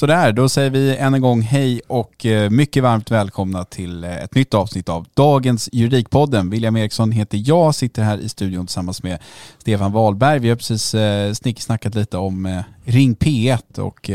Sådär, 0.00 0.32
då 0.32 0.48
säger 0.48 0.70
vi 0.70 0.96
än 0.96 1.14
en 1.14 1.20
gång 1.20 1.42
hej 1.42 1.80
och 1.86 2.26
eh, 2.26 2.50
mycket 2.50 2.82
varmt 2.82 3.10
välkomna 3.10 3.64
till 3.64 4.04
eh, 4.04 4.16
ett 4.16 4.34
nytt 4.34 4.54
avsnitt 4.54 4.88
av 4.88 5.06
dagens 5.14 5.68
Juridikpodden. 5.72 6.50
William 6.50 6.76
Eriksson 6.76 7.12
heter 7.12 7.42
jag, 7.44 7.74
sitter 7.74 8.02
här 8.02 8.18
i 8.18 8.28
studion 8.28 8.66
tillsammans 8.66 9.02
med 9.02 9.18
Stefan 9.58 9.92
Wahlberg. 9.92 10.38
Vi 10.38 10.48
har 10.48 10.56
precis 10.56 10.94
eh, 10.94 11.32
snicksnackat 11.32 11.94
lite 11.94 12.16
om 12.16 12.46
eh, 12.46 12.60
Ring 12.84 13.14
P1 13.14 13.78
och 13.78 14.10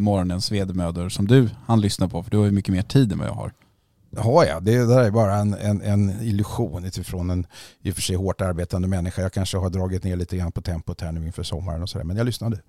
morgonens 0.00 0.52
vedermödor 0.52 1.08
som 1.08 1.26
du 1.26 1.48
han 1.66 1.80
lyssna 1.80 2.08
på, 2.08 2.22
för 2.22 2.30
du 2.30 2.36
har 2.36 2.44
ju 2.44 2.50
mycket 2.50 2.74
mer 2.74 2.82
tid 2.82 3.12
än 3.12 3.18
vad 3.18 3.28
jag 3.28 3.34
har. 3.34 3.52
Har 4.16 4.44
jag? 4.44 4.62
Det 4.62 4.86
där 4.86 5.02
är 5.02 5.10
bara 5.10 5.34
en, 5.34 5.54
en, 5.54 5.82
en 5.82 6.22
illusion 6.22 6.84
utifrån 6.84 7.30
en 7.30 7.46
i 7.82 7.90
och 7.90 7.94
för 7.94 8.02
sig 8.02 8.16
hårt 8.16 8.40
arbetande 8.40 8.88
människa. 8.88 9.22
Jag 9.22 9.32
kanske 9.32 9.58
har 9.58 9.70
dragit 9.70 10.04
ner 10.04 10.16
lite 10.16 10.36
grann 10.36 10.52
på 10.52 10.62
tempot 10.62 11.00
här 11.00 11.12
nu 11.12 11.26
inför 11.26 11.42
sommaren 11.42 11.82
och 11.82 11.88
sådär. 11.88 12.04
Men 12.04 12.16
jag 12.16 12.26
lyssnade 12.26 12.60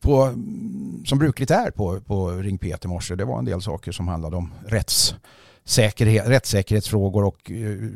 på, 0.00 0.32
som 1.04 1.18
brukligt 1.18 1.50
är 1.50 1.70
på, 1.70 2.00
på 2.00 2.30
Ring 2.30 2.58
P1 2.58 2.84
i 2.84 2.88
morse. 2.88 3.14
Det 3.14 3.24
var 3.24 3.38
en 3.38 3.44
del 3.44 3.62
saker 3.62 3.92
som 3.92 4.08
handlade 4.08 4.36
om 4.36 4.52
rättssäkerhet, 4.66 6.28
rättssäkerhetsfrågor 6.28 7.24
och 7.24 7.50
uh, 7.50 7.90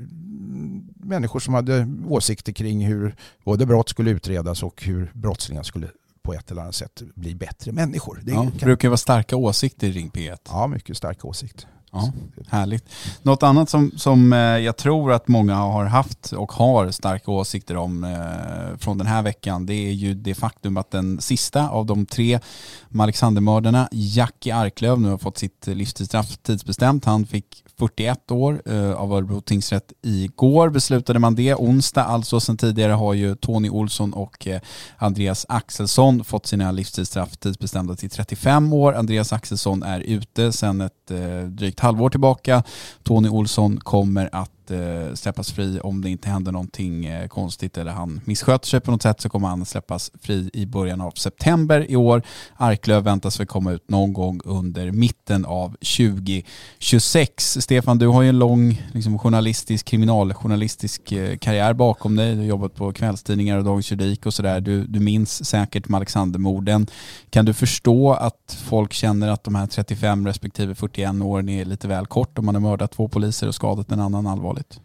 människor 0.95 1.41
som 1.41 1.55
hade 1.55 1.89
åsikter 2.09 2.53
kring 2.53 2.87
hur 2.87 3.15
både 3.45 3.67
brott 3.67 3.89
skulle 3.89 4.11
utredas 4.11 4.63
och 4.63 4.83
hur 4.83 5.11
brottslingar 5.15 5.63
skulle 5.63 5.89
på 6.23 6.35
ett 6.35 6.51
eller 6.51 6.63
annat 6.63 6.75
sätt 6.75 7.03
bli 7.15 7.35
bättre 7.35 7.73
människor. 7.73 8.21
Det 8.23 8.33
ja, 8.33 8.43
kan... 8.43 8.67
brukar 8.67 8.89
vara 8.89 8.97
starka 8.97 9.37
åsikter 9.37 9.87
i 9.87 9.91
Ring 9.91 10.11
P1. 10.11 10.39
Ja, 10.45 10.67
mycket 10.67 10.97
starka 10.97 11.29
åsikter. 11.29 11.69
Ja, 11.95 12.13
härligt. 12.49 12.85
Något 13.23 13.43
annat 13.43 13.71
som, 13.71 13.93
som 13.97 14.33
eh, 14.33 14.39
jag 14.39 14.77
tror 14.77 15.13
att 15.13 15.29
många 15.29 15.55
har 15.55 15.85
haft 15.85 16.33
och 16.33 16.53
har 16.53 16.91
starka 16.91 17.31
åsikter 17.31 17.77
om 17.77 18.05
eh, 18.05 18.79
från 18.79 18.99
den 18.99 19.07
här 19.07 19.23
veckan, 19.23 19.67
det 19.67 19.75
är 19.75 19.93
ju 19.93 20.15
det 20.15 20.35
faktum 20.35 20.77
att 20.77 20.91
den 20.91 21.21
sista 21.21 21.69
av 21.69 21.87
de 21.87 22.07
tre 22.07 22.41
Alexandermördarna, 22.99 23.89
Jackie 23.93 24.55
Arklöv, 24.55 25.01
nu 25.01 25.11
har 25.11 25.19
fått 25.19 25.39
sitt 25.39 25.67
livstidsstraff 25.67 26.37
tidsbestämt. 26.37 27.05
Han 27.05 27.27
fick 27.27 27.65
41 27.79 28.31
år 28.31 28.63
eh, 28.67 28.93
av 28.93 29.13
Örebro 29.13 29.41
tingsrätt 29.41 29.93
igår 30.03 30.71
beslutade 30.71 31.19
man 31.19 31.35
det. 31.35 31.55
Onsdag 31.55 32.05
alltså, 32.05 32.41
sen 32.41 32.57
tidigare 32.57 32.93
har 32.93 33.15
ju 33.15 33.35
Tony 33.35 33.71
Olsson 33.71 34.13
och 34.13 34.49
Andreas 34.97 35.47
Axelsson 35.49 36.25
fått 36.25 36.47
sina 36.47 36.73
livstidsstraff 36.73 37.37
tidsbestämda 37.37 37.97
till 37.97 38.11
35 38.11 38.73
år. 38.73 38.95
Andreas 38.95 39.33
Axelsson 39.33 39.83
är 39.83 40.01
ute 40.01 40.53
sedan 40.53 40.81
ett 40.81 41.11
drygt 41.47 41.82
halvår 41.83 42.11
tillbaka. 42.11 42.63
Tony 43.03 43.29
Olsson 43.29 43.81
kommer 43.81 44.29
att 44.33 44.62
eh, 44.71 45.15
släppas 45.15 45.53
fri 45.53 45.81
om 45.81 46.03
det 46.03 46.11
inte 46.11 46.29
händer 46.29 46.53
någonting 46.53 47.07
eh, 47.07 47.29
konstigt 47.29 47.79
eller 47.79 47.93
han 47.93 48.21
missköter 48.25 48.69
sig 48.69 48.81
på 48.81 48.91
något 48.91 49.03
sätt 49.03 49.21
så 49.21 49.29
kommer 49.29 49.49
han 49.49 49.65
släppas 49.65 50.11
fri 50.21 50.51
i 50.53 50.67
början 50.67 51.01
av 51.01 51.11
september 51.11 51.91
i 51.91 51.97
år. 51.97 52.23
Arklöv 52.57 53.05
väntas 53.05 53.41
väl 53.41 53.47
komma 53.47 53.73
ut 53.73 53.91
någon 53.91 54.13
gång 54.13 54.41
under 54.45 54.91
mitten 54.91 55.45
av 55.45 55.69
2026. 55.69 57.59
Stefan, 57.61 57.99
du 57.99 58.07
har 58.07 58.23
ju 58.23 58.29
en 58.29 58.39
lång 58.39 58.83
liksom, 58.93 59.19
journalistisk, 59.19 59.87
kriminaljournalistisk 59.87 61.13
eh, 61.13 61.37
karriär 61.37 61.75
bakom 61.75 62.17
dig. 62.17 62.33
Du 62.33 62.39
har 62.39 62.47
jobbat 62.47 62.75
på 62.75 62.93
kvällstidningar 62.93 63.59
och 63.59 63.65
Dagens 63.65 63.91
Juridik 63.93 64.27
och 64.27 64.35
sådär. 64.35 64.61
Du, 64.61 64.85
du 64.87 65.01
minns 65.01 65.45
säkert 65.45 65.89
med 65.89 65.97
Alexandermorden. 65.97 66.87
Kan 67.31 67.45
du 67.45 67.55
förstå 67.55 68.13
att 68.13 68.59
folk 68.65 68.93
känner 68.93 69.29
att 69.29 69.45
de 69.45 69.55
här 69.55 69.67
35 69.67 70.27
respektive 70.27 70.75
41 70.75 71.23
åren 71.23 71.49
är 71.49 71.65
lite 71.65 71.89
väl 71.89 72.07
kort 72.07 72.39
om 72.39 72.47
man 72.47 72.55
har 72.55 72.63
mördat 72.63 72.93
två 72.93 73.09
poliser 73.09 73.49
och 73.49 73.55
skadat 73.55 73.93
en 73.93 74.01
annan 74.01 74.27
allvarligt? 74.27 74.52
Allvarligt? 74.53 74.81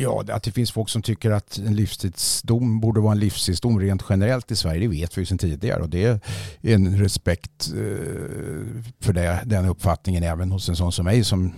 Ja, 0.00 0.24
att 0.28 0.42
det 0.42 0.52
finns 0.52 0.72
folk 0.72 0.88
som 0.88 1.02
tycker 1.02 1.30
att 1.30 1.58
en 1.58 1.76
livstidsdom 1.76 2.80
borde 2.80 3.00
vara 3.00 3.12
en 3.12 3.18
livstidsdom 3.18 3.80
rent 3.80 4.02
generellt 4.08 4.50
i 4.50 4.56
Sverige, 4.56 4.80
det 4.80 4.88
vet 4.88 5.18
vi 5.18 5.26
sedan 5.26 5.38
tidigare. 5.38 5.82
Och 5.82 5.88
det 5.88 6.04
är 6.04 6.20
en 6.60 6.98
respekt 6.98 7.68
eh, 7.68 8.82
för 9.00 9.12
det, 9.12 9.42
den 9.46 9.66
uppfattningen 9.66 10.22
även 10.22 10.52
hos 10.52 10.68
en 10.68 10.76
sån 10.76 10.92
som 10.92 11.04
mig 11.04 11.24
som 11.24 11.52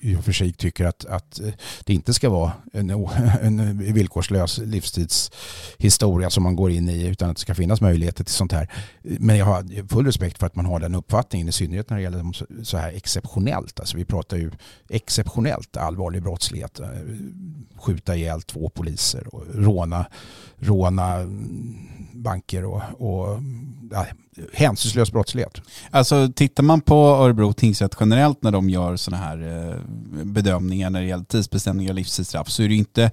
i 0.00 0.16
och 0.16 0.24
för 0.24 0.32
sig 0.32 0.52
tycker 0.52 0.84
att, 0.84 1.04
att 1.04 1.40
eh, 1.40 1.52
det 1.84 1.94
inte 1.94 2.14
ska 2.14 2.30
vara 2.30 2.52
en, 2.72 2.90
en 3.42 3.78
villkorslös 3.94 4.58
livstidshistoria 4.58 6.30
som 6.30 6.42
man 6.42 6.56
går 6.56 6.70
in 6.70 6.88
i 6.88 7.06
utan 7.06 7.30
att 7.30 7.36
det 7.36 7.40
ska 7.40 7.54
finnas 7.54 7.80
möjligheter 7.80 8.24
till 8.24 8.34
sånt 8.34 8.52
här. 8.52 8.72
Men 9.02 9.36
jag 9.36 9.46
har 9.46 9.88
full 9.88 10.06
respekt 10.06 10.38
för 10.38 10.46
att 10.46 10.56
man 10.56 10.66
har 10.66 10.80
den 10.80 10.94
uppfattningen 10.94 11.48
i 11.48 11.52
synnerhet 11.52 11.90
när 11.90 11.96
det 11.96 12.02
gäller 12.02 12.64
så 12.64 12.76
här 12.76 12.92
exceptionellt. 12.92 13.80
Alltså 13.80 13.96
vi 13.96 14.04
pratar 14.04 14.36
ju 14.36 14.50
exceptionellt 14.88 15.76
allvarlig 15.76 16.22
brottslighet. 16.22 16.80
Eh, 16.80 16.86
Skjuta 17.76 18.16
ihjäl 18.16 18.42
två 18.42 18.68
poliser 18.68 19.34
och 19.34 19.44
råna, 19.54 20.06
råna 20.58 21.16
banker 22.12 22.64
och, 22.64 22.82
och 22.98 23.38
ja, 23.90 24.06
hänsynslös 24.52 25.12
brottslighet. 25.12 25.60
Alltså 25.90 26.28
tittar 26.36 26.62
man 26.62 26.80
på 26.80 26.94
Örebro 26.94 27.52
tingsrätt 27.52 27.96
generellt 28.00 28.42
när 28.42 28.50
de 28.50 28.70
gör 28.70 28.96
sådana 28.96 29.24
här 29.24 29.68
eh, 29.68 30.24
bedömningar 30.24 30.90
när 30.90 31.00
det 31.00 31.06
gäller 31.06 31.24
tidsbestämning 31.24 31.88
av 31.88 31.94
livstidsstraff 31.94 32.48
så 32.48 32.62
är 32.62 32.68
det 32.68 32.74
inte 32.74 33.10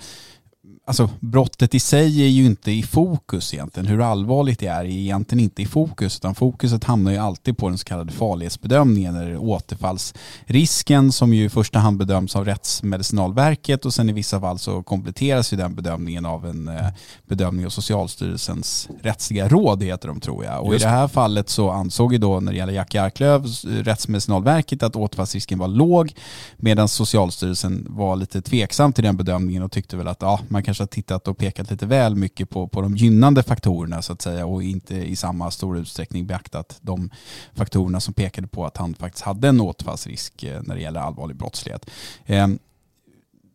alltså 0.88 1.10
brottet 1.20 1.76
i 1.76 1.80
sig 1.80 2.24
är 2.24 2.28
ju 2.28 2.46
inte 2.46 2.72
i 2.72 2.84
fokus 2.84 3.54
egentligen. 3.54 3.88
Hur 3.88 4.02
allvarligt 4.02 4.60
det 4.60 4.68
är 4.68 4.80
är 4.80 4.86
egentligen 4.86 5.44
inte 5.44 5.62
i 5.62 5.66
fokus 5.66 6.18
utan 6.18 6.36
fokuset 6.36 6.84
hamnar 6.84 7.12
ju 7.12 7.18
alltid 7.18 7.58
på 7.58 7.70
den 7.70 7.78
så 7.78 7.86
kallade 7.86 8.12
farlighetsbedömningen 8.12 9.16
eller 9.16 9.38
återfallsrisken 9.38 11.12
som 11.12 11.34
ju 11.34 11.46
i 11.46 11.50
första 11.50 11.80
hand 11.80 11.98
bedöms 11.98 12.36
av 12.36 12.46
Rättsmedicinalverket 12.46 13.86
och 13.86 13.94
sen 13.94 14.10
i 14.10 14.14
vissa 14.14 14.40
fall 14.40 14.60
så 14.60 14.84
kompletteras 14.84 15.54
ju 15.54 15.58
den 15.58 15.76
bedömningen 15.76 16.26
av 16.26 16.46
en 16.46 16.68
eh, 16.68 16.88
bedömning 17.28 17.66
av 17.66 17.70
Socialstyrelsens 17.70 18.90
rättsliga 19.02 19.48
råd 19.48 19.84
heter 19.84 20.08
de 20.08 20.20
tror 20.20 20.46
jag. 20.46 20.64
Och 20.64 20.74
Just. 20.74 20.86
i 20.86 20.88
det 20.88 20.92
här 20.92 21.08
fallet 21.08 21.50
så 21.50 21.70
ansåg 21.70 22.14
ju 22.14 22.20
då 22.20 22.40
när 22.40 22.52
det 22.52 22.58
gäller 22.58 22.74
Jackie 22.74 23.02
Arklöv 23.02 23.46
Rättsmedicinalverket 23.64 24.84
att 24.84 24.96
återfallsrisken 24.96 25.60
var 25.60 25.68
låg 25.68 26.14
medan 26.58 26.88
Socialstyrelsen 26.88 27.88
var 27.90 28.16
lite 28.16 28.42
tveksam 28.42 28.94
till 28.94 29.04
den 29.04 29.18
bedömningen 29.18 29.64
och 29.64 29.72
tyckte 29.72 29.98
väl 29.98 30.08
att 30.08 30.22
ja, 30.22 30.40
man 30.48 30.64
kanske 30.64 30.77
har 30.84 30.88
tittat 30.88 31.28
och 31.28 31.38
pekat 31.38 31.72
lite 31.72 31.86
väl 31.86 32.16
mycket 32.16 32.50
på, 32.50 32.68
på 32.68 32.82
de 32.82 32.96
gynnande 32.96 33.44
faktorerna 33.44 34.02
så 34.02 34.14
att 34.14 34.22
säga 34.22 34.46
och 34.46 34.64
inte 34.64 34.96
i 34.96 35.16
samma 35.16 35.52
stor 35.52 35.78
utsträckning 35.78 36.28
beaktat 36.28 36.78
de 36.82 37.10
faktorerna 37.54 38.00
som 38.00 38.14
pekade 38.14 38.48
på 38.48 38.66
att 38.66 38.78
han 38.78 38.94
faktiskt 38.94 39.26
hade 39.26 39.48
en 39.48 39.62
återfallsrisk 39.62 40.44
eh, 40.44 40.62
när 40.64 40.76
det 40.76 40.82
gäller 40.82 41.00
allvarlig 41.00 41.38
brottslighet. 41.38 41.90
Ehm, 42.26 42.60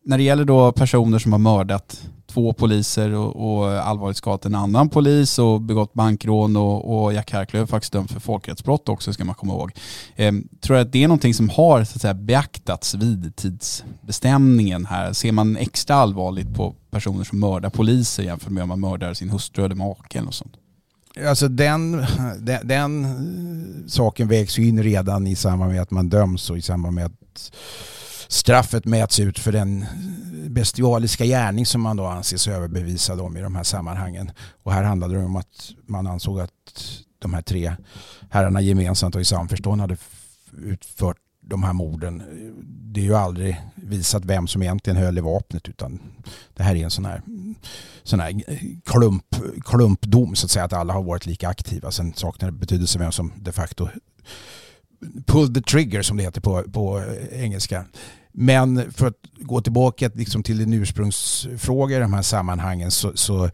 när 0.04 0.19
det 0.19 0.25
gäller 0.25 0.44
då 0.44 0.72
personer 0.72 1.19
som 1.19 1.32
har 1.32 1.38
mördat 1.38 2.08
två 2.26 2.52
poliser 2.52 3.14
och, 3.14 3.60
och 3.60 3.70
allvarligt 3.70 4.16
skadat 4.16 4.44
en 4.44 4.54
annan 4.54 4.88
polis 4.88 5.38
och 5.38 5.60
begått 5.60 5.94
bankrån 5.94 6.56
och, 6.56 7.04
och 7.04 7.12
Jack 7.12 7.32
Harklöv 7.32 7.66
faktiskt 7.66 7.93
dömd 7.93 8.10
för 8.10 8.20
folkrättsbrott 8.20 8.88
också 8.88 9.12
ska 9.12 9.25
man 9.25 9.34
komma 9.34 9.52
ihåg. 9.52 9.72
Eh, 10.16 10.32
tror 10.60 10.78
jag 10.78 10.87
att 10.87 10.93
det 10.93 11.04
är 11.04 11.08
någonting 11.08 11.34
som 11.34 11.49
har 11.49 11.84
så 11.84 11.96
att 11.96 12.02
säga, 12.02 12.14
beaktats 12.14 12.94
vid 12.94 13.37
tidsbestämningen 13.37 14.87
här? 14.87 15.12
Ser 15.12 15.32
man 15.32 15.56
extra 15.56 15.96
allvarligt 15.96 16.54
på 16.54 16.75
personer 16.90 17.25
som 17.25 17.40
mördar 17.40 17.70
poliser 17.70 18.22
jämfört 18.22 18.50
med 18.52 18.62
om 18.62 18.69
man 18.69 18.81
mördar 18.81 19.14
sin 19.14 19.31
hustru 19.31 19.64
eller 19.64 19.75
make 19.75 20.19
eller 20.19 20.25
något 20.25 20.34
sånt? 20.34 20.56
Alltså 21.28 21.49
den, 21.49 22.06
den, 22.38 22.69
den 22.69 23.84
saken 23.88 24.28
vägs 24.28 24.58
ju 24.58 24.69
in 24.69 24.82
redan 24.82 25.26
i 25.26 25.37
samband 25.37 25.72
med 25.72 25.82
att 25.82 25.90
man 25.90 26.08
döms 26.08 26.50
och 26.50 26.58
i 26.58 26.62
samband 26.62 26.94
med 26.94 27.06
att 27.06 27.52
straffet 28.32 28.84
mäts 28.84 29.20
ut 29.20 29.38
för 29.38 29.52
den 29.52 29.87
bestialiska 30.49 31.25
gärning 31.25 31.67
som 31.67 31.81
man 31.81 31.96
då 31.96 32.06
anses 32.06 32.49
överbevisad 32.49 33.20
om 33.20 33.37
i 33.37 33.40
de 33.40 33.55
här 33.55 33.62
sammanhangen. 33.62 34.31
Och 34.62 34.73
här 34.73 34.82
handlade 34.82 35.14
det 35.14 35.25
om 35.25 35.37
att 35.37 35.70
man 35.87 36.06
ansåg 36.06 36.40
att 36.40 36.50
de 37.19 37.34
här 37.34 37.43
tre 37.43 37.76
herrarna 38.31 38.61
gemensamt 38.61 39.14
och 39.14 39.20
i 39.20 39.25
samförstånd 39.25 39.81
hade 39.81 39.96
utfört 40.62 41.17
de 41.40 41.62
här 41.62 41.73
morden. 41.73 42.23
Det 42.64 43.00
är 43.00 43.05
ju 43.05 43.14
aldrig 43.14 43.61
visat 43.75 44.25
vem 44.25 44.46
som 44.46 44.62
egentligen 44.62 44.96
höll 44.96 45.19
i 45.19 45.20
vapnet 45.20 45.69
utan 45.69 46.00
det 46.55 46.62
här 46.62 46.75
är 46.75 46.85
en 46.85 46.90
sån 46.90 47.05
här, 47.05 47.23
sån 48.02 48.20
här 48.20 48.43
klump, 48.85 49.37
klumpdom 49.64 50.35
så 50.35 50.46
att 50.46 50.50
säga 50.50 50.64
att 50.64 50.73
alla 50.73 50.93
har 50.93 51.02
varit 51.02 51.26
lika 51.26 51.49
aktiva. 51.49 51.90
Sen 51.90 52.14
saknar 52.14 52.50
det 52.50 52.58
betydelse 52.58 52.99
vem 52.99 53.12
som 53.12 53.32
de 53.37 53.52
facto 53.52 53.88
pull 55.26 55.55
the 55.55 55.61
trigger 55.61 56.02
som 56.02 56.17
det 56.17 56.23
heter 56.23 56.40
på, 56.40 56.62
på 56.62 57.05
engelska. 57.32 57.85
Men 58.32 58.93
för 58.93 59.06
att 59.06 59.19
gå 59.34 59.61
tillbaka 59.61 60.11
liksom 60.14 60.43
till 60.43 60.58
din 60.58 60.73
ursprungsfråga 60.73 61.96
i 61.96 62.00
de 62.00 62.12
här 62.12 62.23
sammanhangen 62.23 62.90
så, 62.90 63.17
så 63.17 63.44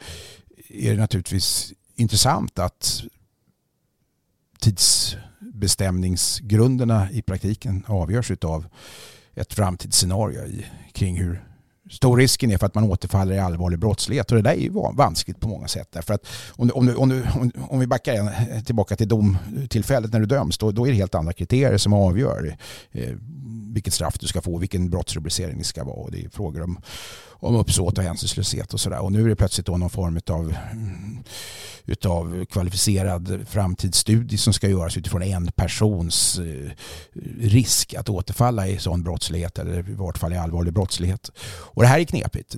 är 0.69 0.91
det 0.91 1.01
naturligtvis 1.01 1.73
intressant 1.95 2.59
att 2.59 3.03
tidsbestämningsgrunderna 4.61 7.11
i 7.11 7.23
praktiken 7.23 7.85
avgörs 7.87 8.31
av 8.31 8.67
ett 9.35 9.55
framtidsscenario 9.55 10.63
kring 10.93 11.17
hur 11.17 11.48
stor 11.91 12.17
risken 12.17 12.51
är 12.51 12.59
för 12.59 12.67
att 12.67 12.75
man 12.75 12.85
återfaller 12.85 13.35
i 13.35 13.39
allvarlig 13.39 13.79
brottslighet. 13.79 14.31
Och 14.31 14.37
det 14.37 14.43
där 14.43 14.51
är 14.51 14.61
ju 14.61 14.71
vanskligt 14.71 15.41
på 15.41 15.49
många 15.49 15.69
sätt. 15.69 15.89
Därför 15.93 16.15
att 16.15 16.27
om, 16.51 16.71
om, 16.75 16.95
om, 16.97 17.53
om 17.69 17.81
vi 17.81 17.87
backar 17.87 18.15
eh, 18.15 18.63
tillbaka 18.65 18.97
till 18.97 19.09
domtillfället 19.09 20.13
när 20.13 20.21
du 20.21 20.27
döms, 20.27 20.59
då, 20.59 20.73
då 20.73 20.87
är 20.87 20.91
det 20.91 20.97
helt 20.97 21.15
andra 21.15 21.33
kriterier 21.33 21.79
som 21.79 21.93
avgör 21.93 22.57
eh, 22.93 23.15
vilket 23.73 23.95
straff 23.95 24.19
du 24.19 24.27
ska 24.27 24.41
få, 24.41 24.59
vilken 24.59 24.91
brottsrubricering 24.91 25.59
det 25.59 25.65
ska 25.65 25.85
vara. 25.85 25.97
Och 25.97 26.11
det 26.11 26.25
är 26.25 26.29
frågor 26.29 26.63
om, 26.63 26.81
om 27.31 27.55
uppsåt 27.55 27.99
och 27.99 28.05
hänsynslöshet 28.05 28.75
och 28.75 28.81
sådär. 28.81 28.99
Och 28.99 29.13
nu 29.13 29.25
är 29.25 29.29
det 29.29 29.37
plötsligt 29.37 29.67
då 29.67 29.77
någon 29.77 29.91
form 29.91 30.21
av 30.31 30.55
mm, 30.73 31.25
utav 31.89 32.45
kvalificerad 32.45 33.47
framtidsstudie 33.49 34.39
som 34.39 34.53
ska 34.53 34.69
göras 34.69 34.97
utifrån 34.97 35.23
en 35.23 35.47
persons 35.57 36.39
eh, 36.39 36.71
risk 37.41 37.95
att 37.95 38.09
återfalla 38.09 38.69
i 38.69 38.79
sån 38.79 39.03
brottslighet 39.03 39.59
eller 39.59 39.91
i 39.91 39.95
vart 39.95 40.19
fall 40.19 40.33
i 40.33 40.37
allvarlig 40.37 40.73
brottslighet. 40.73 41.31
Och 41.49 41.83
det 41.83 41.89
här 41.89 42.01
är 42.01 42.05
knepigt. 42.05 42.55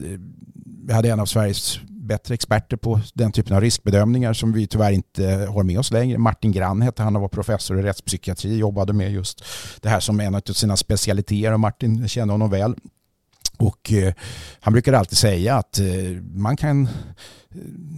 Vi 0.87 0.93
hade 0.93 1.11
en 1.11 1.21
av 1.21 1.27
Sveriges 1.27 1.81
bättre 1.89 2.35
experter 2.35 2.77
på 2.77 3.01
den 3.15 3.33
typen 3.33 3.57
av 3.57 3.61
riskbedömningar 3.61 4.33
som 4.33 4.53
vi 4.53 4.67
tyvärr 4.67 4.93
inte 4.93 5.25
har 5.27 5.63
med 5.63 5.79
oss 5.79 5.91
längre. 5.91 6.19
Martin 6.19 6.53
Grann 6.53 6.83
hette 6.83 7.03
han 7.03 7.17
och 7.17 7.23
var 7.23 7.29
professor 7.29 7.79
i 7.79 7.83
rättspsykiatri 7.83 8.57
jobbade 8.57 8.93
med 8.93 9.13
just 9.13 9.45
det 9.81 9.89
här 9.89 10.01
som 10.01 10.21
en 10.21 10.35
av 10.35 10.41
sina 10.41 10.77
specialiteter 10.77 11.53
och 11.53 11.61
Martin 11.61 12.09
kände 12.09 12.35
honom 12.35 12.51
väl. 12.51 12.75
Och 13.61 13.93
eh, 13.93 14.15
han 14.61 14.73
brukar 14.73 14.93
alltid 14.93 15.19
säga 15.19 15.57
att 15.57 15.79
eh, 15.79 15.87
man 16.35 16.57
kan 16.57 16.83
eh, 16.85 16.91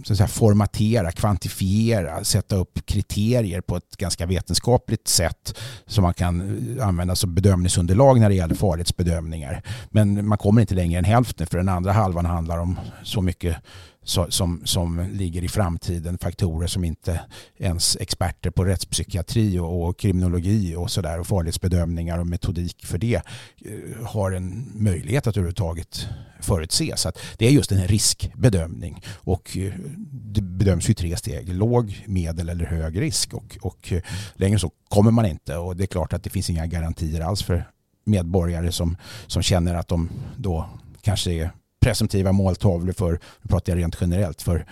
så 0.03 0.13
att 0.13 0.17
säga, 0.17 0.27
formatera, 0.27 1.11
kvantifiera, 1.11 2.23
sätta 2.23 2.55
upp 2.55 2.85
kriterier 2.85 3.61
på 3.61 3.75
ett 3.77 3.97
ganska 3.97 4.25
vetenskapligt 4.25 5.07
sätt 5.07 5.59
som 5.85 6.01
man 6.01 6.13
kan 6.13 6.41
eh, 6.77 6.87
använda 6.87 7.15
som 7.15 7.35
bedömningsunderlag 7.35 8.19
när 8.19 8.29
det 8.29 8.35
gäller 8.35 8.55
farlighetsbedömningar. 8.55 9.61
Men 9.89 10.27
man 10.27 10.37
kommer 10.37 10.61
inte 10.61 10.75
längre 10.75 10.99
än 10.99 11.05
hälften 11.05 11.47
för 11.47 11.57
den 11.57 11.69
andra 11.69 11.91
halvan 11.91 12.25
handlar 12.25 12.57
om 12.57 12.79
så 13.03 13.21
mycket 13.21 13.57
som, 14.03 14.61
som 14.65 15.09
ligger 15.11 15.43
i 15.43 15.47
framtiden. 15.47 16.17
Faktorer 16.17 16.67
som 16.67 16.83
inte 16.83 17.21
ens 17.57 17.97
experter 17.99 18.49
på 18.49 18.65
rättspsykiatri 18.65 19.59
och, 19.59 19.83
och 19.83 19.99
kriminologi 19.99 20.75
och 20.75 20.91
sådär 20.91 21.19
och 21.19 21.27
farlighetsbedömningar 21.27 22.19
och 22.19 22.27
metodik 22.27 22.85
för 22.85 22.97
det 22.97 23.15
eh, 23.15 24.05
har 24.05 24.31
en 24.31 24.71
möjlighet 24.73 25.27
att 25.27 25.37
överhuvudtaget 25.37 26.07
förutse. 26.39 26.93
Så 26.97 27.09
att 27.09 27.17
det 27.37 27.47
är 27.47 27.51
just 27.51 27.71
en 27.71 27.87
riskbedömning 27.87 29.01
och 29.15 29.57
eh, 29.57 29.73
det 30.11 30.41
bedöms 30.41 30.89
i 30.89 30.93
tre 30.93 31.17
steg. 31.17 31.53
Låg, 31.53 32.03
medel 32.07 32.49
eller 32.49 32.65
hög 32.65 33.01
risk 33.01 33.33
och, 33.33 33.57
och 33.61 33.93
eh, 33.93 34.01
längre 34.33 34.59
så 34.59 34.71
kommer 34.89 35.11
man 35.11 35.25
inte 35.25 35.57
och 35.57 35.75
det 35.75 35.83
är 35.83 35.87
klart 35.87 36.13
att 36.13 36.23
det 36.23 36.29
finns 36.29 36.49
inga 36.49 36.65
garantier 36.65 37.21
alls 37.21 37.43
för 37.43 37.69
medborgare 38.05 38.71
som, 38.71 38.97
som 39.27 39.41
känner 39.41 39.75
att 39.75 39.87
de 39.87 40.09
då 40.37 40.69
kanske 41.01 41.31
är 41.31 41.51
presumtiva 41.83 42.31
måltavlor 42.31 42.93
för, 42.93 43.11
nu 43.11 43.47
pratar 43.49 43.71
jag 43.73 43.79
rent 43.79 43.97
generellt, 44.01 44.41
för 44.41 44.65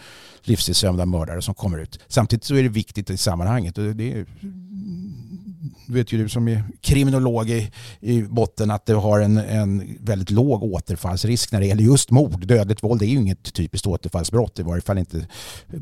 livstidsdömda 0.44 1.06
mördare 1.06 1.42
som 1.42 1.54
kommer 1.54 1.78
ut. 1.78 2.00
Samtidigt 2.08 2.44
så 2.44 2.56
är 2.56 2.64
det 2.64 2.70
viktigt 2.70 3.10
i 3.10 3.18
sammanhanget 3.18 3.78
och 3.78 3.84
det 3.84 4.14
är 4.14 4.26
vet 5.94 6.12
ju 6.12 6.18
du 6.18 6.30
som 6.30 6.48
är 6.48 6.64
kriminolog 6.82 7.50
i, 7.50 7.72
i 8.00 8.22
botten 8.22 8.72
att 8.72 8.86
det 8.86 8.94
har 8.94 9.20
en, 9.20 9.38
en 9.38 9.98
väldigt 10.00 10.30
låg 10.30 10.64
återfallsrisk 10.64 11.52
när 11.52 11.60
det 11.60 11.66
gäller 11.66 11.84
just 11.84 12.12
mord. 12.12 12.48
Dödligt 12.48 12.84
våld 12.84 13.02
är 13.02 13.06
ju 13.06 13.18
inget 13.18 13.54
typiskt 13.54 13.88
återfallsbrott, 13.88 14.60
i 14.60 14.64
varje 14.64 14.82
fall 14.82 14.98
inte 14.98 15.28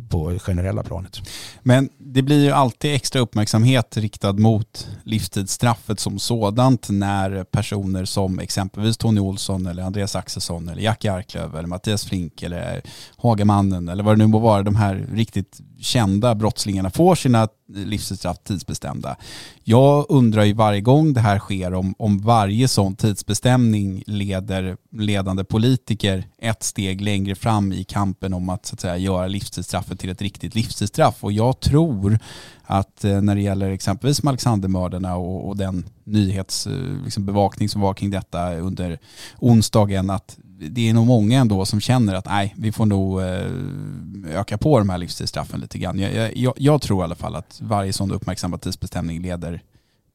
på 0.09 0.39
generella 0.39 0.83
planet. 0.83 1.21
Men 1.63 1.89
det 1.97 2.21
blir 2.21 2.43
ju 2.43 2.51
alltid 2.51 2.95
extra 2.95 3.21
uppmärksamhet 3.21 3.97
riktad 3.97 4.33
mot 4.33 4.87
livstidsstraffet 5.03 5.99
som 5.99 6.19
sådant 6.19 6.89
när 6.89 7.43
personer 7.43 8.05
som 8.05 8.39
exempelvis 8.39 8.97
Tony 8.97 9.19
Olsson 9.19 9.65
eller 9.65 9.83
Andreas 9.83 10.15
Axelsson 10.15 10.69
eller 10.69 10.81
Jack 10.81 11.05
Arklöv 11.05 11.57
eller 11.57 11.67
Mattias 11.67 12.05
Flink 12.05 12.43
eller 12.43 12.81
Hagamannen 13.17 13.89
eller 13.89 14.03
vad 14.03 14.13
det 14.13 14.17
nu 14.17 14.27
må 14.27 14.39
vara, 14.39 14.63
de 14.63 14.75
här 14.75 15.07
riktigt 15.13 15.59
kända 15.81 16.35
brottslingarna 16.35 16.89
får 16.89 17.15
sina 17.15 17.47
livstidsstraff 17.75 18.37
tidsbestämda. 18.43 19.15
Jag 19.63 20.05
undrar 20.09 20.43
ju 20.43 20.53
varje 20.53 20.81
gång 20.81 21.13
det 21.13 21.19
här 21.19 21.39
sker 21.39 21.73
om, 21.73 21.95
om 21.97 22.19
varje 22.19 22.67
sån 22.67 22.95
tidsbestämning 22.95 24.03
leder 24.07 24.77
ledande 24.91 25.43
politiker 25.43 26.23
ett 26.37 26.63
steg 26.63 27.01
längre 27.01 27.35
fram 27.35 27.73
i 27.73 27.83
kampen 27.83 28.33
om 28.33 28.49
att, 28.49 28.65
så 28.65 28.73
att 28.73 28.79
säga, 28.79 28.97
göra 28.97 29.27
livstidsstraffet 29.27 29.99
till 29.99 30.09
ett 30.09 30.21
riktigt 30.21 30.55
livstidsstraff. 30.55 31.23
Och 31.23 31.31
jag 31.31 31.59
tror 31.59 32.19
att 32.63 33.03
eh, 33.03 33.21
när 33.21 33.35
det 33.35 33.41
gäller 33.41 33.69
exempelvis 33.71 34.25
Alexandermördarna 34.25 35.15
och, 35.15 35.47
och 35.47 35.57
den 35.57 35.85
nyhetsbevakning 36.03 36.97
eh, 36.97 37.03
liksom, 37.03 37.69
som 37.69 37.81
var 37.81 37.93
kring 37.93 38.09
detta 38.09 38.55
under 38.55 38.99
onsdagen 39.39 40.09
att 40.09 40.37
det 40.59 40.89
är 40.89 40.93
nog 40.93 41.07
många 41.07 41.39
ändå 41.39 41.65
som 41.65 41.81
känner 41.81 42.15
att 42.15 42.25
nej, 42.25 42.55
vi 42.57 42.71
får 42.71 42.85
nog 42.85 43.21
eh, 43.21 44.39
öka 44.39 44.57
på 44.57 44.79
de 44.79 44.89
här 44.89 44.97
livstidsstraffen 44.97 45.59
lite 45.59 45.77
grann. 45.77 45.99
Jag, 45.99 46.37
jag, 46.37 46.53
jag 46.57 46.81
tror 46.81 47.01
i 47.01 47.03
alla 47.03 47.15
fall 47.15 47.35
att 47.35 47.59
varje 47.61 47.93
sån 47.93 48.11
uppmärksammad 48.11 48.61
tidsbestämning 48.61 49.21
leder 49.21 49.61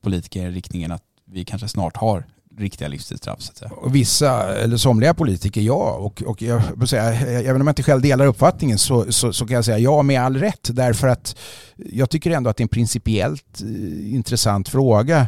politiker 0.02 0.46
i 0.46 0.50
riktningen 0.50 0.92
att 0.92 1.02
vi 1.26 1.44
kanske 1.44 1.68
snart 1.68 1.96
har 1.96 2.26
riktiga 2.58 2.88
livstidsstraff. 2.88 3.40
Så 3.40 3.50
att 3.50 3.56
säga. 3.56 3.70
Och 3.70 3.94
vissa, 3.94 4.54
eller 4.56 4.76
somliga 4.76 5.14
politiker, 5.14 5.60
ja. 5.60 5.92
Och, 5.92 6.22
och 6.22 6.42
jag 6.42 6.88
säga, 6.88 7.12
eh, 7.12 7.48
även 7.48 7.60
om 7.60 7.66
jag 7.66 7.72
inte 7.72 7.82
själv 7.82 8.02
delar 8.02 8.26
uppfattningen 8.26 8.78
så, 8.78 9.12
så, 9.12 9.32
så, 9.32 9.46
kan 9.46 9.54
jag 9.54 9.64
säga 9.64 9.78
ja 9.78 10.02
med 10.02 10.20
all 10.20 10.36
rätt. 10.36 10.68
Därför 10.72 11.08
att 11.08 11.36
jag 11.76 12.10
tycker 12.10 12.30
ändå 12.30 12.50
att 12.50 12.56
det 12.56 12.60
är 12.60 12.64
en 12.64 12.68
principiellt 12.68 13.62
eh, 13.62 14.14
intressant 14.14 14.68
fråga. 14.68 15.26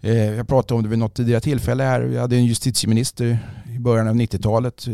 Eh, 0.00 0.34
jag 0.34 0.48
pratade 0.48 0.74
om 0.74 0.82
det 0.82 0.88
vid 0.88 0.98
något 0.98 1.14
tidigare 1.14 1.40
tillfälle 1.40 1.84
här. 1.84 2.00
Vi 2.00 2.18
hade 2.18 2.36
en 2.36 2.46
justitieminister 2.46 3.38
i 3.78 3.80
början 3.80 4.08
av 4.08 4.14
90-talet, 4.14 4.86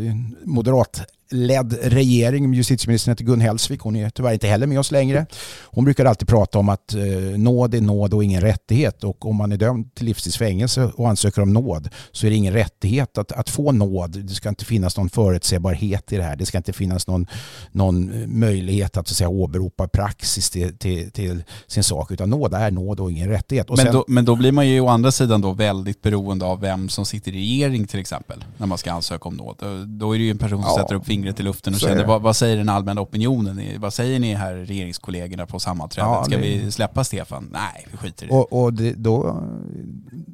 moderat 0.43 1.01
ledd 1.31 1.77
regering. 1.81 2.53
Justitieministern 2.53 3.11
heter 3.11 3.23
Gun 3.25 3.41
Hellsvik. 3.41 3.81
Hon 3.81 3.95
är 3.95 4.09
tyvärr 4.09 4.33
inte 4.33 4.47
heller 4.47 4.67
med 4.67 4.79
oss 4.79 4.91
längre. 4.91 5.25
Hon 5.63 5.85
brukar 5.85 6.05
alltid 6.05 6.27
prata 6.27 6.59
om 6.59 6.69
att 6.69 6.93
eh, 6.93 7.01
nåd 7.37 7.73
är 7.75 7.81
nåd 7.81 8.13
och 8.13 8.23
ingen 8.23 8.41
rättighet. 8.41 9.03
Och 9.03 9.25
om 9.25 9.35
man 9.35 9.51
är 9.51 9.57
dömd 9.57 9.95
till 9.95 10.05
livstidsfängelse 10.05 10.91
och 10.95 11.09
ansöker 11.09 11.41
om 11.41 11.53
nåd 11.53 11.89
så 12.11 12.25
är 12.25 12.31
det 12.31 12.35
ingen 12.35 12.53
rättighet 12.53 13.17
att, 13.17 13.31
att 13.31 13.49
få 13.49 13.71
nåd. 13.71 14.25
Det 14.25 14.33
ska 14.33 14.49
inte 14.49 14.65
finnas 14.65 14.97
någon 14.97 15.09
förutsägbarhet 15.09 16.13
i 16.13 16.17
det 16.17 16.23
här. 16.23 16.35
Det 16.35 16.45
ska 16.45 16.57
inte 16.57 16.73
finnas 16.73 17.07
någon, 17.07 17.27
någon 17.71 18.11
möjlighet 18.39 18.97
att, 18.97 19.07
så 19.07 19.11
att 19.11 19.17
säga, 19.17 19.29
åberopa 19.29 19.87
praxis 19.87 20.49
till, 20.49 20.77
till, 20.77 21.11
till 21.11 21.43
sin 21.67 21.83
sak. 21.83 22.11
Utan 22.11 22.29
nåd 22.29 22.53
är 22.53 22.71
nåd 22.71 22.99
och 22.99 23.11
ingen 23.11 23.29
rättighet. 23.29 23.69
Och 23.69 23.77
men, 23.77 23.85
sen, 23.85 23.93
då, 23.93 24.05
men 24.07 24.25
då 24.25 24.35
blir 24.35 24.51
man 24.51 24.67
ju 24.67 24.79
å 24.79 24.87
andra 24.87 25.11
sidan 25.11 25.41
då 25.41 25.51
väldigt 25.51 26.01
beroende 26.01 26.45
av 26.45 26.59
vem 26.61 26.89
som 26.89 27.05
sitter 27.05 27.31
i 27.31 27.35
regering 27.35 27.87
till 27.87 27.99
exempel. 27.99 28.43
När 28.57 28.67
man 28.67 28.77
ska 28.77 28.91
ansöka 28.91 29.29
om 29.29 29.35
nåd. 29.35 29.55
Då 29.87 30.15
är 30.15 30.17
det 30.17 30.23
ju 30.23 30.31
en 30.31 30.37
person 30.37 30.63
som 30.63 30.71
Ja. 30.75 30.81
sätter 30.81 30.95
upp 30.95 31.09
fingret 31.15 31.39
i 31.39 31.43
luften 31.43 31.73
och 31.73 31.79
Så 31.79 31.87
det. 31.87 32.03
vad, 32.05 32.21
vad 32.21 32.35
säger 32.35 32.57
den 32.57 32.69
allmänna 32.69 33.01
opinionen? 33.01 33.61
Vad 33.81 33.93
säger 33.93 34.19
ni 34.19 34.33
här 34.33 34.53
regeringskollegorna 34.55 35.45
på 35.45 35.59
sammanträdet? 35.59 36.09
Ja, 36.09 36.23
Ska 36.23 36.35
det- 36.37 36.41
vi 36.41 36.71
släppa 36.71 37.03
Stefan? 37.03 37.49
Nej, 37.53 37.87
vi 37.91 37.97
skiter 37.97 38.25
i 38.25 38.27
det. 38.27 38.33
Och, 38.33 38.63
och 38.63 38.73
det, 38.73 38.93
då 38.93 39.27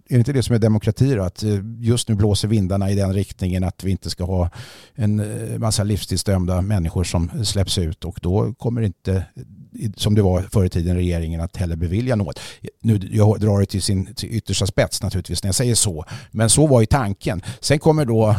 är 0.09 0.13
det 0.13 0.19
inte 0.19 0.33
det 0.33 0.43
som 0.43 0.55
är 0.55 0.59
demokrati 0.59 1.15
då? 1.15 1.23
Att 1.23 1.43
eh, 1.43 1.49
just 1.79 2.09
nu 2.09 2.15
blåser 2.15 2.47
vindarna 2.47 2.91
i 2.91 2.95
den 2.95 3.13
riktningen 3.13 3.63
att 3.63 3.83
vi 3.83 3.91
inte 3.91 4.09
ska 4.09 4.23
ha 4.23 4.49
en 4.95 5.19
eh, 5.19 5.59
massa 5.59 5.83
livstidsdömda 5.83 6.61
människor 6.61 7.03
som 7.03 7.45
släpps 7.45 7.77
ut 7.77 8.05
och 8.05 8.19
då 8.21 8.53
kommer 8.53 8.81
inte 8.81 9.23
som 9.95 10.15
det 10.15 10.21
var 10.21 10.41
förr 10.41 10.65
i 10.65 10.69
tiden 10.69 10.95
regeringen 10.95 11.41
att 11.41 11.57
heller 11.57 11.75
bevilja 11.75 12.15
något. 12.15 12.39
Nu, 12.81 12.99
jag 13.11 13.39
drar 13.39 13.59
det 13.59 13.65
till 13.65 13.81
sin 13.81 14.13
till 14.15 14.29
yttersta 14.35 14.65
spets 14.67 15.03
naturligtvis 15.03 15.43
när 15.43 15.47
jag 15.47 15.55
säger 15.55 15.75
så. 15.75 16.05
Men 16.31 16.49
så 16.49 16.67
var 16.67 16.79
ju 16.79 16.85
tanken. 16.85 17.41
Sen 17.59 17.79
kommer 17.79 18.05
då 18.05 18.35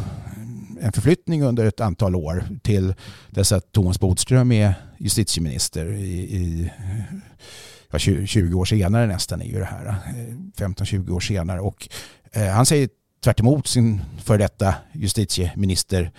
en 0.82 0.92
förflyttning 0.92 1.42
under 1.42 1.64
ett 1.64 1.80
antal 1.80 2.16
år 2.16 2.44
till 2.62 2.94
dess 3.30 3.52
att 3.52 3.72
Thomas 3.72 4.00
Bodström 4.00 4.52
är 4.52 4.74
justitieminister 4.98 5.92
i, 5.92 6.36
i 6.36 6.72
ja, 7.90 7.98
20 7.98 8.54
år 8.54 8.64
senare 8.64 9.06
nästan 9.06 9.42
är 9.42 9.46
ju 9.46 9.58
det 9.58 9.64
här. 9.64 9.96
15-20 10.56 11.10
år 11.10 11.20
senare. 11.20 11.60
Och 11.60 11.88
eh, 12.32 12.46
han 12.46 12.66
säger 12.66 12.88
tvärt 13.24 13.40
emot 13.40 13.66
sin 13.66 14.02
före 14.18 14.38
detta 14.38 14.74
justitieminister 14.92 16.10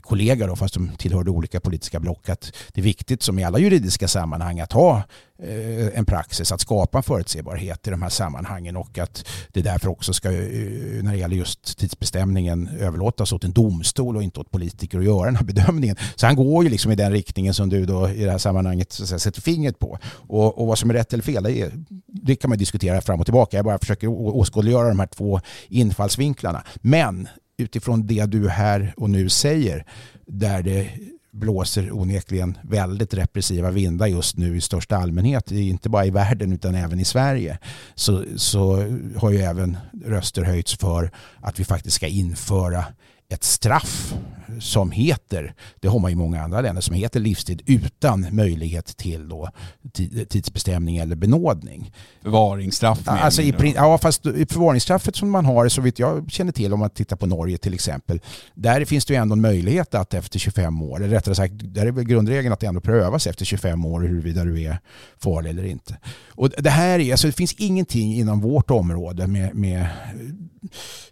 kollega 0.00 0.46
då, 0.46 0.56
fast 0.56 0.74
de 0.74 0.90
tillhörde 0.96 1.30
olika 1.30 1.60
politiska 1.60 2.00
block, 2.00 2.28
att 2.28 2.52
det 2.72 2.80
är 2.80 2.84
viktigt 2.84 3.22
som 3.22 3.38
i 3.38 3.44
alla 3.44 3.58
juridiska 3.58 4.08
sammanhang 4.08 4.60
att 4.60 4.72
ha 4.72 5.02
eh, 5.42 5.98
en 5.98 6.04
praxis, 6.04 6.52
att 6.52 6.60
skapa 6.60 6.98
en 6.98 7.02
förutsebarhet 7.02 7.86
i 7.86 7.90
de 7.90 8.02
här 8.02 8.08
sammanhangen 8.08 8.76
och 8.76 8.98
att 8.98 9.28
det 9.48 9.62
därför 9.62 9.88
också 9.88 10.12
ska, 10.12 10.28
eh, 10.28 11.02
när 11.02 11.12
det 11.12 11.18
gäller 11.18 11.36
just 11.36 11.78
tidsbestämningen, 11.78 12.68
överlåtas 12.68 13.32
åt 13.32 13.44
en 13.44 13.52
domstol 13.52 14.16
och 14.16 14.22
inte 14.22 14.40
åt 14.40 14.50
politiker 14.50 14.98
att 14.98 15.04
göra 15.04 15.24
den 15.24 15.36
här 15.36 15.44
bedömningen. 15.44 15.96
Så 16.16 16.26
han 16.26 16.36
går 16.36 16.64
ju 16.64 16.70
liksom 16.70 16.92
i 16.92 16.94
den 16.94 17.12
riktningen 17.12 17.54
som 17.54 17.68
du 17.68 17.86
då 17.86 18.08
i 18.08 18.24
det 18.24 18.30
här 18.30 18.38
sammanhanget 18.38 18.92
så 18.92 19.02
att 19.02 19.08
säga, 19.08 19.18
sätter 19.18 19.40
fingret 19.40 19.78
på. 19.78 19.98
Och, 20.28 20.58
och 20.58 20.66
vad 20.66 20.78
som 20.78 20.90
är 20.90 20.94
rätt 20.94 21.12
eller 21.12 21.22
fel, 21.22 21.42
det, 21.42 21.60
är, 21.60 21.72
det 22.06 22.36
kan 22.36 22.48
man 22.48 22.58
diskutera 22.58 23.00
fram 23.00 23.20
och 23.20 23.26
tillbaka. 23.26 23.56
Jag 23.56 23.64
bara 23.64 23.78
försöker 23.78 24.08
åskådliggöra 24.08 24.88
de 24.88 25.00
här 25.00 25.06
två 25.06 25.40
infallsvinklarna. 25.68 26.64
Men 26.80 27.28
utifrån 27.60 28.06
det 28.06 28.26
du 28.26 28.48
här 28.48 28.94
och 28.96 29.10
nu 29.10 29.28
säger, 29.28 29.84
där 30.26 30.62
det 30.62 30.90
blåser 31.32 31.92
onekligen 31.92 32.58
väldigt 32.62 33.14
repressiva 33.14 33.70
vindar 33.70 34.06
just 34.06 34.36
nu 34.36 34.56
i 34.56 34.60
största 34.60 34.96
allmänhet, 34.96 35.50
inte 35.50 35.88
bara 35.88 36.06
i 36.06 36.10
världen 36.10 36.52
utan 36.52 36.74
även 36.74 37.00
i 37.00 37.04
Sverige, 37.04 37.58
så, 37.94 38.24
så 38.36 38.76
har 39.16 39.30
ju 39.30 39.38
även 39.38 39.76
röster 40.04 40.42
höjts 40.42 40.76
för 40.76 41.10
att 41.40 41.60
vi 41.60 41.64
faktiskt 41.64 41.96
ska 41.96 42.06
införa 42.06 42.84
ett 43.30 43.44
straff 43.44 44.14
som 44.60 44.90
heter, 44.90 45.54
det 45.80 45.88
har 45.88 45.98
man 45.98 46.10
i 46.10 46.14
många 46.14 46.42
andra 46.42 46.60
länder, 46.60 46.82
som 46.82 46.94
heter 46.94 47.20
livstid 47.20 47.62
utan 47.66 48.26
möjlighet 48.30 48.96
till 48.96 49.28
då 49.28 49.50
tid- 49.92 50.28
tidsbestämning 50.28 50.96
eller 50.96 51.16
benådning. 51.16 51.92
Förvaringsstraff 52.22 53.08
Alltså 53.08 53.42
i, 53.42 53.54
ja, 53.76 53.98
fast 53.98 54.22
förvaringsstraffet 54.22 55.16
som 55.16 55.30
man 55.30 55.44
har, 55.44 55.68
så 55.68 55.80
vitt 55.80 55.98
jag 55.98 56.30
känner 56.30 56.52
till 56.52 56.72
om 56.72 56.80
man 56.80 56.90
tittar 56.90 57.16
på 57.16 57.26
Norge 57.26 57.58
till 57.58 57.74
exempel, 57.74 58.20
där 58.54 58.84
finns 58.84 59.04
det 59.04 59.14
ju 59.14 59.20
ändå 59.20 59.32
en 59.32 59.40
möjlighet 59.40 59.94
att 59.94 60.14
efter 60.14 60.38
25 60.38 60.82
år, 60.82 60.96
eller 60.96 61.14
rättare 61.14 61.34
sagt, 61.34 61.54
där 61.56 61.86
är 61.86 61.92
väl 61.92 62.04
grundregeln 62.04 62.52
att 62.52 62.60
det 62.60 62.66
ändå 62.66 62.80
prövas 62.80 63.26
efter 63.26 63.44
25 63.44 63.86
år 63.86 64.00
huruvida 64.00 64.44
du 64.44 64.62
är 64.62 64.78
farlig 65.18 65.50
eller 65.50 65.64
inte. 65.64 65.98
Och 66.28 66.50
det 66.58 66.70
här 66.70 66.98
är, 66.98 67.12
alltså 67.12 67.26
det 67.26 67.32
finns 67.32 67.52
ingenting 67.52 68.14
inom 68.14 68.40
vårt 68.40 68.70
område 68.70 69.26
med, 69.26 69.54
med 69.54 69.86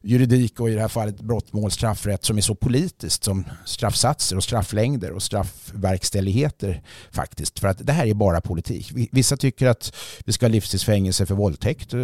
juridik 0.00 0.61
och 0.61 0.71
i 0.71 0.75
det 0.75 0.81
här 0.81 0.88
fallet 0.88 1.21
brottmål, 1.21 1.71
straffrätt 1.71 2.25
som 2.25 2.37
är 2.37 2.40
så 2.40 2.55
politiskt 2.55 3.25
som 3.25 3.45
straffsatser 3.64 4.37
och 4.37 4.45
strafflängder 4.45 5.11
och 5.12 5.23
straffverkställigheter 5.23 6.83
faktiskt. 7.11 7.59
För 7.59 7.69
att 7.69 7.87
det 7.87 7.93
här 7.93 8.07
är 8.07 8.14
bara 8.14 8.40
politik. 8.40 8.93
Vissa 9.12 9.37
tycker 9.37 9.67
att 9.67 9.95
vi 10.25 10.33
ska 10.33 10.47
ha 10.47 10.50
livstidsfängelse 10.50 11.26
för 11.26 11.35
våldtäkt. 11.35 11.95
Eh, 11.95 12.00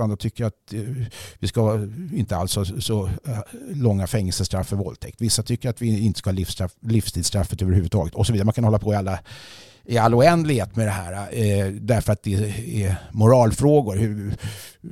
andra 0.00 0.16
tycker 0.16 0.44
att 0.44 0.72
eh, 0.72 0.80
vi 1.38 1.48
ska 1.48 1.88
inte 2.12 2.36
alls 2.36 2.56
ha 2.56 2.64
så 2.64 3.06
eh, 3.06 3.38
långa 3.74 4.06
fängelsestraff 4.06 4.68
för 4.68 4.76
våldtäkt. 4.76 5.20
Vissa 5.20 5.42
tycker 5.42 5.70
att 5.70 5.82
vi 5.82 6.00
inte 6.00 6.18
ska 6.18 6.30
ha 6.30 6.68
livstidsstraffet 6.80 7.62
överhuvudtaget 7.62 8.14
och 8.14 8.26
så 8.26 8.32
vidare. 8.32 8.44
Man 8.44 8.54
kan 8.54 8.64
hålla 8.64 8.78
på 8.78 8.92
i 8.92 8.96
alla 8.96 9.18
i 9.88 9.98
all 9.98 10.14
oändlighet 10.14 10.76
med 10.76 10.86
det 10.86 10.90
här. 10.90 11.12
Eh, 11.12 11.66
därför 11.66 12.12
att 12.12 12.22
det 12.22 12.34
är 12.82 12.96
moralfrågor. 13.12 13.96
Hur, 13.96 14.36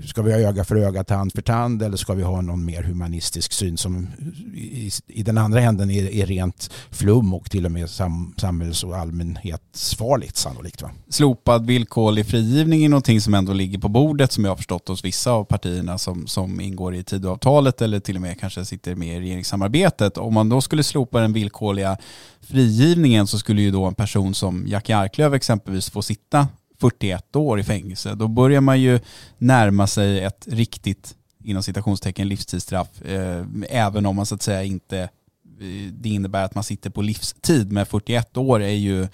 ska 0.06 0.22
vi 0.22 0.32
ha 0.32 0.38
öga 0.38 0.64
för 0.64 0.76
öga, 0.76 1.04
tand 1.04 1.32
för 1.32 1.42
tand 1.42 1.82
eller 1.82 1.96
ska 1.96 2.14
vi 2.14 2.22
ha 2.22 2.40
någon 2.40 2.64
mer 2.64 2.82
humanistisk 2.82 3.52
syn 3.52 3.76
som 3.76 4.06
i, 4.54 4.90
i 5.06 5.22
den 5.22 5.38
andra 5.38 5.60
änden 5.60 5.90
är, 5.90 6.10
är 6.10 6.26
rent 6.26 6.70
flum 6.90 7.34
och 7.34 7.50
till 7.50 7.66
och 7.66 7.72
med 7.72 7.90
sam, 7.90 8.34
samhälls 8.36 8.84
och 8.84 8.96
allmänhetsfarligt 8.96 10.36
sannolikt. 10.36 10.82
Va? 10.82 10.90
Slopad 11.08 11.66
villkorlig 11.66 12.26
frigivning 12.26 12.84
är 12.84 12.88
någonting 12.88 13.20
som 13.20 13.34
ändå 13.34 13.52
ligger 13.52 13.78
på 13.78 13.88
bordet 13.88 14.32
som 14.32 14.44
jag 14.44 14.50
har 14.50 14.56
förstått 14.56 14.88
hos 14.88 15.04
vissa 15.04 15.30
av 15.30 15.44
partierna 15.44 15.98
som, 15.98 16.26
som 16.26 16.60
ingår 16.60 16.94
i 16.94 17.04
Tidöavtalet 17.04 17.82
eller 17.82 18.00
till 18.00 18.16
och 18.16 18.22
med 18.22 18.40
kanske 18.40 18.64
sitter 18.64 18.94
med 18.94 19.16
i 19.16 19.20
regeringssamarbetet. 19.20 20.18
Om 20.18 20.34
man 20.34 20.48
då 20.48 20.60
skulle 20.60 20.82
slopa 20.82 21.20
den 21.20 21.32
villkorliga 21.32 21.96
frigivningen 22.40 23.26
så 23.26 23.38
skulle 23.38 23.62
ju 23.62 23.70
då 23.70 23.84
en 23.84 23.94
person 23.94 24.34
som 24.34 24.64
Jackie 24.66 24.96
Arklöv 24.96 25.34
exempelvis 25.34 25.90
få 25.90 26.02
sitta 26.02 26.48
41 26.80 27.36
år 27.36 27.60
i 27.60 27.64
fängelse. 27.64 28.14
Då 28.14 28.28
börjar 28.28 28.60
man 28.60 28.80
ju 28.80 29.00
närma 29.38 29.86
sig 29.86 30.24
ett 30.24 30.46
riktigt 30.50 31.14
inom 31.44 31.62
citationstecken 31.62 32.28
livstidsstraff 32.28 33.02
eh, 33.02 33.44
även 33.68 34.06
om 34.06 34.16
man 34.16 34.26
så 34.26 34.34
att 34.34 34.42
säga 34.42 34.62
inte 34.62 34.98
eh, 34.98 35.92
det 35.92 36.08
innebär 36.08 36.44
att 36.44 36.54
man 36.54 36.64
sitter 36.64 36.90
på 36.90 37.02
livstid 37.02 37.72
men 37.72 37.86
41 37.86 38.36
år 38.36 38.62
är 38.62 38.68
ju 38.68 39.08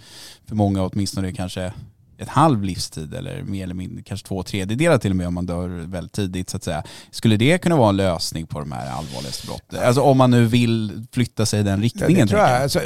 för 0.47 0.55
många 0.55 0.83
åtminstone 0.83 1.33
kanske 1.33 1.73
ett 2.21 2.29
halv 2.29 2.63
livstid 2.63 3.15
eller 3.15 3.43
mer 3.43 3.65
eller 3.65 3.75
mindre, 3.75 4.03
kanske 4.03 4.27
två 4.29 4.43
tredjedelar 4.43 4.99
till 4.99 5.11
och 5.11 5.17
med 5.17 5.27
om 5.27 5.35
man 5.35 5.47
dör 5.47 5.69
väldigt 5.69 6.13
tidigt 6.13 6.51
så 6.51 6.57
att 6.57 6.65
säga. 6.65 6.83
Skulle 7.11 7.37
det 7.37 7.59
kunna 7.59 7.77
vara 7.77 7.89
en 7.89 7.97
lösning 7.97 8.47
på 8.47 8.61
de 8.61 8.73
här 8.73 8.91
allvarligaste 8.91 9.47
brotten? 9.47 9.81
Alltså 9.85 10.01
om 10.03 10.19
man 10.19 10.31
nu 10.31 10.45
vill 10.47 11.07
flytta 11.13 11.47
sig 11.47 11.61
i 11.61 11.63
den 11.63 11.79
Ja, 11.79 11.85
riktningen. 11.85 12.27
det 12.27 12.31
tror 12.31 12.41
jag. 12.41 12.63
Alltså, 12.63 12.81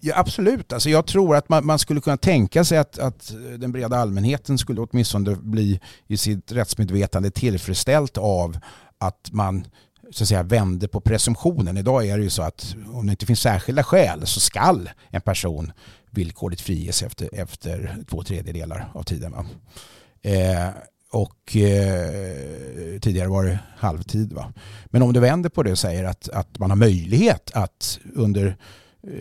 ja, 0.00 0.14
absolut. 0.16 0.72
Alltså, 0.72 0.90
jag 0.90 1.06
tror 1.06 1.36
att 1.36 1.48
man, 1.48 1.66
man 1.66 1.78
skulle 1.78 2.00
kunna 2.00 2.16
tänka 2.16 2.64
sig 2.64 2.78
att, 2.78 2.98
att 2.98 3.32
den 3.58 3.72
breda 3.72 3.96
allmänheten 3.98 4.58
skulle 4.58 4.80
åtminstone 4.80 5.36
bli 5.36 5.80
i 6.06 6.16
sitt 6.16 6.52
rättsmedvetande 6.52 7.30
tillfredsställt 7.30 8.18
av 8.18 8.58
att 8.98 9.28
man 9.32 9.64
så 10.12 10.24
att 10.24 10.28
säga 10.28 10.42
vände 10.42 10.88
på 10.88 11.00
presumtionen. 11.00 11.76
Idag 11.76 12.06
är 12.06 12.18
det 12.18 12.24
ju 12.24 12.30
så 12.30 12.42
att 12.42 12.74
om 12.92 13.06
det 13.06 13.10
inte 13.10 13.26
finns 13.26 13.40
särskilda 13.40 13.82
skäl 13.82 14.26
så 14.26 14.40
skall 14.40 14.90
en 15.10 15.20
person 15.20 15.72
villkorligt 16.10 16.62
friges 16.62 17.02
efter, 17.02 17.28
efter 17.32 17.96
två 18.10 18.22
tredjedelar 18.22 18.90
av 18.94 19.02
tiden. 19.02 19.32
Va? 19.32 19.46
Eh, 20.22 20.68
och 21.12 21.56
eh, 21.56 22.98
tidigare 23.00 23.28
var 23.28 23.44
det 23.44 23.58
halvtid. 23.76 24.32
Va? 24.32 24.52
Men 24.86 25.02
om 25.02 25.12
du 25.12 25.20
vänder 25.20 25.50
på 25.50 25.62
det 25.62 25.72
och 25.72 25.78
säger 25.78 26.04
att, 26.04 26.28
att 26.28 26.58
man 26.58 26.70
har 26.70 26.76
möjlighet 26.76 27.50
att 27.54 27.98
under 28.14 28.56
Eh, 29.02 29.12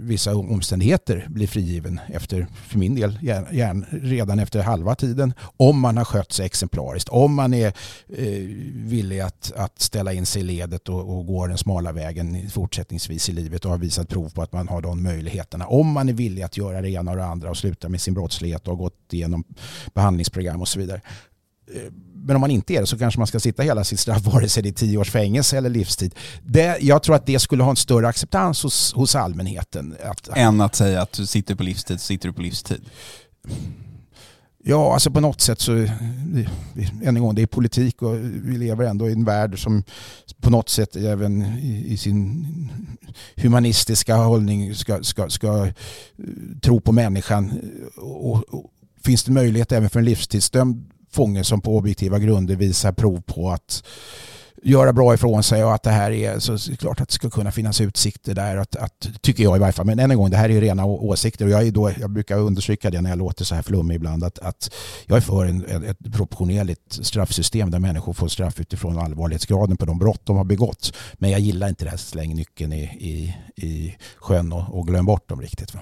vissa 0.00 0.36
omständigheter 0.36 1.26
blir 1.28 1.46
frigiven 1.46 2.00
efter, 2.08 2.46
för 2.66 2.78
min 2.78 2.94
del, 2.94 3.18
gärna, 3.22 3.52
gärna, 3.52 3.86
redan 3.90 4.38
efter 4.38 4.62
halva 4.62 4.94
tiden. 4.94 5.34
Om 5.56 5.80
man 5.80 5.96
har 5.96 6.04
skött 6.04 6.32
sig 6.32 6.46
exemplariskt. 6.46 7.08
Om 7.08 7.34
man 7.34 7.54
är 7.54 7.66
eh, 8.08 8.42
villig 8.74 9.20
att, 9.20 9.52
att 9.56 9.80
ställa 9.80 10.12
in 10.12 10.26
sig 10.26 10.42
i 10.42 10.44
ledet 10.44 10.88
och, 10.88 11.16
och 11.16 11.26
gå 11.26 11.46
den 11.46 11.58
smala 11.58 11.92
vägen 11.92 12.50
fortsättningsvis 12.50 13.28
i 13.28 13.32
livet 13.32 13.64
och 13.64 13.70
har 13.70 13.78
visat 13.78 14.08
prov 14.08 14.28
på 14.28 14.42
att 14.42 14.52
man 14.52 14.68
har 14.68 14.80
de 14.80 15.02
möjligheterna. 15.02 15.66
Om 15.66 15.92
man 15.92 16.08
är 16.08 16.12
villig 16.12 16.42
att 16.42 16.56
göra 16.56 16.80
det 16.80 16.90
ena 16.90 17.10
och 17.10 17.16
det 17.16 17.24
andra 17.24 17.50
och 17.50 17.56
sluta 17.56 17.88
med 17.88 18.00
sin 18.00 18.14
brottslighet 18.14 18.68
och 18.68 18.76
har 18.76 18.82
gått 18.82 19.12
igenom 19.12 19.44
behandlingsprogram 19.94 20.60
och 20.60 20.68
så 20.68 20.78
vidare. 20.78 21.00
Eh, 21.74 21.92
Men 22.14 22.36
om 22.36 22.40
man 22.40 22.50
inte 22.50 22.74
är 22.74 22.80
det 22.80 22.86
så 22.86 22.98
kanske 22.98 23.20
man 23.20 23.26
ska 23.26 23.40
sitta 23.40 23.62
hela 23.62 23.84
sitt 23.84 24.00
straff, 24.00 24.22
vare 24.26 24.48
sig 24.48 24.62
det 24.62 24.68
är 24.68 24.72
tio 24.72 24.98
års 24.98 25.10
fängelse 25.10 25.56
eller 25.56 25.70
livstid. 25.70 26.14
Det, 26.44 26.78
jag 26.80 27.02
tror 27.02 27.16
att 27.16 27.26
det 27.26 27.38
skulle 27.38 27.62
ha 27.62 27.70
en 27.70 27.76
större 27.76 28.08
acceptans 28.08 28.62
hos, 28.62 28.94
hos 28.94 29.14
allmänheten. 29.14 29.96
Att, 30.04 30.28
Än 30.36 30.60
att 30.60 30.74
säga 30.74 31.02
att 31.02 31.12
du 31.12 31.26
sitter 31.26 31.54
på 31.54 31.62
livstid 31.62 32.00
sitter 32.00 32.28
du 32.28 32.34
på 32.34 32.42
livstid. 32.42 32.84
Ja, 34.68 34.92
alltså 34.92 35.10
på 35.10 35.20
något 35.20 35.40
sätt 35.40 35.60
så, 35.60 35.72
än 35.72 37.16
en 37.16 37.20
gång, 37.20 37.34
det 37.34 37.42
är 37.42 37.46
politik 37.46 38.02
och 38.02 38.14
vi 38.18 38.58
lever 38.58 38.84
ändå 38.84 39.08
i 39.08 39.12
en 39.12 39.24
värld 39.24 39.62
som 39.62 39.82
på 40.40 40.50
något 40.50 40.68
sätt 40.68 40.96
även 40.96 41.42
i, 41.42 41.84
i 41.92 41.96
sin 41.96 42.46
humanistiska 43.36 44.16
hållning 44.16 44.74
ska, 44.74 45.02
ska, 45.02 45.30
ska 45.30 45.72
tro 46.62 46.80
på 46.80 46.92
människan. 46.92 47.60
Och, 47.96 48.54
och, 48.54 48.70
finns 49.04 49.24
det 49.24 49.32
möjlighet 49.32 49.72
även 49.72 49.90
för 49.90 49.98
en 49.98 50.04
livstidsdömd 50.04 50.90
fånge 51.10 51.44
som 51.44 51.60
på 51.60 51.76
objektiva 51.76 52.18
grunder 52.18 52.56
visar 52.56 52.92
prov 52.92 53.20
på 53.20 53.50
att 53.50 53.84
göra 54.66 54.92
bra 54.92 55.14
ifrån 55.14 55.42
sig 55.42 55.64
och 55.64 55.74
att 55.74 55.82
det 55.82 55.90
här 55.90 56.10
är 56.10 56.38
så 56.38 56.52
är 56.52 56.70
det 56.70 56.76
klart 56.76 57.00
att 57.00 57.08
det 57.08 57.14
ska 57.14 57.30
kunna 57.30 57.52
finnas 57.52 57.80
utsikter 57.80 58.34
där. 58.34 58.56
Att, 58.56 58.76
att, 58.76 59.08
tycker 59.20 59.42
jag 59.42 59.56
i 59.56 59.60
varje 59.60 59.72
fall. 59.72 59.86
Men 59.86 59.98
än 59.98 60.10
en 60.10 60.16
gång, 60.16 60.30
det 60.30 60.36
här 60.36 60.48
är 60.48 60.52
ju 60.54 60.60
rena 60.60 60.84
åsikter 60.84 61.44
och 61.44 61.50
jag, 61.50 61.66
är 61.66 61.70
då, 61.70 61.90
jag 62.00 62.10
brukar 62.10 62.38
understryka 62.38 62.90
det 62.90 63.00
när 63.00 63.10
jag 63.10 63.18
låter 63.18 63.44
så 63.44 63.54
här 63.54 63.62
flummig 63.62 63.94
ibland. 63.94 64.24
Att, 64.24 64.38
att 64.38 64.70
jag 65.06 65.16
är 65.16 65.20
för 65.20 65.46
en, 65.46 65.84
ett 65.84 66.12
proportionerligt 66.12 67.06
straffsystem 67.06 67.70
där 67.70 67.78
människor 67.78 68.12
får 68.12 68.28
straff 68.28 68.60
utifrån 68.60 68.98
allvarlighetsgraden 68.98 69.76
på 69.76 69.84
de 69.84 69.98
brott 69.98 70.20
de 70.24 70.36
har 70.36 70.44
begått. 70.44 70.92
Men 71.14 71.30
jag 71.30 71.40
gillar 71.40 71.68
inte 71.68 71.84
det 71.84 71.90
här 71.90 71.96
släng 71.96 72.34
nyckeln 72.34 72.72
i, 72.72 72.82
i, 72.82 73.36
i 73.66 73.96
sjön 74.16 74.52
och, 74.52 74.78
och 74.78 74.86
glöm 74.86 75.06
bort 75.06 75.28
dem 75.28 75.40
riktigt. 75.40 75.74
Va? 75.74 75.80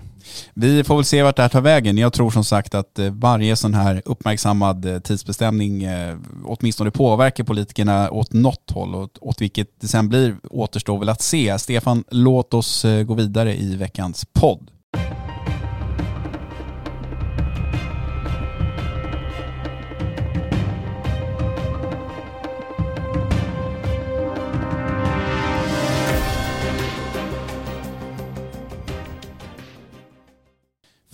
Vi 0.55 0.85
får 0.85 0.97
väl 0.97 1.05
se 1.05 1.23
vart 1.23 1.37
det 1.37 1.43
här 1.43 1.49
tar 1.49 1.61
vägen. 1.61 1.99
Jag 1.99 2.13
tror 2.13 2.31
som 2.31 2.45
sagt 2.45 2.75
att 2.75 2.99
eh, 2.99 3.11
varje 3.11 3.57
sån 3.57 3.75
här 3.75 4.03
uppmärksammad 4.05 4.85
eh, 4.85 4.99
tidsbestämning 4.99 5.85
eh, 5.85 6.17
åtminstone 6.45 6.91
påverkar 6.91 7.45
politikerna 7.45 8.11
åt 8.11 8.33
något 8.33 8.71
håll 8.75 8.95
och 8.95 9.09
åt 9.21 9.41
vilket 9.41 9.81
det 9.81 9.89
sen 9.89 10.09
blir 10.09 10.37
återstår 10.51 10.99
väl 10.99 11.09
att 11.09 11.23
se. 11.23 11.59
Stefan, 11.59 12.05
låt 12.11 12.55
oss 12.55 12.85
eh, 12.85 13.03
gå 13.03 13.15
vidare 13.15 13.57
i 13.57 13.77
veckans 13.77 14.27
podd. 14.33 14.71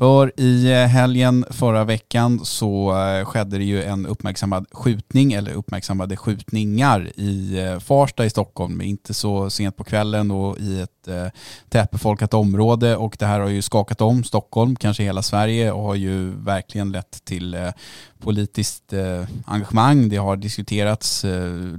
För 0.00 0.40
i 0.40 0.72
eh, 0.72 0.86
helgen 0.86 1.44
förra 1.50 1.84
veckan 1.84 2.44
så 2.44 2.98
eh, 2.98 3.24
skedde 3.24 3.58
det 3.58 3.64
ju 3.64 3.82
en 3.84 4.06
uppmärksammad 4.06 4.66
skjutning, 4.72 5.32
eller 5.32 5.52
uppmärksammade 5.52 6.16
skjutningar 6.16 7.10
i 7.16 7.58
eh, 7.58 7.78
Farsta 7.78 8.24
i 8.24 8.30
Stockholm, 8.30 8.80
inte 8.80 9.14
så 9.14 9.50
sent 9.50 9.76
på 9.76 9.84
kvällen 9.84 10.30
och 10.30 10.58
i 10.58 10.80
ett 10.80 11.08
tätbefolkat 11.68 12.34
område 12.34 12.96
och 12.96 13.16
det 13.18 13.26
här 13.26 13.40
har 13.40 13.48
ju 13.48 13.62
skakat 13.62 14.00
om 14.00 14.24
Stockholm, 14.24 14.76
kanske 14.76 15.02
hela 15.02 15.22
Sverige 15.22 15.72
och 15.72 15.82
har 15.82 15.94
ju 15.94 16.30
verkligen 16.30 16.92
lett 16.92 17.24
till 17.24 17.56
politiskt 18.18 18.92
engagemang. 19.44 20.08
Det 20.08 20.16
har 20.16 20.36
diskuterats 20.36 21.24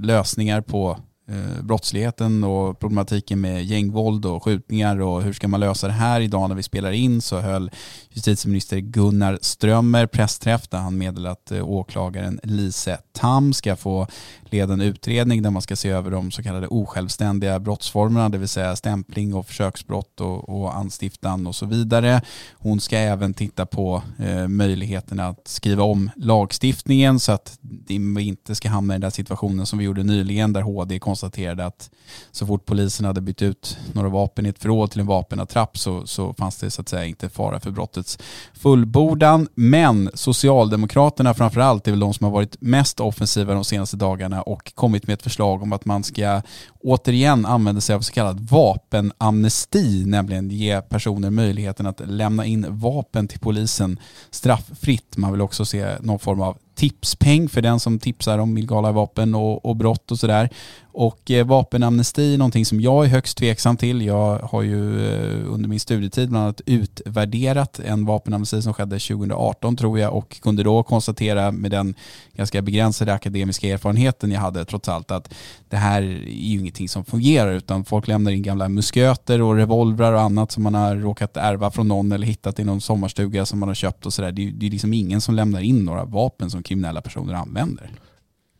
lösningar 0.00 0.60
på 0.60 0.98
Eh, 1.28 1.62
brottsligheten 1.62 2.44
och 2.44 2.78
problematiken 2.80 3.40
med 3.40 3.64
gängvåld 3.64 4.26
och 4.26 4.44
skjutningar 4.44 5.00
och 5.00 5.22
hur 5.22 5.32
ska 5.32 5.48
man 5.48 5.60
lösa 5.60 5.86
det 5.86 5.92
här? 5.92 6.20
Idag 6.20 6.48
när 6.48 6.56
vi 6.56 6.62
spelar 6.62 6.92
in 6.92 7.22
så 7.22 7.38
höll 7.38 7.70
justitieminister 8.10 8.78
Gunnar 8.78 9.38
Strömmer 9.42 10.06
pressträff 10.06 10.68
där 10.68 10.78
han 10.78 10.98
meddelade 10.98 11.32
att 11.32 11.50
eh, 11.50 11.68
åklagaren 11.68 12.40
Lise 12.42 12.98
Tam 13.12 13.52
ska 13.52 13.76
få 13.76 14.06
leda 14.52 14.72
en 14.72 14.80
utredning 14.80 15.42
där 15.42 15.50
man 15.50 15.62
ska 15.62 15.76
se 15.76 15.88
över 15.88 16.10
de 16.10 16.30
så 16.30 16.42
kallade 16.42 16.66
osjälvständiga 16.66 17.60
brottsformerna, 17.60 18.28
det 18.28 18.38
vill 18.38 18.48
säga 18.48 18.76
stämpling 18.76 19.34
och 19.34 19.46
försöksbrott 19.46 20.20
och, 20.20 20.48
och 20.48 20.76
anstiftan 20.76 21.46
och 21.46 21.54
så 21.54 21.66
vidare. 21.66 22.22
Hon 22.52 22.80
ska 22.80 22.96
även 22.96 23.34
titta 23.34 23.66
på 23.66 24.02
eh, 24.18 24.48
möjligheterna 24.48 25.28
att 25.28 25.48
skriva 25.48 25.82
om 25.82 26.10
lagstiftningen 26.16 27.20
så 27.20 27.32
att 27.32 27.58
vi 27.88 28.22
inte 28.22 28.54
ska 28.54 28.68
hamna 28.68 28.94
i 28.94 28.96
den 28.96 29.00
där 29.00 29.10
situationen 29.10 29.66
som 29.66 29.78
vi 29.78 29.84
gjorde 29.84 30.02
nyligen 30.02 30.52
där 30.52 30.60
HD 30.60 30.98
konstaterade 30.98 31.66
att 31.66 31.90
så 32.30 32.46
fort 32.46 32.66
polisen 32.66 33.06
hade 33.06 33.20
bytt 33.20 33.42
ut 33.42 33.78
några 33.92 34.08
vapen 34.08 34.46
i 34.46 34.48
ett 34.48 34.58
förråd 34.58 34.90
till 34.90 35.00
en 35.00 35.06
vapenattrapp 35.06 35.78
så, 35.78 36.06
så 36.06 36.34
fanns 36.34 36.56
det 36.56 36.70
så 36.70 36.80
att 36.80 36.88
säga 36.88 37.04
inte 37.04 37.28
fara 37.28 37.60
för 37.60 37.70
brottets 37.70 38.18
fullbordan. 38.54 39.48
Men 39.54 40.10
Socialdemokraterna 40.14 41.34
framförallt 41.34 41.86
är 41.86 41.92
väl 41.92 42.00
de 42.00 42.14
som 42.14 42.24
har 42.24 42.30
varit 42.30 42.56
mest 42.60 43.00
offensiva 43.00 43.54
de 43.54 43.64
senaste 43.64 43.96
dagarna 43.96 44.41
och 44.42 44.74
kommit 44.74 45.06
med 45.06 45.14
ett 45.14 45.22
förslag 45.22 45.62
om 45.62 45.72
att 45.72 45.84
man 45.84 46.04
ska 46.04 46.42
återigen 46.80 47.46
använda 47.46 47.80
sig 47.80 47.96
av 47.96 48.00
så 48.00 48.12
kallad 48.12 48.40
vapenamnesti, 48.40 50.04
nämligen 50.06 50.50
ge 50.50 50.80
personer 50.80 51.30
möjligheten 51.30 51.86
att 51.86 52.00
lämna 52.04 52.46
in 52.46 52.66
vapen 52.68 53.28
till 53.28 53.40
polisen 53.40 54.00
strafffritt. 54.30 55.16
Man 55.16 55.32
vill 55.32 55.40
också 55.40 55.64
se 55.64 55.96
någon 56.00 56.18
form 56.18 56.40
av 56.40 56.58
tipspeng 56.74 57.48
för 57.48 57.62
den 57.62 57.80
som 57.80 57.98
tipsar 57.98 58.38
om 58.38 58.58
illegala 58.58 58.92
vapen 58.92 59.34
och, 59.34 59.64
och 59.64 59.76
brott 59.76 60.10
och 60.10 60.18
sådär. 60.18 60.50
Och 60.94 61.30
eh, 61.30 61.46
vapenamnesti 61.46 62.34
är 62.34 62.38
någonting 62.38 62.66
som 62.66 62.80
jag 62.80 63.04
är 63.04 63.08
högst 63.08 63.38
tveksam 63.38 63.76
till. 63.76 64.02
Jag 64.02 64.38
har 64.38 64.62
ju 64.62 65.12
eh, 65.12 65.52
under 65.52 65.68
min 65.68 65.80
studietid 65.80 66.28
bland 66.28 66.44
annat 66.44 66.60
utvärderat 66.66 67.78
en 67.78 68.04
vapenamnesti 68.04 68.62
som 68.62 68.74
skedde 68.74 68.98
2018 68.98 69.76
tror 69.76 69.98
jag 69.98 70.14
och 70.14 70.40
kunde 70.40 70.62
då 70.62 70.82
konstatera 70.82 71.52
med 71.52 71.70
den 71.70 71.94
ganska 72.32 72.62
begränsade 72.62 73.14
akademiska 73.14 73.68
erfarenheten 73.68 74.30
jag 74.30 74.40
hade 74.40 74.64
trots 74.64 74.88
allt 74.88 75.10
att 75.10 75.34
det 75.68 75.76
här 75.76 76.02
är 76.02 76.06
ju 76.06 76.58
ingenting 76.60 76.88
som 76.88 77.04
fungerar 77.04 77.52
utan 77.52 77.84
folk 77.84 78.08
lämnar 78.08 78.32
in 78.32 78.42
gamla 78.42 78.68
musköter 78.68 79.42
och 79.42 79.56
revolvrar 79.56 80.12
och 80.12 80.20
annat 80.20 80.52
som 80.52 80.62
man 80.62 80.74
har 80.74 80.96
råkat 80.96 81.36
ärva 81.36 81.70
från 81.70 81.88
någon 81.88 82.12
eller 82.12 82.26
hittat 82.26 82.58
i 82.58 82.64
någon 82.64 82.80
sommarstuga 82.80 83.46
som 83.46 83.58
man 83.58 83.68
har 83.68 83.74
köpt 83.74 84.06
och 84.06 84.12
sådär. 84.12 84.32
Det, 84.32 84.50
det 84.50 84.66
är 84.66 84.70
liksom 84.70 84.94
ingen 84.94 85.20
som 85.20 85.34
lämnar 85.34 85.60
in 85.60 85.84
några 85.84 86.04
vapen 86.04 86.50
som 86.50 86.62
kriminella 86.62 87.00
personer 87.00 87.34
använder. 87.34 87.90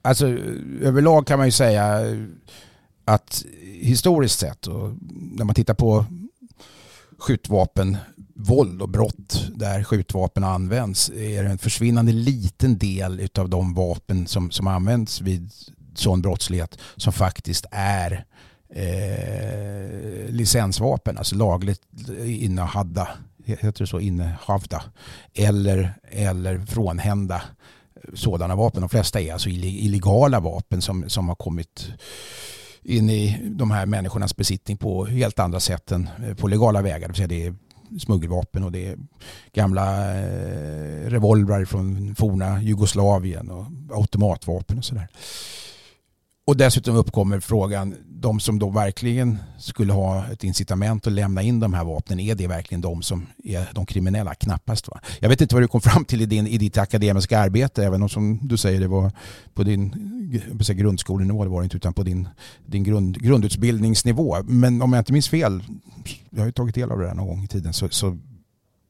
Alltså 0.02 0.26
överlag 0.80 1.26
kan 1.26 1.38
man 1.38 1.48
ju 1.48 1.52
säga 1.52 2.00
att 3.04 3.44
historiskt 3.80 4.38
sett 4.38 4.66
och 4.66 4.90
när 5.10 5.44
man 5.44 5.54
tittar 5.54 5.74
på 5.74 6.04
skjutvapen, 7.18 7.96
våld 8.34 8.82
och 8.82 8.88
brott 8.88 9.46
där 9.54 9.84
skjutvapen 9.84 10.44
används 10.44 11.10
är 11.10 11.44
det 11.44 11.50
en 11.50 11.58
försvinnande 11.58 12.12
liten 12.12 12.78
del 12.78 13.28
av 13.38 13.48
de 13.48 13.74
vapen 13.74 14.26
som, 14.26 14.50
som 14.50 14.66
används 14.66 15.20
vid 15.20 15.50
sån 15.94 16.22
brottslighet 16.22 16.78
som 16.96 17.12
faktiskt 17.12 17.66
är 17.70 18.24
eh, 18.74 20.28
licensvapen, 20.28 21.18
alltså 21.18 21.36
lagligt 21.36 21.82
innehadda, 22.24 23.08
heter 23.44 23.78
det 23.78 23.86
så, 23.86 24.00
innehavda 24.00 24.82
eller, 25.34 25.94
eller 26.10 26.58
frånhända 26.58 27.42
sådana 28.14 28.56
vapen. 28.56 28.80
De 28.80 28.88
flesta 28.88 29.20
är 29.20 29.32
alltså 29.32 29.48
illegala 29.48 30.40
vapen 30.40 30.82
som, 30.82 31.08
som 31.08 31.28
har 31.28 31.34
kommit 31.34 31.88
in 32.82 33.10
i 33.10 33.40
de 33.42 33.70
här 33.70 33.86
människornas 33.86 34.36
besittning 34.36 34.76
på 34.76 35.04
helt 35.04 35.38
andra 35.38 35.60
sätt 35.60 35.92
än 35.92 36.08
eh, 36.26 36.34
på 36.34 36.48
legala 36.48 36.82
vägar. 36.82 37.00
Det 37.00 37.06
vill 37.06 37.16
säga 37.16 37.28
det 37.28 37.46
är 37.46 37.54
smuggelvapen 37.98 38.64
och 38.64 38.72
det 38.72 38.86
är 38.86 38.98
gamla 39.52 40.14
eh, 40.18 41.10
revolvrar 41.10 41.64
från 41.64 42.14
forna 42.14 42.62
Jugoslavien 42.62 43.50
och 43.50 43.66
automatvapen 43.90 44.78
och 44.78 44.84
sådär. 44.84 45.08
Och 46.44 46.56
dessutom 46.56 46.96
uppkommer 46.96 47.40
frågan, 47.40 47.94
de 48.06 48.40
som 48.40 48.58
då 48.58 48.70
verkligen 48.70 49.38
skulle 49.58 49.92
ha 49.92 50.26
ett 50.26 50.44
incitament 50.44 51.06
att 51.06 51.12
lämna 51.12 51.42
in 51.42 51.60
de 51.60 51.74
här 51.74 51.84
vapnen, 51.84 52.20
är 52.20 52.34
det 52.34 52.46
verkligen 52.46 52.80
de 52.80 53.02
som 53.02 53.26
är 53.44 53.68
de 53.74 53.86
kriminella? 53.86 54.34
Knappast. 54.34 54.88
Va? 54.88 55.00
Jag 55.20 55.28
vet 55.28 55.40
inte 55.40 55.54
vad 55.54 55.62
du 55.62 55.68
kom 55.68 55.80
fram 55.80 56.04
till 56.04 56.22
i, 56.22 56.26
din, 56.26 56.46
i 56.46 56.58
ditt 56.58 56.78
akademiska 56.78 57.38
arbete, 57.38 57.84
även 57.84 58.02
om 58.02 58.08
som 58.08 58.38
du 58.42 58.56
säger 58.56 58.80
det 58.80 58.88
var 58.88 59.12
på 59.54 59.62
din 59.62 59.94
grundskolenivå, 60.68 61.44
det 61.44 61.50
var 61.50 61.60
det 61.60 61.64
inte, 61.64 61.76
utan 61.76 61.94
på 61.94 62.02
din, 62.02 62.28
din 62.66 62.84
grund, 62.84 63.22
grundutbildningsnivå. 63.22 64.42
Men 64.42 64.82
om 64.82 64.92
jag 64.92 65.00
inte 65.00 65.12
minns 65.12 65.28
fel, 65.28 65.62
jag 66.30 66.38
har 66.38 66.46
ju 66.46 66.52
tagit 66.52 66.74
del 66.74 66.90
av 66.90 66.98
det 66.98 67.06
där 67.06 67.14
någon 67.14 67.26
gång 67.26 67.44
i 67.44 67.48
tiden, 67.48 67.72
så, 67.72 67.88
så 67.88 68.18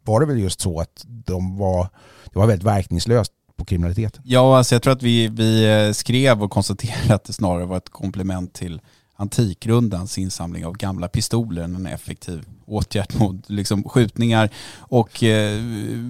var 0.05 0.21
det 0.21 0.27
väl 0.27 0.39
just 0.41 0.61
så 0.61 0.81
att 0.81 1.05
de 1.07 1.57
var, 1.57 1.89
det 2.33 2.39
var 2.39 2.47
väldigt 2.47 2.67
verkningslöst 2.67 3.33
på 3.63 3.67
kriminalitet. 3.67 4.21
Ja, 4.25 4.59
alltså 4.59 4.75
jag 4.75 4.83
tror 4.83 4.93
att 4.93 5.03
vi, 5.03 5.29
vi 5.29 5.65
eh, 5.87 5.93
skrev 5.93 6.43
och 6.43 6.51
konstaterade 6.51 7.15
att 7.15 7.25
det 7.25 7.33
snarare 7.33 7.67
var 7.67 7.77
ett 7.77 7.89
komplement 7.89 8.53
till 8.53 8.81
Antikrundans 9.17 10.19
insamling 10.19 10.67
av 10.67 10.77
gamla 10.77 11.09
pistoler 11.09 11.63
än 11.63 11.77
en 11.77 11.87
effektiv 11.87 12.45
åtgärd 12.73 13.15
mot 13.21 13.51
liksom, 13.51 13.85
skjutningar 13.85 14.51
och 14.79 15.23
eh, 15.23 15.63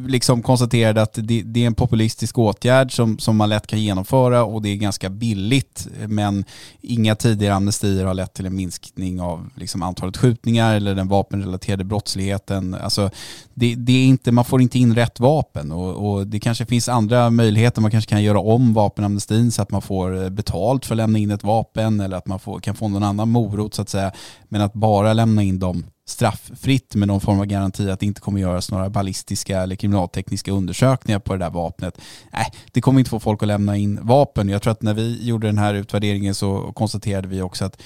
liksom 0.07 0.42
konstaterade 0.42 1.03
att 1.03 1.12
det, 1.14 1.42
det, 1.42 1.62
är 1.62 1.66
en 1.66 1.75
populistisk 1.75 2.38
åtgärd 2.38 2.96
som, 2.96 3.18
som 3.18 3.37
man 3.37 3.48
lätt 3.48 3.66
kan 3.66 3.83
genomföra 3.83 4.44
och 4.44 4.62
det 4.62 4.68
är 4.68 4.77
ganska 4.77 5.11
billigt 5.11 5.88
men 6.09 6.44
inga 6.81 7.14
tidigare 7.14 7.55
amnestier 7.55 8.05
har 8.05 8.14
lett 8.14 8.35
till 8.35 8.46
en 8.46 8.57
minskning 8.57 9.20
av 9.20 9.51
liksom, 9.55 9.83
antalet 9.83 10.16
skjutningar 10.16 10.75
eller 10.75 10.94
den 10.94 11.09
vapenrelaterade 11.09 11.85
brottsligheten. 11.85 12.75
Alltså, 12.75 13.11
det, 13.55 13.75
det, 13.75 13.92
är 13.92 14.07
inte, 14.07 14.33
man 14.33 14.44
får 14.44 14.62
inte 14.62 14.79
in 14.79 14.94
rätt 14.94 15.20
vapen 15.20 15.72
och, 15.72 16.12
och, 16.12 16.27
det 16.27 16.40
kanske 16.40 16.66
finns 16.66 16.88
andra 16.88 17.31
möjligheter. 17.31 17.81
Man 17.81 17.90
kanske 17.90 18.11
kan 18.11 18.22
göra 18.22 18.40
om 18.40 18.75
vapenamnestin 18.75 19.53
så 19.53 19.62
att 19.62 19.70
man 19.70 19.83
får 19.83 20.22
eh, 20.22 20.31
betalt 20.31 20.87
för 20.87 20.94
att 20.94 20.96
lämna 20.96 21.18
in 21.18 21.31
ett 21.31 21.44
vapen 21.44 22.01
eller 22.01 22.16
att 22.16 22.27
man 22.27 22.38
får, 22.38 22.61
kan 22.61 22.75
få 22.75 22.88
någon 22.88 23.03
annan 23.03 23.29
morot 23.29 23.75
så 23.75 23.83
att 23.83 23.88
säga. 23.88 24.12
Men 24.48 24.61
att 24.61 24.72
bara 24.72 25.12
lämna 25.12 25.42
in 25.42 25.59
dem 25.59 25.85
strafffritt 26.09 26.95
med 26.95 27.09
någon 27.09 27.21
form 27.21 27.41
av 27.41 27.47
garanti 27.47 27.91
att 27.91 28.01
det 28.01 28.07
inte 28.07 28.21
kommer 28.21 28.41
göras 28.41 28.71
några 28.71 28.91
ballistiska 28.91 29.62
eller 29.62 29.77
kriminaltekniska 29.77 30.53
undersökningar 30.53 31.19
på 31.19 31.33
det 31.33 31.38
där 31.38 31.51
vapnet. 31.51 31.99
Nej, 32.33 32.53
det 32.73 32.81
kommer 32.81 32.99
inte 32.99 33.11
få 33.11 33.21
folk 33.21 33.43
att 33.43 33.49
lämna 33.49 33.77
in 33.77 33.99
vapen. 34.03 34.49
Jag 34.49 34.62
tror 34.62 34.73
att 34.73 34.83
när 34.83 34.95
vi 34.95 35.27
gjorde 35.27 35.47
den 35.47 35.59
här 35.59 35.75
utvärderingen 35.75 36.35
så 36.35 36.73
konstaterade 36.73 37.29
vi 37.29 37.43
också 37.43 37.65
att 37.65 37.83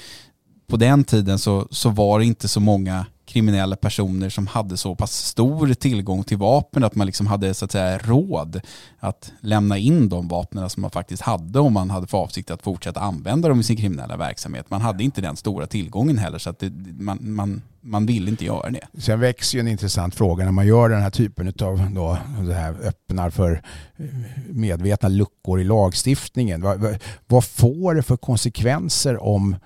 på 0.66 0.76
den 0.76 1.04
tiden 1.04 1.38
så, 1.38 1.68
så 1.70 1.90
var 1.90 2.18
det 2.18 2.24
inte 2.24 2.48
så 2.48 2.60
många 2.60 3.06
kriminella 3.26 3.76
personer 3.76 4.28
som 4.28 4.46
hade 4.46 4.76
så 4.76 4.94
pass 4.94 5.12
stor 5.12 5.74
tillgång 5.74 6.24
till 6.24 6.36
vapen 6.36 6.84
att 6.84 6.94
man 6.94 7.06
liksom 7.06 7.26
hade 7.26 7.54
så 7.54 7.64
att 7.64 7.72
säga 7.72 7.98
råd 7.98 8.60
att 8.98 9.32
lämna 9.40 9.78
in 9.78 10.08
de 10.08 10.28
vapnen 10.28 10.70
som 10.70 10.80
man 10.80 10.90
faktiskt 10.90 11.22
hade 11.22 11.60
om 11.60 11.72
man 11.72 11.90
hade 11.90 12.06
för 12.06 12.18
avsikt 12.18 12.50
att 12.50 12.62
fortsätta 12.62 13.00
använda 13.00 13.48
dem 13.48 13.60
i 13.60 13.62
sin 13.62 13.76
kriminella 13.76 14.16
verksamhet. 14.16 14.66
Man 14.70 14.80
hade 14.80 15.04
inte 15.04 15.20
den 15.20 15.36
stora 15.36 15.66
tillgången 15.66 16.18
heller 16.18 16.38
så 16.38 16.50
att 16.50 16.58
det, 16.58 16.72
man, 16.98 17.18
man, 17.20 17.62
man 17.80 18.06
ville 18.06 18.30
inte 18.30 18.44
göra 18.44 18.70
det. 18.70 19.00
Sen 19.00 19.20
växer 19.20 19.58
ju 19.58 19.60
en 19.60 19.68
intressant 19.68 20.14
fråga 20.14 20.44
när 20.44 20.52
man 20.52 20.66
gör 20.66 20.88
den 20.88 21.02
här 21.02 21.10
typen 21.10 21.48
av 21.60 21.90
då, 21.94 22.18
det 22.48 22.54
här 22.54 22.76
öppnar 22.82 23.30
för 23.30 23.62
eh, 23.96 24.04
medvetna 24.48 25.08
luckor 25.08 25.60
i 25.60 25.64
lagstiftningen. 25.64 26.62
Vad, 26.62 26.98
vad 27.26 27.44
får 27.44 27.94
det 27.94 28.02
för 28.02 28.16
konsekvenser 28.16 29.22
om 29.22 29.56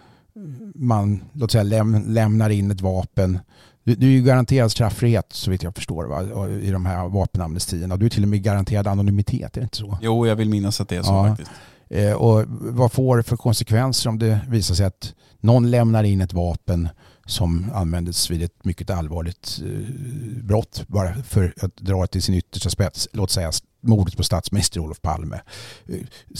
man 0.74 1.24
låt 1.33 1.50
säga, 1.50 1.64
läm, 1.64 2.05
lämnar 2.07 2.50
in 2.50 2.70
ett 2.70 2.81
vapen. 2.81 3.38
Du, 3.85 3.94
du 3.94 4.07
är 4.07 4.11
ju 4.11 4.22
garanterad 4.22 4.70
straffrihet 4.70 5.26
så 5.33 5.50
vitt 5.50 5.62
jag 5.62 5.74
förstår 5.74 6.05
va? 6.05 6.48
i 6.48 6.70
de 6.70 6.87
här 6.87 7.09
vapenamnestierna. 7.09 7.96
Du 7.96 8.07
är 8.07 8.11
till 8.11 8.22
och 8.22 8.29
med 8.29 8.42
garanterad 8.42 8.87
anonymitet, 8.87 9.57
är 9.57 9.61
det 9.61 9.64
inte 9.64 9.76
så? 9.76 9.98
Jo, 10.03 10.26
jag 10.26 10.37
vill 10.37 10.48
minnas 10.48 10.81
att 10.81 10.88
det 10.88 10.96
är 10.96 11.03
så 11.03 11.12
ja. 11.12 11.29
faktiskt. 11.29 11.50
Eh, 11.88 12.12
och 12.12 12.44
vad 12.48 12.92
får 12.92 13.16
det 13.16 13.22
för 13.22 13.37
konsekvenser 13.37 14.11
om 14.11 14.18
det 14.18 14.40
visar 14.48 14.74
sig 14.74 14.87
att 14.87 15.14
någon 15.40 15.70
lämnar 15.70 16.05
in 16.05 16.20
ett 16.20 16.33
vapen 16.33 16.88
som 17.31 17.71
användes 17.75 18.31
vid 18.31 18.43
ett 18.43 18.64
mycket 18.64 18.90
allvarligt 18.90 19.61
eh, 19.64 20.43
brott 20.43 20.85
bara 20.87 21.14
för 21.23 21.55
att 21.61 21.77
dra 21.77 22.01
det 22.01 22.07
till 22.07 22.23
sin 22.23 22.35
yttersta 22.35 22.71
spets, 22.71 23.09
låt 23.12 23.31
säga 23.31 23.53
mordet 23.81 24.16
på 24.16 24.23
statsminister 24.23 24.81
Olof 24.81 25.03
Palme. 25.03 25.40
Eh, 25.88 25.99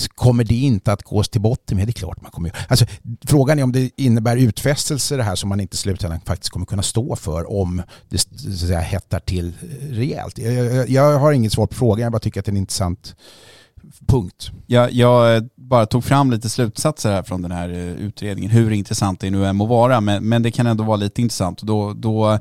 kommer 0.09 0.44
det 0.44 0.55
inte 0.55 0.92
att 0.92 1.03
gås 1.03 1.29
till 1.29 1.40
botten 1.40 1.76
med? 1.76 1.87
Det 1.87 1.90
är 1.90 1.92
klart 1.92 2.22
man 2.22 2.31
kommer 2.31 2.66
alltså, 2.68 2.87
Frågan 3.24 3.59
är 3.59 3.62
om 3.62 3.72
det 3.72 3.90
innebär 3.96 4.37
utfästelser 4.37 5.16
det 5.16 5.22
här 5.22 5.35
som 5.35 5.48
man 5.48 5.61
inte 5.61 5.74
i 5.74 5.79
slutändan 5.79 6.20
faktiskt 6.20 6.50
kommer 6.50 6.66
kunna 6.66 6.83
stå 6.83 7.16
för 7.16 7.50
om 7.50 7.83
det 8.09 8.18
så 8.18 8.48
att 8.48 8.59
säga, 8.59 8.81
hettar 8.81 9.20
till 9.20 9.48
eh, 9.48 9.87
rejält. 9.87 10.38
Jag, 10.38 10.55
jag, 10.55 10.90
jag 10.90 11.18
har 11.18 11.33
inget 11.33 11.53
svar 11.53 11.66
på 11.66 11.74
frågan, 11.74 12.03
jag 12.03 12.12
bara 12.12 12.18
tycker 12.18 12.40
att 12.40 12.46
det 12.46 12.50
är 12.50 12.53
en 12.53 12.57
intressant 12.57 13.16
punkt. 14.06 14.50
Jag, 14.66 14.92
jag 14.92 15.48
bara 15.54 15.86
tog 15.86 16.04
fram 16.04 16.30
lite 16.30 16.48
slutsatser 16.48 17.12
här 17.12 17.22
från 17.22 17.42
den 17.42 17.52
här 17.52 17.68
eh, 17.68 17.78
utredningen, 17.78 18.50
hur 18.50 18.70
intressant 18.70 19.20
det 19.20 19.30
nu 19.30 19.46
än 19.46 19.56
må 19.56 19.66
vara, 19.66 20.00
men, 20.00 20.28
men 20.28 20.42
det 20.42 20.50
kan 20.50 20.66
ändå 20.66 20.84
vara 20.84 20.96
lite 20.96 21.22
intressant. 21.22 21.62
Då, 21.62 21.92
då 21.92 22.38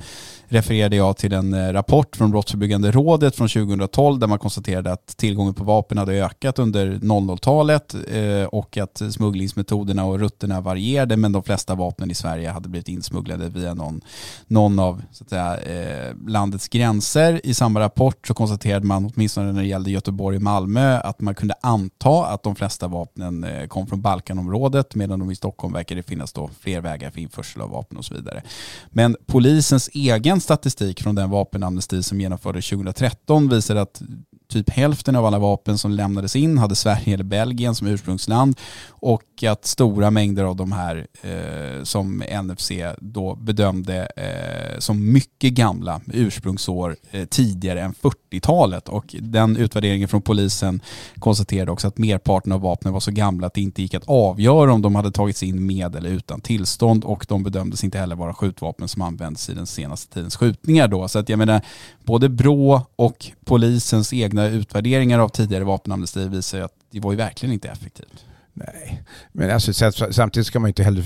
refererade 0.50 0.96
jag 0.96 1.18
till 1.18 1.34
en 1.34 1.54
eh, 1.54 1.74
rapport 1.74 2.16
från 2.16 2.32
Brottsförebyggande 2.32 2.92
rådet 2.92 3.36
från 3.36 3.50
2012 3.50 4.20
där 4.20 4.28
man 4.28 4.40
konstaterade 4.40 4.92
att 4.92 5.18
tillgången 5.18 5.54
på 5.54 5.64
vapen 5.64 5.98
hade 5.98 6.14
ökat 6.14 6.60
under 6.60 6.92
00-talet 6.92 7.96
eh, 8.12 8.44
och 8.44 8.78
att 8.78 9.02
smugglingsmetoderna 9.12 10.06
och 10.06 10.20
rutterna 10.20 10.62
varierade 10.62 11.18
men 11.18 11.32
de 11.32 11.44
flesta 11.44 11.76
vapnen 11.76 12.12
i 12.12 12.14
Sverige 12.14 12.50
hade 12.50 12.70
blivit 12.70 12.88
insmugglade 12.88 13.50
via 13.50 13.74
någon, 13.74 14.02
någon 14.48 14.80
av 14.80 15.02
så 15.12 15.24
att 15.24 15.30
säga, 15.30 15.58
eh, 15.58 16.16
landets 16.28 16.68
gränser. 16.68 17.42
I 17.44 17.54
samma 17.54 17.80
rapport 17.80 18.28
så 18.28 18.34
konstaterade 18.34 18.86
man, 18.86 19.12
åtminstone 19.16 19.52
när 19.52 19.62
det 19.62 19.68
gällde 19.68 19.92
Göteborg 19.92 20.38
och 20.38 20.44
Malmö, 20.44 21.00
att 21.00 21.22
man 21.22 21.36
kunde 21.36 21.56
anta 21.62 22.26
att 22.26 22.44
de 22.44 22.56
flesta 22.56 22.88
vapnen 22.88 23.46
kom 23.68 23.88
från 23.88 24.02
Balkanområdet 24.02 24.96
medan 24.96 25.20
de 25.20 25.32
i 25.32 25.36
Stockholm 25.36 25.74
verkade 25.74 26.04
finnas 26.04 26.34
då 26.34 26.50
fler 26.60 26.82
vägar 26.82 27.12
för 27.12 27.20
införsel 27.20 27.62
av 27.62 27.70
vapen 27.70 27.98
och 27.98 28.06
så 28.06 28.14
vidare. 28.14 28.44
Men 28.90 29.16
polisens 29.26 29.90
egen 29.94 30.39
statistik 30.40 31.04
från 31.04 31.16
den 31.16 31.30
vapenamnesti 31.30 32.04
som 32.04 32.22
genomfördes 32.22 32.70
2013 32.70 33.50
visar 33.50 33.76
att 33.76 34.02
typ 34.50 34.70
hälften 34.70 35.16
av 35.16 35.26
alla 35.26 35.40
vapen 35.40 35.78
som 35.78 35.92
lämnades 35.92 36.36
in 36.36 36.58
hade 36.58 36.76
Sverige 36.76 37.14
eller 37.14 37.24
Belgien 37.24 37.76
som 37.76 37.88
ursprungsland. 37.88 38.60
Och 38.88 39.44
att 39.44 39.66
stora 39.66 40.12
mängder 40.12 40.44
av 40.44 40.56
de 40.56 40.72
här 40.72 41.08
eh, 41.22 41.84
som 41.84 42.24
NFC 42.44 42.72
då 42.98 43.36
bedömde 43.36 44.08
eh, 44.16 44.80
som 44.80 45.12
mycket 45.12 45.54
gamla 45.54 46.02
ursprungsår 46.14 46.96
eh, 47.12 47.26
tidigare 47.26 47.82
än 47.82 47.94
40-talet 47.94 48.90
och 48.90 49.16
den 49.20 49.58
utvärderingen 49.58 50.08
från 50.08 50.22
polisen 50.22 50.82
konstaterade 51.20 51.72
också 51.72 51.88
att 51.88 51.98
merparten 51.98 52.52
av 52.52 52.62
vapnen 52.62 52.94
var 52.94 53.00
så 53.00 53.12
gamla 53.12 53.48
att 53.48 53.54
det 53.54 53.62
inte 53.62 53.82
gick 53.82 53.94
att 53.94 54.08
avgöra 54.08 54.74
om 54.74 54.82
de 54.82 54.96
hade 54.96 55.12
tagits 55.12 55.44
in 55.44 55.66
med 55.66 55.96
eller 55.96 56.10
utan 56.10 56.42
tillstånd. 56.42 57.04
Och 57.04 57.26
de 57.30 57.44
bedömdes 57.44 57.84
inte 57.84 57.98
heller 57.98 58.16
vara 58.16 58.34
skjutvapen 58.34 58.88
som 58.88 59.02
används 59.02 59.50
i 59.50 59.54
den 59.54 59.68
senaste 59.68 60.14
tidens 60.14 60.36
skjutningar 60.36 60.88
då. 60.88 61.08
Så 61.08 61.20
att 61.20 61.30
jag 61.30 61.40
menar, 61.40 61.62
både 62.04 62.30
BRÅ 62.30 62.82
och 62.96 63.32
polisens 63.46 64.14
egna 64.14 64.39
utvärderingar 64.48 65.20
av 65.20 65.30
tidigare 65.30 65.64
vapenamnesti 65.64 66.28
visar 66.28 66.58
ju 66.58 66.64
att 66.64 66.76
det 66.92 67.00
var 67.00 67.12
ju 67.12 67.18
verkligen 67.18 67.54
inte 67.54 67.70
effektivt. 67.70 68.26
Nej, 68.54 69.04
men 69.32 69.52
alltså, 69.52 69.92
samtidigt 70.12 70.48
ska 70.48 70.60
man 70.60 70.68
inte 70.68 70.84
heller... 70.84 71.06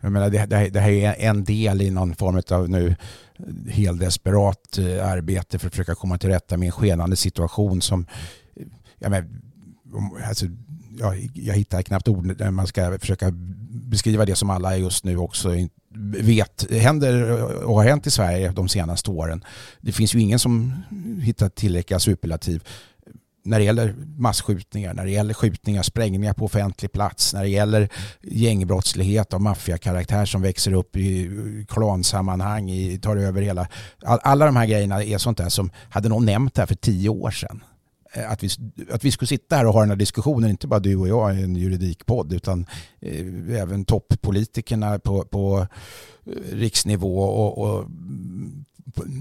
Jag 0.00 0.12
menar, 0.12 0.30
det, 0.30 0.70
det, 0.70 0.80
här 0.80 0.90
är 0.92 1.14
en 1.18 1.44
del 1.44 1.82
i 1.82 1.90
någon 1.90 2.14
form 2.14 2.42
av 2.50 2.70
nu 2.70 2.96
helt 3.70 4.00
desperat 4.00 4.78
eh, 4.78 5.08
arbete 5.08 5.58
för 5.58 5.66
att 5.66 5.72
försöka 5.72 5.94
komma 5.94 6.18
till 6.18 6.28
rätta 6.28 6.56
med 6.56 6.66
en 6.66 6.72
skenande 6.72 7.16
situation 7.16 7.82
som... 7.82 8.06
Jag, 8.98 9.10
menar, 9.10 9.28
alltså, 10.28 10.46
jag, 10.98 11.30
jag 11.34 11.54
hittar 11.54 11.82
knappt 11.82 12.08
ord 12.08 12.40
när 12.40 12.50
man 12.50 12.66
ska 12.66 12.98
försöka 12.98 13.32
beskriva 13.94 14.24
det 14.24 14.36
som 14.36 14.50
alla 14.50 14.76
just 14.76 15.04
nu 15.04 15.18
också 15.18 15.48
vet 16.20 16.70
händer 16.70 17.42
och 17.64 17.76
har 17.76 17.84
hänt 17.84 18.06
i 18.06 18.10
Sverige 18.10 18.52
de 18.52 18.68
senaste 18.68 19.10
åren. 19.10 19.44
Det 19.80 19.92
finns 19.92 20.14
ju 20.14 20.20
ingen 20.20 20.38
som 20.38 20.82
hittar 21.22 21.48
tillräckliga 21.48 22.00
superlativ 22.00 22.62
när 23.44 23.58
det 23.58 23.64
gäller 23.64 23.94
massskjutningar, 24.16 24.94
när 24.94 25.04
det 25.04 25.10
gäller 25.10 25.34
skjutningar, 25.34 25.82
sprängningar 25.82 26.32
på 26.32 26.44
offentlig 26.44 26.92
plats, 26.92 27.34
när 27.34 27.42
det 27.42 27.48
gäller 27.48 27.88
gängbrottslighet 28.22 29.34
av 29.34 29.40
maffiakaraktär 29.40 30.24
som 30.24 30.42
växer 30.42 30.72
upp 30.72 30.96
i 30.96 31.30
klansammanhang, 31.68 32.70
i, 32.70 32.98
tar 32.98 33.16
över 33.16 33.42
hela... 33.42 33.68
alla 34.02 34.46
de 34.46 34.56
här 34.56 34.66
grejerna 34.66 35.04
är 35.04 35.18
sånt 35.18 35.38
där 35.38 35.48
som, 35.48 35.70
hade 35.90 36.08
någon 36.08 36.26
nämnt 36.26 36.54
det 36.54 36.62
här 36.62 36.66
för 36.66 36.74
tio 36.74 37.08
år 37.08 37.30
sedan, 37.30 37.64
Eh, 38.14 38.30
att 38.30 38.42
vi, 38.42 38.48
att 38.90 39.04
vi 39.04 39.10
skulle 39.10 39.26
sitta 39.26 39.56
här 39.56 39.66
och 39.66 39.72
ha 39.72 39.80
den 39.80 39.90
här 39.90 39.96
diskussionen, 39.96 40.50
inte 40.50 40.66
bara 40.66 40.80
du 40.80 40.96
och 40.96 41.08
jag 41.08 41.36
i 41.36 41.42
en 41.42 41.56
juridikpodd, 41.56 42.32
utan 42.32 42.66
eh, 43.00 43.60
även 43.60 43.84
toppolitikerna 43.84 44.98
på, 44.98 45.24
på 45.24 45.66
eh, 46.26 46.56
riksnivå 46.56 47.18
och, 47.18 47.58
och 47.58 47.86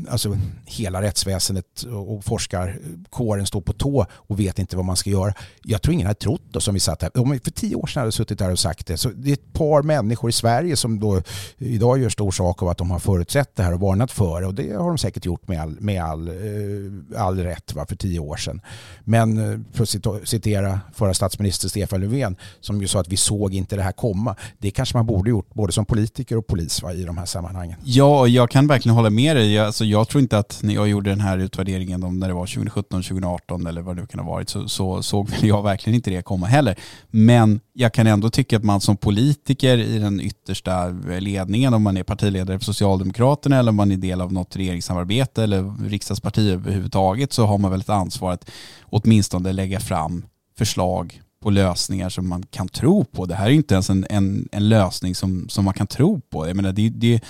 alltså 0.10 0.38
hela 0.66 1.02
rättsväsendet 1.02 1.84
och 1.84 2.26
forskarkåren 2.26 3.46
står 3.46 3.62
på 3.62 3.74
tå 3.74 4.06
och 4.12 4.40
vet 4.40 4.60
inte 4.60 4.76
vad 4.76 4.86
man 4.86 4.96
ska 4.96 5.10
göra. 5.10 5.34
Jag 5.64 5.82
tror 5.82 5.94
ingen 5.94 6.08
hade 6.08 6.20
trott 6.20 6.42
då 6.52 6.60
som 6.60 6.74
vi 6.74 6.80
satt 6.80 7.02
här. 7.02 7.20
Om 7.20 7.40
för 7.44 7.52
tio 7.52 7.76
år 7.76 7.88
sedan 7.88 8.02
hade 8.02 8.12
suttit 8.12 8.40
där 8.40 8.52
och 8.52 8.60
sagt 8.60 8.88
det. 8.88 8.98
Så 8.98 9.10
det 9.10 9.30
är 9.30 9.34
ett 9.34 9.54
par 9.54 9.82
människor 9.82 10.30
i 10.30 10.34
Sverige 10.34 10.76
som 10.76 11.00
då 11.00 11.22
idag 11.58 12.00
gör 12.00 12.10
stor 12.10 12.32
sak 12.32 12.62
av 12.62 12.70
att 12.70 12.78
de 12.78 12.92
har 12.92 13.00
förutsett 13.00 13.56
det 13.56 13.64
här 13.64 13.74
och 13.74 13.80
varnat 13.80 14.12
för 14.12 14.42
det. 14.42 14.48
Och 14.48 14.54
det 14.54 14.74
har 14.74 14.88
de 14.88 14.98
säkert 14.98 15.26
gjort 15.26 15.48
med 15.48 15.62
all, 15.62 15.78
med 15.80 16.04
all, 16.04 16.28
eh, 16.28 17.22
all 17.22 17.40
rätt 17.40 17.74
va, 17.76 17.86
för 17.86 17.96
tio 17.96 18.20
år 18.20 18.38
sedan. 18.38 18.62
Men 19.04 19.54
eh, 19.54 19.60
för 19.74 19.84
att 19.84 20.30
citera 20.30 20.80
förra 20.94 21.14
statsminister 21.14 21.68
Stefan 21.70 22.02
Löfven 22.02 22.36
som 22.60 22.82
ju 22.82 22.88
sa 22.88 23.00
att 23.00 23.08
vi 23.08 23.18
såg 23.18 23.54
inte 23.54 23.76
det 23.76 23.84
här 23.84 23.92
komma. 23.92 24.36
Det 24.58 24.72
kanske 24.72 24.98
man 24.98 25.06
borde 25.06 25.30
gjort 25.30 25.54
både 25.54 25.74
som 25.74 25.86
politiker 25.86 26.38
och 26.38 26.48
polis 26.48 26.84
va, 26.84 26.94
i 26.94 27.04
de 27.04 27.18
här 27.18 27.26
sammanhangen. 27.26 27.80
Ja, 27.84 28.28
jag 28.28 28.50
kan 28.50 28.68
verkligen 28.68 28.96
hålla 28.96 29.10
med 29.10 29.36
dig 29.36 29.63
alltså 29.66 29.86
jag 29.86 30.08
tror 30.08 30.22
inte 30.22 30.38
att 30.38 30.60
när 30.64 30.74
jag 30.74 30.88
gjorde 30.88 31.10
den 31.10 31.22
här 31.22 31.38
utvärderingen 31.38 32.04
om 32.04 32.20
när 32.20 32.28
det 32.28 32.34
var 32.34 32.46
2017, 32.46 33.04
2018 33.04 33.68
eller 33.68 33.82
vad 33.82 33.96
det 33.96 34.02
nu 34.02 34.08
kan 34.08 34.20
ha 34.20 34.32
varit 34.32 34.50
så, 34.50 34.68
så 34.70 35.04
såg 35.04 35.30
jag 35.42 35.64
verkligen 35.64 35.96
inte 35.96 36.10
det 36.10 36.22
komma 36.22 36.48
heller. 36.48 36.80
Men 37.10 37.60
jag 37.74 37.94
kan 37.94 38.08
ändå 38.08 38.30
tycka 38.30 38.58
att 38.58 38.64
man 38.64 38.82
som 38.82 38.98
politiker 38.98 39.78
i 39.78 40.00
den 40.00 40.22
yttersta 40.22 40.88
ledningen, 41.20 41.74
om 41.74 41.84
man 41.84 41.98
är 41.98 42.04
partiledare 42.04 42.60
för 42.60 42.66
Socialdemokraterna 42.66 43.60
eller 43.60 43.70
om 43.70 43.76
man 43.76 43.92
är 43.92 43.98
del 43.98 44.22
av 44.22 44.34
något 44.34 44.56
regeringssamarbete 44.56 45.44
eller 45.44 45.90
riksdagsparti 45.90 46.52
överhuvudtaget 46.52 47.34
så 47.34 47.46
har 47.46 47.58
man 47.58 47.72
väl 47.72 47.82
ett 47.82 47.90
ansvar 47.90 48.32
att 48.32 48.50
åtminstone 48.84 49.54
lägga 49.54 49.80
fram 49.80 50.26
förslag 50.58 51.22
på 51.44 51.50
lösningar 51.50 52.10
som 52.10 52.28
man 52.28 52.44
kan 52.44 52.68
tro 52.68 53.06
på. 53.06 53.26
Det 53.26 53.36
här 53.36 53.46
är 53.46 53.52
inte 53.52 53.74
ens 53.74 53.90
en, 53.90 54.06
en, 54.10 54.50
en 54.52 54.70
lösning 54.70 55.16
som, 55.16 55.50
som 55.50 55.66
man 55.66 55.74
kan 55.74 55.88
tro 55.88 56.22
på. 56.22 56.48
Jag 56.48 56.56
menar, 56.56 56.72
det, 56.72 56.90
det, 56.90 57.24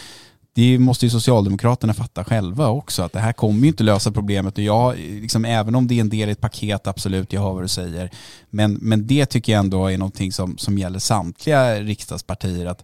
det 0.55 0.79
måste 0.79 1.05
ju 1.05 1.09
Socialdemokraterna 1.09 1.93
fatta 1.93 2.23
själva 2.23 2.67
också, 2.67 3.03
att 3.03 3.13
det 3.13 3.19
här 3.19 3.33
kommer 3.33 3.61
ju 3.61 3.67
inte 3.67 3.83
lösa 3.83 4.11
problemet. 4.11 4.57
Och 4.57 4.63
jag, 4.63 4.97
liksom, 4.97 5.45
även 5.45 5.75
om 5.75 5.87
det 5.87 5.95
är 5.95 6.01
en 6.01 6.09
del 6.09 6.29
i 6.29 6.31
ett 6.31 6.41
paket, 6.41 6.87
absolut, 6.87 7.33
jag 7.33 7.41
hör 7.41 7.53
vad 7.53 7.63
du 7.63 7.67
säger. 7.67 8.09
Men, 8.49 8.73
men 8.73 9.07
det 9.07 9.25
tycker 9.25 9.51
jag 9.51 9.59
ändå 9.59 9.87
är 9.87 9.97
någonting 9.97 10.31
som, 10.31 10.57
som 10.57 10.77
gäller 10.77 10.99
samtliga 10.99 11.79
riksdagspartier. 11.79 12.65
att 12.65 12.83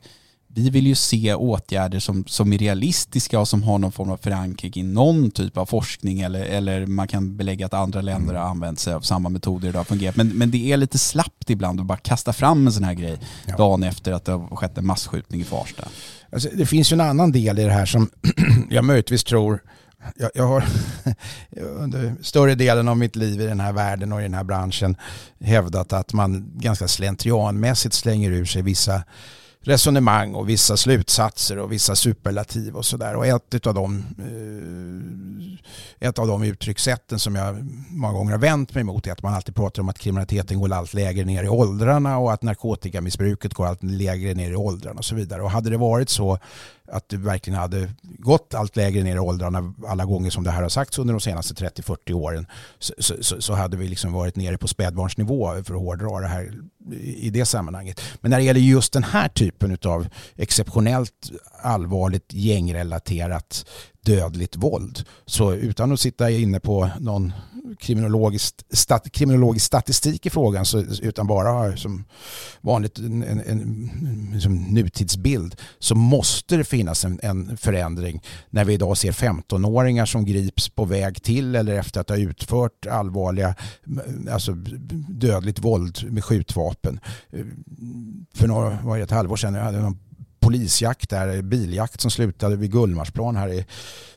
vi 0.53 0.69
vill 0.69 0.87
ju 0.87 0.95
se 0.95 1.33
åtgärder 1.33 1.99
som, 1.99 2.23
som 2.27 2.53
är 2.53 2.57
realistiska 2.57 3.39
och 3.39 3.47
som 3.47 3.63
har 3.63 3.77
någon 3.77 3.91
form 3.91 4.11
av 4.11 4.17
förankring 4.17 4.71
i 4.75 4.83
någon 4.83 5.31
typ 5.31 5.57
av 5.57 5.65
forskning 5.65 6.21
eller, 6.21 6.41
eller 6.41 6.85
man 6.85 7.07
kan 7.07 7.37
belägga 7.37 7.65
att 7.65 7.73
andra 7.73 8.01
länder 8.01 8.35
har 8.35 8.49
använt 8.49 8.79
sig 8.79 8.93
av 8.93 9.01
samma 9.01 9.29
metoder 9.29 9.73
har 9.73 9.83
fungerat. 9.83 10.15
Men, 10.15 10.27
men 10.27 10.51
det 10.51 10.71
är 10.71 10.77
lite 10.77 10.97
slappt 10.97 11.49
ibland 11.49 11.79
att 11.79 11.85
bara 11.85 11.97
kasta 11.97 12.33
fram 12.33 12.67
en 12.67 12.73
sån 12.73 12.83
här 12.83 12.93
grej 12.93 13.17
ja. 13.45 13.57
dagen 13.57 13.83
efter 13.83 14.11
att 14.11 14.25
det 14.25 14.31
har 14.31 14.55
skett 14.55 14.77
en 14.77 14.85
massskjutning 14.85 15.41
i 15.41 15.43
Farsta. 15.43 15.83
Alltså, 16.31 16.49
det 16.53 16.65
finns 16.65 16.91
ju 16.91 16.93
en 16.93 17.01
annan 17.01 17.31
del 17.31 17.59
i 17.59 17.63
det 17.63 17.71
här 17.71 17.85
som 17.85 18.09
jag 18.69 18.85
möjligtvis 18.85 19.23
tror 19.23 19.61
jag, 20.15 20.31
jag, 20.33 20.47
har 20.47 20.63
under 21.77 22.15
större 22.21 22.55
delen 22.55 22.87
av 22.87 22.97
mitt 22.97 23.15
liv 23.15 23.41
i 23.41 23.45
den 23.45 23.59
här 23.59 23.73
världen 23.73 24.13
och 24.13 24.19
i 24.19 24.23
den 24.23 24.33
här 24.33 24.43
branschen 24.43 24.97
hävdat 25.39 25.93
att 25.93 26.13
man 26.13 26.51
ganska 26.55 26.87
slentrianmässigt 26.87 27.93
slänger 27.93 28.31
ur 28.31 28.45
sig 28.45 28.61
vissa 28.61 29.03
resonemang 29.63 30.35
och 30.35 30.49
vissa 30.49 30.77
slutsatser 30.77 31.57
och 31.59 31.71
vissa 31.71 31.95
superlativ 31.95 32.75
och 32.75 32.85
sådär. 32.85 33.15
Och 33.15 33.27
ett 33.27 33.67
av, 33.67 33.73
de, 33.73 34.05
eh, 35.99 36.07
ett 36.09 36.19
av 36.19 36.27
de 36.27 36.43
uttryckssätten 36.43 37.19
som 37.19 37.35
jag 37.35 37.67
många 37.89 38.13
gånger 38.13 38.31
har 38.31 38.39
vänt 38.39 38.75
mig 38.75 38.83
mot 38.83 39.07
är 39.07 39.11
att 39.11 39.23
man 39.23 39.33
alltid 39.33 39.55
pratar 39.55 39.81
om 39.81 39.89
att 39.89 39.99
kriminaliteten 39.99 40.59
går 40.59 40.73
allt 40.73 40.93
lägre 40.93 41.25
ner 41.25 41.43
i 41.43 41.49
åldrarna 41.49 42.17
och 42.17 42.33
att 42.33 42.43
narkotikamissbruket 42.43 43.53
går 43.53 43.65
allt 43.65 43.83
lägre 43.83 44.33
ner 44.33 44.51
i 44.51 44.55
åldrarna 44.55 44.97
och 44.97 45.05
så 45.05 45.15
vidare. 45.15 45.41
Och 45.41 45.51
hade 45.51 45.69
det 45.69 45.77
varit 45.77 46.09
så 46.09 46.39
att 46.91 47.09
det 47.09 47.17
verkligen 47.17 47.59
hade 47.59 47.91
gått 48.01 48.53
allt 48.53 48.75
lägre 48.75 49.03
ner 49.03 49.15
i 49.15 49.19
åldrarna 49.19 49.73
alla 49.87 50.05
gånger 50.05 50.29
som 50.29 50.43
det 50.43 50.51
här 50.51 50.61
har 50.61 50.69
sagts 50.69 50.99
under 50.99 51.13
de 51.13 51.21
senaste 51.21 51.53
30-40 51.53 52.13
åren 52.13 52.47
så, 52.79 52.93
så, 53.21 53.41
så, 53.41 53.53
hade 53.53 53.77
vi 53.77 53.87
liksom 53.87 54.13
varit 54.13 54.35
nere 54.35 54.57
på 54.57 54.67
spädbarnsnivå 54.67 55.63
för 55.63 55.73
att 55.73 55.81
hårdra 55.81 56.19
det 56.19 56.27
här 56.27 56.53
i 57.01 57.29
det 57.29 57.45
sammanhanget. 57.45 58.01
Men 58.21 58.31
när 58.31 58.37
det 58.37 58.43
gäller 58.43 58.59
just 58.59 58.93
den 58.93 59.03
här 59.03 59.27
typen 59.27 59.77
av 59.85 60.07
exceptionellt 60.35 61.31
allvarligt 61.61 62.33
gängrelaterat 62.33 63.65
dödligt 64.01 64.55
våld 64.55 65.05
så 65.25 65.53
utan 65.53 65.91
att 65.91 65.99
sitta 65.99 66.29
inne 66.29 66.59
på 66.59 66.89
någon 66.99 67.33
kriminologisk, 67.79 68.55
stat, 68.71 69.11
kriminologisk 69.11 69.65
statistik 69.65 70.25
i 70.25 70.29
frågan 70.29 70.65
så, 70.65 70.79
utan 71.01 71.27
bara 71.27 71.49
har 71.49 71.75
som 71.75 72.05
vanligt 72.61 72.97
en, 72.97 73.23
en, 73.23 73.39
en 74.33 74.41
som 74.41 74.55
nutidsbild 74.55 75.55
så 75.79 75.95
måste 75.95 76.57
det 76.57 76.63
finnas 76.63 77.05
en, 77.05 77.19
en 77.23 77.57
förändring 77.57 78.23
när 78.49 78.65
vi 78.65 78.73
idag 78.73 78.97
ser 78.97 79.11
15-åringar 79.11 80.05
som 80.05 80.25
grips 80.25 80.69
på 80.69 80.85
väg 80.85 81.23
till 81.23 81.55
eller 81.55 81.73
efter 81.73 82.01
att 82.01 82.09
ha 82.09 82.17
utfört 82.17 82.85
allvarliga 82.85 83.55
alltså 84.31 84.51
dödligt 85.09 85.59
våld 85.59 86.11
med 86.11 86.23
skjutvapen. 86.23 86.99
För 88.35 88.47
några, 88.47 88.81
var 88.81 88.97
det 88.97 89.03
ett 89.03 89.11
halvår 89.11 89.35
sedan, 89.35 89.53
jag 89.53 89.63
hade 89.63 89.81
någon 89.81 89.97
polisjakt 90.49 91.09
där, 91.09 91.41
biljakt 91.41 92.01
som 92.01 92.11
slutade 92.11 92.55
vid 92.55 92.71
Gullmarsplan 92.71 93.35
här 93.35 93.49
i 93.49 93.65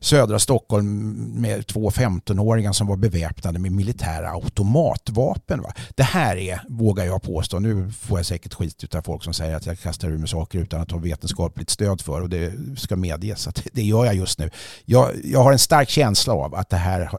södra 0.00 0.38
Stockholm 0.38 1.08
med 1.40 1.66
två 1.66 1.90
15-åringar 1.90 2.72
som 2.72 2.86
var 2.86 2.96
beväpnade 2.96 3.58
med 3.58 3.72
militära 3.72 4.30
automatvapen. 4.30 5.62
Va? 5.62 5.72
Det 5.94 6.02
här 6.02 6.36
är, 6.36 6.60
vågar 6.68 7.04
jag 7.04 7.22
påstå, 7.22 7.58
nu 7.58 7.90
får 7.90 8.18
jag 8.18 8.26
säkert 8.26 8.54
skit 8.54 8.94
av 8.94 9.02
folk 9.02 9.24
som 9.24 9.34
säger 9.34 9.56
att 9.56 9.66
jag 9.66 9.78
kastar 9.78 10.08
ur 10.08 10.18
mig 10.18 10.28
saker 10.28 10.58
utan 10.58 10.80
att 10.80 10.90
ha 10.90 10.98
vetenskapligt 10.98 11.70
stöd 11.70 12.00
för 12.00 12.20
och 12.20 12.28
det 12.28 12.52
ska 12.76 12.96
medges 12.96 13.48
att 13.48 13.62
det 13.72 13.82
gör 13.82 14.04
jag 14.04 14.14
just 14.14 14.38
nu. 14.38 14.50
Jag, 14.84 15.10
jag 15.24 15.42
har 15.42 15.52
en 15.52 15.58
stark 15.58 15.88
känsla 15.88 16.32
av 16.34 16.54
att 16.54 16.70
det 16.70 16.76
här 16.76 17.10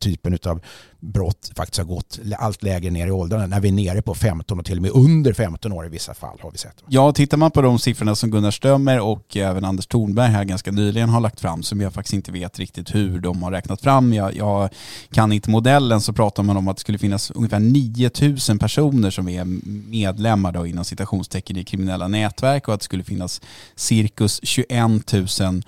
typen 0.00 0.38
av 0.46 0.60
brott 1.02 1.52
faktiskt 1.56 1.78
har 1.78 1.84
gått 1.84 2.18
allt 2.38 2.62
lägre 2.62 2.90
ner 2.90 3.06
i 3.06 3.10
åldrarna. 3.10 3.46
När 3.46 3.60
vi 3.60 3.68
är 3.68 3.72
nere 3.72 4.02
på 4.02 4.14
15 4.14 4.58
och 4.58 4.64
till 4.64 4.78
och 4.78 4.82
med 4.82 4.90
under 4.90 5.32
15 5.32 5.72
år 5.72 5.86
i 5.86 5.88
vissa 5.88 6.14
fall 6.14 6.38
har 6.40 6.50
vi 6.50 6.58
sett. 6.58 6.84
Ja, 6.88 7.12
tittar 7.12 7.36
man 7.36 7.50
på 7.50 7.62
de 7.62 7.78
siffrorna 7.78 8.14
som 8.14 8.30
Gunnar 8.30 8.50
Strömmer 8.50 9.00
och 9.00 9.36
även 9.36 9.64
Anders 9.64 9.86
Thornberg 9.86 10.30
här 10.30 10.44
ganska 10.44 10.70
nyligen 10.70 11.08
har 11.08 11.20
lagt 11.20 11.40
fram 11.40 11.62
som 11.62 11.80
jag 11.80 11.92
faktiskt 11.92 12.14
inte 12.14 12.32
vet 12.32 12.58
riktigt 12.58 12.94
hur 12.94 13.20
de 13.20 13.42
har 13.42 13.50
räknat 13.50 13.80
fram. 13.80 14.12
Jag, 14.12 14.36
jag 14.36 14.68
kan 15.12 15.32
inte 15.32 15.50
modellen 15.50 16.00
så 16.00 16.12
pratar 16.12 16.42
man 16.42 16.56
om 16.56 16.68
att 16.68 16.76
det 16.76 16.80
skulle 16.80 16.98
finnas 16.98 17.30
ungefär 17.30 17.60
9000 17.60 18.58
personer 18.58 19.10
som 19.10 19.28
är 19.28 19.44
medlemmar 19.90 20.52
då 20.52 20.66
inom 20.66 20.84
citationstecken 20.84 21.56
i 21.56 21.64
kriminella 21.64 22.08
nätverk 22.08 22.68
och 22.68 22.74
att 22.74 22.80
det 22.80 22.84
skulle 22.84 23.04
finnas 23.04 23.40
cirkus 23.76 24.40
21 24.42 25.12
000 25.12 25.62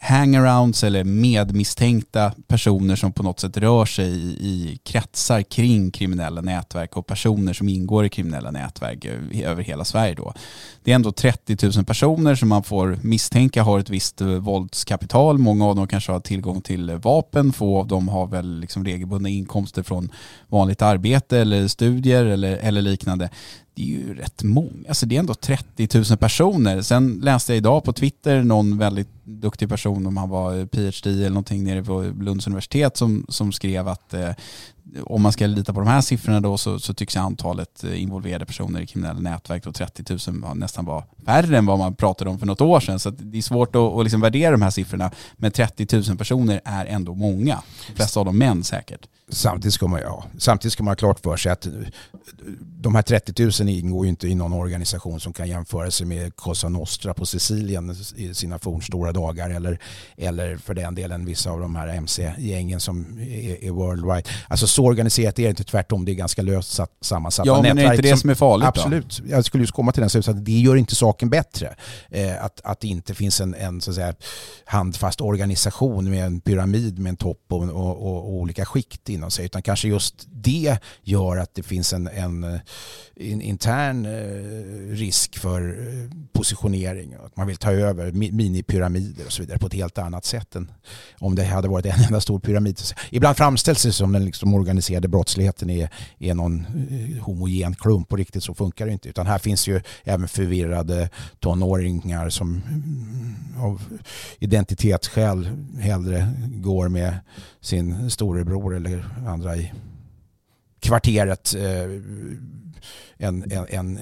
hangarounds 0.00 0.84
eller 0.84 1.04
medmisstänkta 1.04 2.32
personer 2.46 2.96
som 2.96 3.12
på 3.12 3.22
något 3.22 3.40
sätt 3.40 3.56
rör 3.56 3.84
sig 3.84 4.08
i, 4.08 4.28
i 4.30 4.80
kretsar 4.84 5.42
kring 5.42 5.90
kriminella 5.90 6.40
nätverk 6.40 6.96
och 6.96 7.06
personer 7.06 7.52
som 7.52 7.68
ingår 7.68 8.04
i 8.04 8.08
kriminella 8.08 8.50
nätverk 8.50 9.04
eh, 9.04 9.50
över 9.50 9.62
hela 9.62 9.84
Sverige 9.84 10.14
då. 10.14 10.34
Det 10.84 10.90
är 10.90 10.94
ändå 10.94 11.12
30 11.12 11.56
000 11.76 11.84
personer 11.84 12.34
som 12.34 12.48
man 12.48 12.62
får 12.62 12.98
misstänka 13.02 13.62
har 13.62 13.78
ett 13.78 13.90
visst 13.90 14.20
eh, 14.20 14.26
våldskapital. 14.28 15.38
Många 15.38 15.66
av 15.66 15.76
dem 15.76 15.88
kanske 15.88 16.12
har 16.12 16.20
tillgång 16.20 16.60
till 16.60 16.90
eh, 16.90 16.96
vapen, 16.96 17.52
få 17.52 17.78
av 17.78 17.86
dem 17.86 18.08
har 18.08 18.26
väl 18.26 18.60
liksom 18.60 18.84
regelbundna 18.84 19.28
inkomster 19.28 19.82
från 19.82 20.10
vanligt 20.46 20.82
arbete 20.82 21.38
eller 21.38 21.68
studier 21.68 22.24
eller, 22.24 22.56
eller 22.56 22.82
liknande 22.82 23.30
det 23.78 23.84
är 23.84 23.86
ju 23.86 24.14
rätt 24.14 24.42
många. 24.42 24.88
Alltså 24.88 25.06
det 25.06 25.16
är 25.16 25.20
ändå 25.20 25.34
30 25.34 25.88
000 26.10 26.18
personer. 26.18 26.82
Sen 26.82 27.20
läste 27.22 27.52
jag 27.52 27.56
idag 27.56 27.84
på 27.84 27.92
Twitter 27.92 28.42
någon 28.42 28.78
väldigt 28.78 29.08
duktig 29.24 29.68
person, 29.68 30.06
om 30.06 30.16
han 30.16 30.28
var 30.28 30.66
PhD 30.66 31.10
eller 31.10 31.28
någonting 31.28 31.64
nere 31.64 31.84
på 31.84 32.02
Lunds 32.20 32.46
universitet, 32.46 32.96
som, 32.96 33.26
som 33.28 33.52
skrev 33.52 33.88
att 33.88 34.14
eh, 34.14 34.30
om 35.04 35.22
man 35.22 35.32
ska 35.32 35.46
lita 35.46 35.72
på 35.72 35.80
de 35.80 35.88
här 35.88 36.00
siffrorna 36.00 36.40
då 36.40 36.58
så, 36.58 36.78
så 36.78 36.94
tycks 36.94 37.16
antalet 37.16 37.84
eh, 37.84 38.02
involverade 38.02 38.46
personer 38.46 38.80
i 38.80 38.86
kriminella 38.86 39.20
nätverk 39.20 39.64
då 39.64 39.72
30 39.72 40.32
000 40.32 40.56
nästan 40.56 40.84
var 40.84 41.04
färre 41.26 41.58
än 41.58 41.66
vad 41.66 41.78
man 41.78 41.94
pratade 41.94 42.30
om 42.30 42.38
för 42.38 42.46
något 42.46 42.60
år 42.60 42.80
sedan. 42.80 42.98
Så 42.98 43.10
det 43.10 43.38
är 43.38 43.42
svårt 43.42 43.76
att, 43.76 43.82
att 43.82 44.04
liksom 44.04 44.20
värdera 44.20 44.50
de 44.50 44.62
här 44.62 44.70
siffrorna. 44.70 45.10
Men 45.36 45.50
30 45.50 45.96
000 46.08 46.16
personer 46.18 46.60
är 46.64 46.86
ändå 46.86 47.14
många. 47.14 47.62
De 47.86 47.94
flesta 47.94 48.20
av 48.20 48.26
dem 48.26 48.38
män 48.38 48.64
säkert. 48.64 49.06
Samtidigt 49.30 49.74
ska 49.74 49.86
man, 49.86 50.00
ja, 50.00 50.24
samtidigt 50.38 50.72
ska 50.72 50.82
man 50.82 50.90
ha 50.90 50.96
klart 50.96 51.20
för 51.20 51.36
sig 51.36 51.52
att 51.52 51.66
eh, 51.66 51.72
de 52.60 52.94
här 52.94 53.02
30 53.02 53.64
000 53.64 53.68
ingår 53.68 54.04
ju 54.04 54.10
inte 54.10 54.28
i 54.28 54.34
någon 54.34 54.52
organisation 54.52 55.20
som 55.20 55.32
kan 55.32 55.48
jämföra 55.48 55.90
sig 55.90 56.06
med 56.06 56.36
Cosa 56.36 56.68
Nostra 56.68 57.14
på 57.14 57.26
Sicilien 57.26 57.96
i 58.16 58.34
sina 58.34 58.58
fornstora 58.58 59.12
dagar 59.12 59.50
eller, 59.50 59.78
eller 60.16 60.56
för 60.56 60.74
den 60.74 60.94
delen 60.94 61.24
vissa 61.24 61.50
av 61.50 61.60
de 61.60 61.76
här 61.76 61.88
MC-gängen 61.88 62.80
som 62.80 63.18
är, 63.18 63.64
är 63.64 63.70
worldwide. 63.70 64.28
Alltså 64.48 64.66
så 64.78 64.84
organiserat 64.84 65.38
är 65.38 65.42
det 65.42 65.48
inte, 65.48 65.64
tvärtom 65.64 66.04
det 66.04 66.12
är 66.12 66.14
ganska 66.14 66.42
löst 66.42 66.80
sammansatt. 67.00 67.46
Ja 67.46 67.62
men 67.62 67.78
är 67.78 67.84
det 67.84 67.90
inte 67.90 68.02
det 68.02 68.08
som, 68.08 68.18
som 68.18 68.30
är 68.30 68.34
farligt 68.34 68.68
Absolut, 68.68 69.18
då? 69.24 69.30
jag 69.30 69.44
skulle 69.44 69.62
just 69.62 69.74
komma 69.74 69.92
till 69.92 70.00
den 70.00 70.10
slutsatsen. 70.10 70.44
Det 70.44 70.58
gör 70.58 70.76
inte 70.76 70.94
saken 70.94 71.30
bättre. 71.30 71.74
Eh, 72.10 72.44
att, 72.44 72.60
att 72.64 72.80
det 72.80 72.88
inte 72.88 73.14
finns 73.14 73.40
en, 73.40 73.54
en 73.54 73.80
så 73.80 73.90
att 73.90 73.94
säga, 73.94 74.14
handfast 74.64 75.20
organisation 75.20 76.10
med 76.10 76.26
en 76.26 76.40
pyramid 76.40 76.98
med 76.98 77.10
en 77.10 77.16
topp 77.16 77.44
och, 77.48 77.62
och, 77.62 77.96
och, 77.96 78.16
och 78.16 78.32
olika 78.32 78.64
skikt 78.64 79.08
inom 79.08 79.30
sig. 79.30 79.44
Utan 79.44 79.62
kanske 79.62 79.88
just 79.88 80.26
det 80.28 80.78
gör 81.02 81.36
att 81.36 81.54
det 81.54 81.62
finns 81.62 81.92
en, 81.92 82.08
en, 82.08 82.44
en 83.16 83.40
intern 83.42 84.06
eh, 84.06 84.96
risk 84.96 85.38
för 85.38 85.60
eh, 85.68 86.10
positionering. 86.32 87.14
Att 87.24 87.36
man 87.36 87.46
vill 87.46 87.56
ta 87.56 87.72
över 87.72 88.12
minipyramider 88.12 89.26
och 89.26 89.32
så 89.32 89.42
vidare 89.42 89.58
på 89.58 89.66
ett 89.66 89.74
helt 89.74 89.98
annat 89.98 90.24
sätt 90.24 90.56
än 90.56 90.70
om 91.18 91.34
det 91.34 91.44
hade 91.44 91.68
varit 91.68 91.86
en 91.86 92.04
enda 92.04 92.20
stor 92.20 92.38
pyramid. 92.38 92.80
Ibland 93.10 93.36
framställs 93.36 93.82
det 93.82 93.92
som 93.92 94.12
den 94.12 94.24
liksom 94.24 94.50
organiserade 94.68 95.08
brottsligheten 95.08 95.70
är, 95.70 95.88
är 96.18 96.34
någon 96.34 96.66
eh, 96.90 97.22
homogen 97.22 97.74
klump 97.74 98.08
på 98.08 98.16
riktigt 98.16 98.42
så 98.42 98.54
funkar 98.54 98.86
det 98.86 98.92
inte. 98.92 99.08
Utan 99.08 99.26
här 99.26 99.38
finns 99.38 99.68
ju 99.68 99.80
även 100.04 100.28
förvirrade 100.28 101.10
tonåringar 101.40 102.28
som 102.30 102.62
mm, 102.68 103.34
av 103.58 103.82
identitetsskäl 104.38 105.48
hellre 105.80 106.32
går 106.46 106.88
med 106.88 107.18
sin 107.60 108.10
storebror 108.10 108.76
eller 108.76 109.04
andra 109.26 109.56
i 109.56 109.72
kvarteret 110.80 111.54
eh, 111.54 111.90
än, 113.18 113.52
än, 113.52 113.66
än 113.68 113.98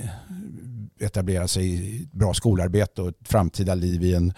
etablera 1.00 1.48
sig 1.48 1.74
i 1.74 2.08
bra 2.12 2.34
skolarbete 2.34 3.02
och 3.02 3.08
ett 3.08 3.28
framtida 3.28 3.74
liv 3.74 4.02
i, 4.02 4.14
en, 4.14 4.32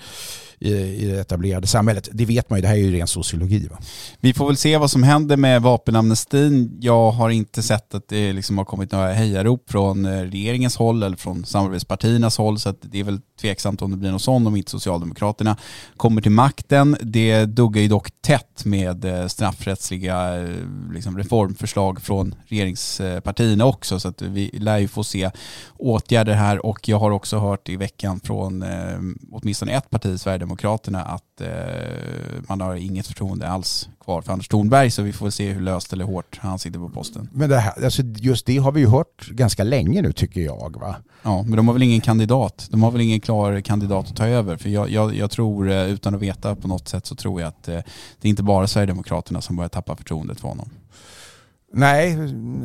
i, 0.61 0.73
i 0.75 1.07
det 1.07 1.21
etablerade 1.21 1.67
samhället. 1.67 2.09
Det 2.13 2.25
vet 2.25 2.51
man 2.51 2.59
ju, 2.59 2.63
det 2.63 2.69
här 2.69 2.75
är 2.75 2.81
ju 2.81 2.93
ren 2.93 3.07
sociologi. 3.07 3.69
Va? 3.69 3.79
Vi 4.21 4.35
får 4.35 4.47
väl 4.47 4.57
se 4.57 4.77
vad 4.77 4.91
som 4.91 5.03
händer 5.03 5.37
med 5.37 5.63
vapenamnestin. 5.63 6.79
Jag 6.81 7.11
har 7.11 7.31
inte 7.31 7.63
sett 7.63 7.95
att 7.95 8.09
det 8.09 8.33
liksom 8.33 8.59
har 8.59 8.65
kommit 8.65 8.93
några 8.93 9.13
hejarop 9.13 9.71
från 9.71 10.07
eh, 10.07 10.11
regeringens 10.11 10.77
håll 10.77 11.03
eller 11.03 11.17
från 11.17 11.45
samarbetspartiernas 11.45 12.39
håll 12.39 12.59
så 12.59 12.75
det 12.81 13.01
är 13.01 13.05
väl 13.05 13.21
tveksamt 13.41 13.83
om 13.83 13.91
det 13.91 13.97
blir 13.97 14.11
något 14.11 14.23
sånt 14.23 14.47
om 14.47 14.57
inte 14.57 14.71
Socialdemokraterna 14.71 15.57
kommer 15.97 16.23
till 16.23 16.31
makten. 16.33 16.97
Det 17.03 17.45
duggar 17.45 17.83
ju 17.83 17.89
dock 17.89 18.11
tätt 18.21 18.65
med 18.65 19.05
eh, 19.05 19.27
straffrättsliga 19.27 20.37
eh, 20.37 20.49
liksom, 20.93 21.19
reformförslag 21.19 22.03
från 22.03 22.35
regeringspartierna 22.47 23.65
också 23.65 24.01
så 24.01 24.09
att 24.09 24.23
vi 24.23 24.51
lär 24.53 24.79
ju 24.79 24.89
få 24.89 25.05
se 25.05 25.31
åtgärder 25.77 26.35
här 26.35 26.67
och 26.67 26.89
jag 26.89 26.99
har 26.99 27.11
också 27.11 27.39
hört 27.39 27.69
i 27.69 27.77
veckan 27.77 28.21
från 28.21 28.63
eh, 28.63 28.99
åtminstone 29.33 29.73
ett 29.73 29.91
parti, 29.91 30.21
Sverigedemokraterna, 30.21 30.48
att 30.51 31.41
eh, 31.41 31.49
man 32.49 32.61
har 32.61 32.75
inget 32.75 33.07
förtroende 33.07 33.49
alls 33.49 33.89
kvar 34.05 34.23
för 34.23 34.33
Anders 34.33 34.49
Thornberg 34.49 34.91
så 34.91 35.03
vi 35.03 35.13
får 35.13 35.31
se 35.31 35.53
hur 35.53 35.61
löst 35.61 35.93
eller 35.93 36.05
hårt 36.05 36.39
han 36.41 36.59
sitter 36.59 36.79
på 36.79 36.89
posten. 36.89 37.29
Men 37.33 37.51
det 37.51 37.59
här, 37.59 37.85
alltså 37.85 38.03
just 38.03 38.47
det 38.47 38.57
har 38.57 38.73
vi 38.73 38.81
ju 38.81 38.87
hört 38.87 39.29
ganska 39.29 39.65
länge 39.65 40.03
nu 40.03 40.13
tycker 40.13 40.41
jag. 40.41 40.81
Va? 40.81 40.97
Ja, 41.23 41.43
men 41.43 41.57
de 41.57 41.69
har 41.69 41.73
väl 41.73 41.83
ingen 41.83 42.01
kandidat. 42.01 42.69
De 42.71 42.83
har 42.83 42.91
väl 42.91 43.01
ingen 43.01 43.21
klar 43.21 43.61
kandidat 43.61 44.11
att 44.11 44.17
ta 44.17 44.27
över. 44.27 44.57
För 44.57 44.69
jag, 44.69 44.91
jag, 44.91 45.15
jag 45.15 45.31
tror, 45.31 45.71
eh, 45.71 45.87
utan 45.87 46.15
att 46.15 46.23
veta 46.23 46.57
på 46.57 46.69
något 46.69 46.89
sätt, 46.89 47.07
så 47.07 47.15
tror 47.15 47.41
jag 47.41 47.49
att 47.49 47.69
eh, 47.69 47.81
det 48.21 48.29
är 48.29 48.31
inte 48.31 48.43
bara 48.43 48.67
Sverigedemokraterna 48.67 49.41
som 49.41 49.57
börjar 49.57 49.69
tappa 49.69 49.97
förtroendet 49.97 50.41
för 50.41 50.49
honom. 50.49 50.71
Nej, 51.73 52.13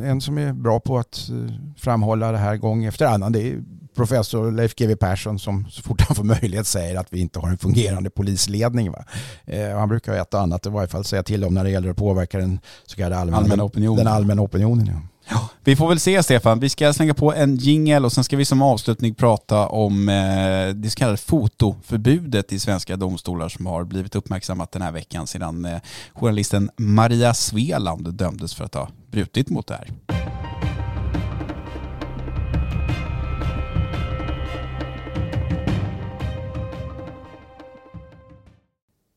en 0.04 0.20
som 0.20 0.38
är 0.38 0.52
bra 0.52 0.80
på 0.80 0.98
att 0.98 1.30
framhålla 1.76 2.32
det 2.32 2.38
här 2.38 2.56
gång 2.56 2.84
efter 2.84 3.06
annan 3.06 3.32
det 3.32 3.48
är 3.48 3.62
professor 3.94 4.52
Leif 4.52 4.74
GW 4.74 4.96
Persson 4.96 5.38
som 5.38 5.66
så 5.70 5.82
fort 5.82 6.00
han 6.00 6.16
får 6.16 6.24
möjlighet 6.24 6.66
säger 6.66 6.96
att 6.96 7.06
vi 7.10 7.20
inte 7.20 7.38
har 7.38 7.48
en 7.48 7.58
fungerande 7.58 8.10
polisledning. 8.10 8.92
Va? 8.92 9.04
Eh, 9.44 9.78
han 9.78 9.88
brukar 9.88 10.12
ett 10.12 10.34
och 10.34 10.40
annat 10.40 10.66
i 10.66 10.68
varje 10.68 10.88
fall 10.88 11.04
säga 11.04 11.22
till 11.22 11.44
om 11.44 11.54
när 11.54 11.64
det 11.64 11.70
gäller 11.70 11.90
att 11.90 11.96
påverka 11.96 12.38
den 12.38 12.58
så 12.86 12.96
kallade 12.96 13.16
allmänna, 13.16 13.36
allmänna 13.36 13.64
opinionen. 13.64 14.04
Den 14.04 14.14
allmänna 14.14 14.42
opinionen 14.42 14.86
ja. 14.86 15.00
Ja, 15.28 15.48
vi 15.64 15.76
får 15.76 15.88
väl 15.88 16.00
se 16.00 16.22
Stefan. 16.22 16.60
Vi 16.60 16.68
ska 16.68 16.92
slänga 16.92 17.14
på 17.14 17.34
en 17.34 17.56
jingel 17.56 18.04
och 18.04 18.12
sen 18.12 18.24
ska 18.24 18.36
vi 18.36 18.44
som 18.44 18.62
avslutning 18.62 19.14
prata 19.14 19.68
om 19.68 20.08
eh, 20.08 20.68
det 20.74 20.90
så 20.90 20.96
kallade 20.96 21.16
fotoförbudet 21.16 22.52
i 22.52 22.58
svenska 22.58 22.96
domstolar 22.96 23.48
som 23.48 23.66
har 23.66 23.84
blivit 23.84 24.14
uppmärksammat 24.14 24.72
den 24.72 24.82
här 24.82 24.92
veckan 24.92 25.26
sedan 25.26 25.64
eh, 25.64 25.78
journalisten 26.14 26.70
Maria 26.76 27.34
Sveland 27.34 28.14
dömdes 28.14 28.54
för 28.54 28.64
att 28.64 28.74
ha 28.74 28.88
brutit 29.10 29.50
mot 29.50 29.66
det 29.66 29.74
här. 29.74 30.43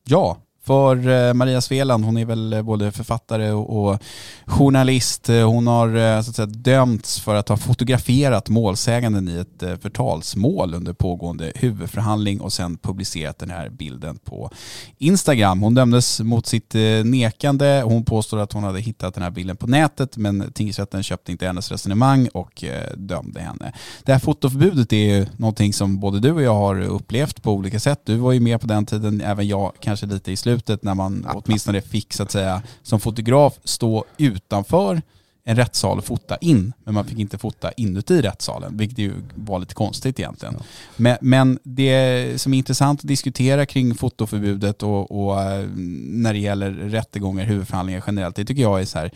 Ja, 0.09 0.37
för 0.67 1.07
eh, 1.07 1.33
Maria 1.33 1.61
Sveland, 1.61 2.05
hon 2.05 2.17
är 2.17 2.25
väl 2.25 2.53
eh, 2.53 2.61
både 2.61 2.91
författare 2.91 3.51
och 3.51 4.01
journalist. 4.45 5.29
Eh, 5.29 5.49
hon 5.49 5.67
har 5.67 6.21
så 6.21 6.29
att 6.29 6.35
säga, 6.35 6.45
dömts 6.45 7.19
för 7.19 7.35
att 7.35 7.49
ha 7.49 7.57
fotograferat 7.57 8.49
målsäganden 8.49 9.29
i 9.29 9.37
ett 9.37 9.81
förtalsmål 9.81 10.73
under 10.73 10.93
pågående 10.93 11.51
huvudförhandling 11.55 12.41
och 12.41 12.53
sen 12.53 12.77
publicerat 12.77 13.39
den 13.39 13.49
här 13.49 13.69
bilden 13.69 14.17
på 14.17 14.51
Instagram. 14.97 15.61
Hon 15.61 15.75
dömdes 15.75 16.19
mot 16.19 16.45
sitt 16.45 16.75
nekande. 17.03 17.81
Hon 17.85 18.05
påstår 18.05 18.39
att 18.39 18.53
hon 18.53 18.63
hade 18.63 18.79
hittat 18.79 19.13
den 19.13 19.23
här 19.23 19.31
bilden 19.31 19.57
på 19.57 19.67
nätet 19.67 20.17
men 20.17 20.51
tingsrätten 20.53 21.03
köpte 21.03 21.31
inte 21.31 21.45
hennes 21.45 21.71
resonemang 21.71 22.27
och 22.33 22.63
dömde 22.95 23.41
henne. 23.41 23.73
Det 24.03 24.11
här 24.11 24.19
fotoförbudet 24.19 24.93
är 24.93 24.97
ju 24.97 25.25
någonting 25.37 25.73
som 25.73 25.99
både 25.99 26.19
du 26.19 26.31
och 26.31 26.41
jag 26.41 26.55
har 26.55 26.81
upplevt 26.81 27.43
på 27.43 27.51
olika 27.51 27.79
sätt. 27.79 28.01
Du 28.05 28.15
var 28.15 28.31
ju 28.31 28.39
med 28.39 28.61
på 28.61 28.67
den 28.67 28.85
tiden, 28.85 29.21
även 29.21 29.47
jag 29.47 29.73
kanske 29.79 30.05
lite 30.05 30.31
i 30.31 30.35
slutet 30.35 30.56
slutet 30.57 30.83
när 30.83 30.95
man 30.95 31.27
åtminstone 31.33 31.81
fick 31.81 32.13
så 32.13 32.23
att 32.23 32.31
säga 32.31 32.61
som 32.83 32.99
fotograf 32.99 33.59
stå 33.63 34.05
utanför 34.17 35.01
en 35.43 35.55
rättssal 35.55 35.97
och 35.97 36.05
fota 36.05 36.37
in, 36.37 36.73
men 36.83 36.93
man 36.93 37.05
fick 37.05 37.19
inte 37.19 37.37
fota 37.37 37.71
inuti 37.71 38.21
rättssalen, 38.21 38.77
vilket 38.77 38.97
ju 38.97 39.13
var 39.35 39.59
lite 39.59 39.73
konstigt 39.73 40.19
egentligen. 40.19 40.55
Ja. 40.57 40.65
Men, 40.95 41.17
men, 41.21 41.59
det 41.63 42.41
som 42.41 42.53
är 42.53 42.57
intressant 42.57 42.99
att 42.99 43.07
diskutera 43.07 43.65
kring 43.65 43.95
fotoförbudet 43.95 44.83
och, 44.83 45.11
och 45.11 45.41
eh, 45.41 45.67
när 45.75 46.33
det 46.33 46.39
gäller 46.39 46.71
rättegångar, 46.71 47.45
huvudförhandlingar 47.45 48.03
generellt, 48.07 48.35
det 48.35 48.45
tycker 48.45 48.61
jag 48.61 48.81
är 48.81 48.85
så 48.85 48.99
här, 48.99 49.11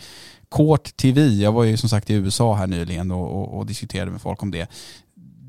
Court 0.52 0.98
TV, 0.98 1.22
jag 1.28 1.52
var 1.52 1.64
ju 1.64 1.78
som 1.78 1.90
sagt 1.90 2.10
i 2.10 2.14
USA 2.14 2.54
här 2.56 2.68
nyligen 2.68 3.12
och, 3.12 3.42
och, 3.42 3.58
och 3.58 3.66
diskuterade 3.66 4.12
med 4.12 4.22
folk 4.22 4.44
om 4.44 4.52
det 4.52 4.68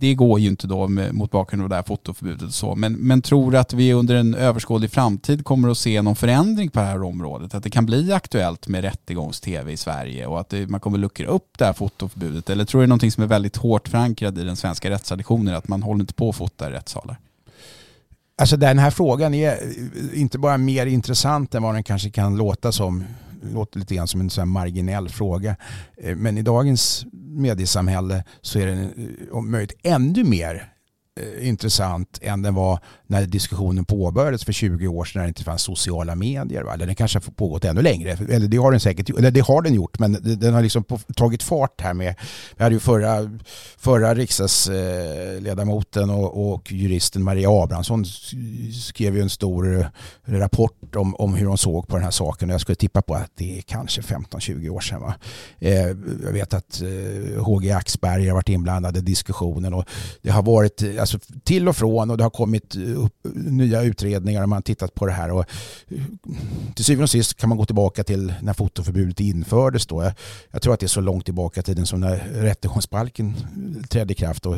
det 0.02 0.14
går 0.14 0.40
ju 0.40 0.48
inte 0.48 0.66
då 0.66 0.88
med, 0.88 1.14
mot 1.14 1.30
bakgrund 1.30 1.62
av 1.62 1.68
det 1.68 1.74
här 1.74 1.82
fotoförbudet 1.82 2.42
och 2.42 2.54
så. 2.54 2.74
Men, 2.74 2.92
men 2.92 3.22
tror 3.22 3.56
att 3.56 3.72
vi 3.72 3.92
under 3.92 4.14
en 4.14 4.34
överskådlig 4.34 4.90
framtid 4.90 5.44
kommer 5.44 5.68
att 5.68 5.78
se 5.78 6.02
någon 6.02 6.16
förändring 6.16 6.70
på 6.70 6.78
det 6.80 6.86
här 6.86 7.02
området? 7.02 7.54
Att 7.54 7.62
det 7.62 7.70
kan 7.70 7.86
bli 7.86 8.12
aktuellt 8.12 8.68
med 8.68 8.84
rättegångs-tv 8.84 9.72
i 9.72 9.76
Sverige 9.76 10.26
och 10.26 10.40
att 10.40 10.48
det, 10.48 10.66
man 10.66 10.80
kommer 10.80 10.98
luckra 10.98 11.26
upp 11.26 11.58
det 11.58 11.64
här 11.64 11.72
fotoförbudet? 11.72 12.50
Eller 12.50 12.64
tror 12.64 12.80
du 12.80 12.84
det 12.84 12.86
är 12.86 12.88
någonting 12.88 13.12
som 13.12 13.22
är 13.22 13.26
väldigt 13.26 13.56
hårt 13.56 13.88
förankrat 13.88 14.38
i 14.38 14.44
den 14.44 14.56
svenska 14.56 14.90
rättstraditionen, 14.90 15.54
att 15.54 15.68
man 15.68 15.82
håller 15.82 16.00
inte 16.00 16.14
på 16.14 16.28
att 16.28 16.36
fota 16.36 16.68
i 16.68 16.72
rättssalar? 16.72 17.16
Alltså 18.38 18.56
den 18.56 18.78
här 18.78 18.90
frågan 18.90 19.34
är 19.34 19.58
inte 20.14 20.38
bara 20.38 20.58
mer 20.58 20.86
intressant 20.86 21.54
än 21.54 21.62
vad 21.62 21.74
den 21.74 21.84
kanske 21.84 22.10
kan 22.10 22.36
låta 22.36 22.72
som 22.72 23.04
låter 23.42 23.78
lite 23.78 23.94
grann 23.94 24.08
som 24.08 24.20
en 24.20 24.30
sån 24.30 24.48
marginell 24.48 25.08
fråga. 25.08 25.56
Eh, 25.96 26.16
men 26.16 26.38
i 26.38 26.42
dagens 26.42 27.06
mediesamhälle 27.12 28.24
så 28.40 28.58
är 28.58 28.66
det 28.66 28.72
eh, 28.72 28.88
om 29.32 29.50
möjligt 29.50 29.78
ännu 29.82 30.24
mer 30.24 30.72
Eh, 31.20 31.48
intressant 31.48 32.18
än 32.22 32.42
den 32.42 32.54
var 32.54 32.78
när 33.06 33.26
diskussionen 33.26 33.84
påbörjades 33.84 34.44
för 34.44 34.52
20 34.52 34.88
år 34.88 35.04
sedan 35.04 35.20
när 35.20 35.26
det 35.26 35.28
inte 35.28 35.44
fanns 35.44 35.62
sociala 35.62 36.14
medier. 36.14 36.62
Va? 36.62 36.74
Eller 36.74 36.86
den 36.86 36.94
kanske 36.94 37.18
har 37.18 37.32
pågått 37.32 37.64
ännu 37.64 37.82
längre. 37.82 38.10
Eller 38.10 38.48
det 38.48 38.56
har 38.56 38.70
den 38.70 38.80
säkert 38.80 39.10
eller 39.10 39.30
det 39.30 39.40
har 39.40 39.62
den 39.62 39.74
gjort 39.74 39.98
men 39.98 40.18
den 40.22 40.54
har 40.54 40.62
liksom 40.62 40.84
tagit 41.16 41.42
fart 41.42 41.80
här 41.80 41.94
med. 41.94 42.14
Vi 42.56 42.62
hade 42.62 42.74
ju 42.74 42.80
förra, 42.80 43.38
förra 43.78 44.14
riksdagsledamoten 44.14 46.10
eh, 46.10 46.16
och, 46.20 46.52
och 46.52 46.72
juristen 46.72 47.22
Maria 47.22 47.50
Abrahamsson 47.50 48.04
skrev 48.72 49.16
ju 49.16 49.22
en 49.22 49.30
stor 49.30 49.80
eh, 49.80 49.86
rapport 50.24 50.96
om, 50.96 51.14
om 51.14 51.34
hur 51.34 51.46
hon 51.46 51.58
såg 51.58 51.88
på 51.88 51.96
den 51.96 52.04
här 52.04 52.10
saken 52.10 52.50
och 52.50 52.54
jag 52.54 52.60
skulle 52.60 52.76
tippa 52.76 53.02
på 53.02 53.14
att 53.14 53.30
det 53.34 53.58
är 53.58 53.62
kanske 53.62 54.00
15-20 54.00 54.68
år 54.68 54.80
sedan. 54.80 55.00
Va? 55.00 55.14
Jag 55.58 56.32
vet 56.32 56.54
att 56.54 56.82
HG 57.38 57.70
Axberger 57.70 58.28
har 58.28 58.34
varit 58.34 58.48
inblandad 58.48 58.96
i 58.96 59.00
diskussionen 59.00 59.74
och 59.74 59.84
det 60.22 60.30
har 60.30 60.42
varit 60.42 60.82
alltså, 61.02 61.18
till 61.44 61.68
och 61.68 61.76
från 61.76 62.10
och 62.10 62.16
det 62.16 62.24
har 62.24 62.30
kommit 62.30 62.76
nya 63.34 63.82
utredningar 63.82 64.42
och 64.42 64.48
man 64.48 64.56
har 64.56 64.62
tittat 64.62 64.94
på 64.94 65.06
det 65.06 65.12
här. 65.12 65.30
Och 65.30 65.44
eh, 65.88 66.02
till 66.74 66.84
syvende 66.84 67.02
och 67.02 67.10
sist 67.10 67.36
kan 67.36 67.48
man 67.48 67.58
gå 67.58 67.64
tillbaka 67.64 68.04
till 68.04 68.34
när 68.42 68.52
fotoförbudet 68.52 69.20
infördes. 69.20 69.86
Då. 69.86 70.02
Jag, 70.02 70.12
jag 70.50 70.62
tror 70.62 70.74
att 70.74 70.80
det 70.80 70.86
är 70.86 70.88
så 70.88 71.00
långt 71.00 71.24
tillbaka 71.24 71.60
i 71.60 71.62
tiden 71.62 71.86
som 71.86 72.00
när 72.00 72.16
rättegångsbalken 72.18 73.34
trädde 73.88 74.12
i 74.12 74.16
kraft. 74.16 74.46
Och 74.46 74.56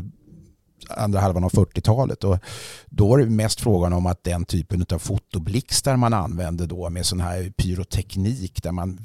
andra 0.88 1.20
halvan 1.20 1.44
av 1.44 1.50
40-talet. 1.50 2.24
Och 2.24 2.38
då 2.86 3.08
var 3.08 3.18
det 3.18 3.26
mest 3.26 3.60
frågan 3.60 3.92
om 3.92 4.06
att 4.06 4.24
den 4.24 4.44
typen 4.44 4.86
av 4.92 4.98
fotoblixtar 4.98 5.96
man 5.96 6.14
använde 6.14 6.66
då 6.66 6.90
med 6.90 7.06
sån 7.06 7.20
här 7.20 7.52
pyroteknik 7.56 8.62
där 8.62 8.72
man 8.72 8.98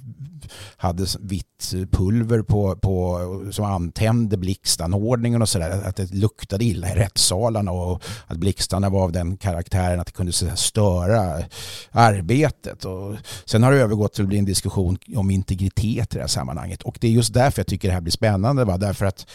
hade 0.78 1.06
vitt 1.20 1.74
pulver 1.92 2.42
på, 2.42 2.76
på, 2.76 3.20
som 3.52 3.66
antände 3.66 4.38
blixtanordningen 4.38 5.42
och 5.42 5.50
sådär. 5.50 5.82
Att 5.86 5.96
det 5.96 6.14
luktade 6.14 6.66
illa 6.66 6.92
i 6.92 6.96
rättssalarna 6.96 7.72
och 7.72 8.04
att 8.28 8.38
blixtarna 8.38 8.90
var 8.90 9.04
av 9.04 9.12
den 9.12 9.38
karaktären 9.38 10.00
att 10.00 10.08
det 10.08 10.14
kunde 10.14 10.34
störa 10.56 11.44
arbetet. 11.92 12.86
Och 12.86 13.16
sen 13.46 13.64
har 13.64 13.72
det 13.72 13.78
övergått 13.78 14.14
till 14.14 14.24
att 14.24 14.30
bli 14.30 14.38
en 14.38 14.46
diskussion 14.46 14.98
om 15.16 15.32
integritet 15.32 16.14
i 16.14 16.18
det 16.18 16.22
här 16.22 16.28
sammanhanget. 16.28 16.82
Och 16.82 16.98
det 17.02 17.08
är 17.08 17.12
just 17.12 17.34
därför 17.34 17.60
jag 17.60 17.68
tycker 17.68 17.88
det 17.88 17.94
här 17.94 18.02
blir 18.02 18.12
spännande. 18.12 18.66
Va? 18.66 18.78
Därför 18.78 19.06
att 19.06 19.26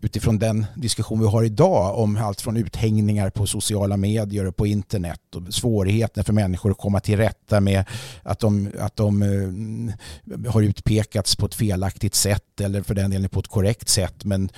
utifrån 0.00 0.38
den 0.38 0.66
diskussion 0.74 1.20
vi 1.20 1.26
har 1.26 1.44
idag 1.44 1.77
om 1.78 2.16
allt 2.16 2.40
från 2.40 2.56
uthängningar 2.56 3.30
på 3.30 3.46
sociala 3.46 3.96
medier 3.96 4.46
och 4.46 4.56
på 4.56 4.66
internet 4.66 5.20
och 5.34 5.54
svårigheter 5.54 6.22
för 6.22 6.32
människor 6.32 6.70
att 6.70 6.78
komma 6.78 7.00
till 7.00 7.16
rätta 7.16 7.60
med 7.60 7.84
att 8.22 8.38
de, 8.38 8.70
att 8.80 8.96
de 8.96 9.22
eh, 9.22 10.50
har 10.50 10.62
utpekats 10.62 11.36
på 11.36 11.46
ett 11.46 11.54
felaktigt 11.54 12.14
sätt 12.14 12.60
eller 12.60 12.82
för 12.82 12.94
den 12.94 13.10
delen 13.10 13.28
på 13.28 13.40
ett 13.40 13.48
korrekt 13.48 13.88
sätt 13.88 14.24
men 14.24 14.48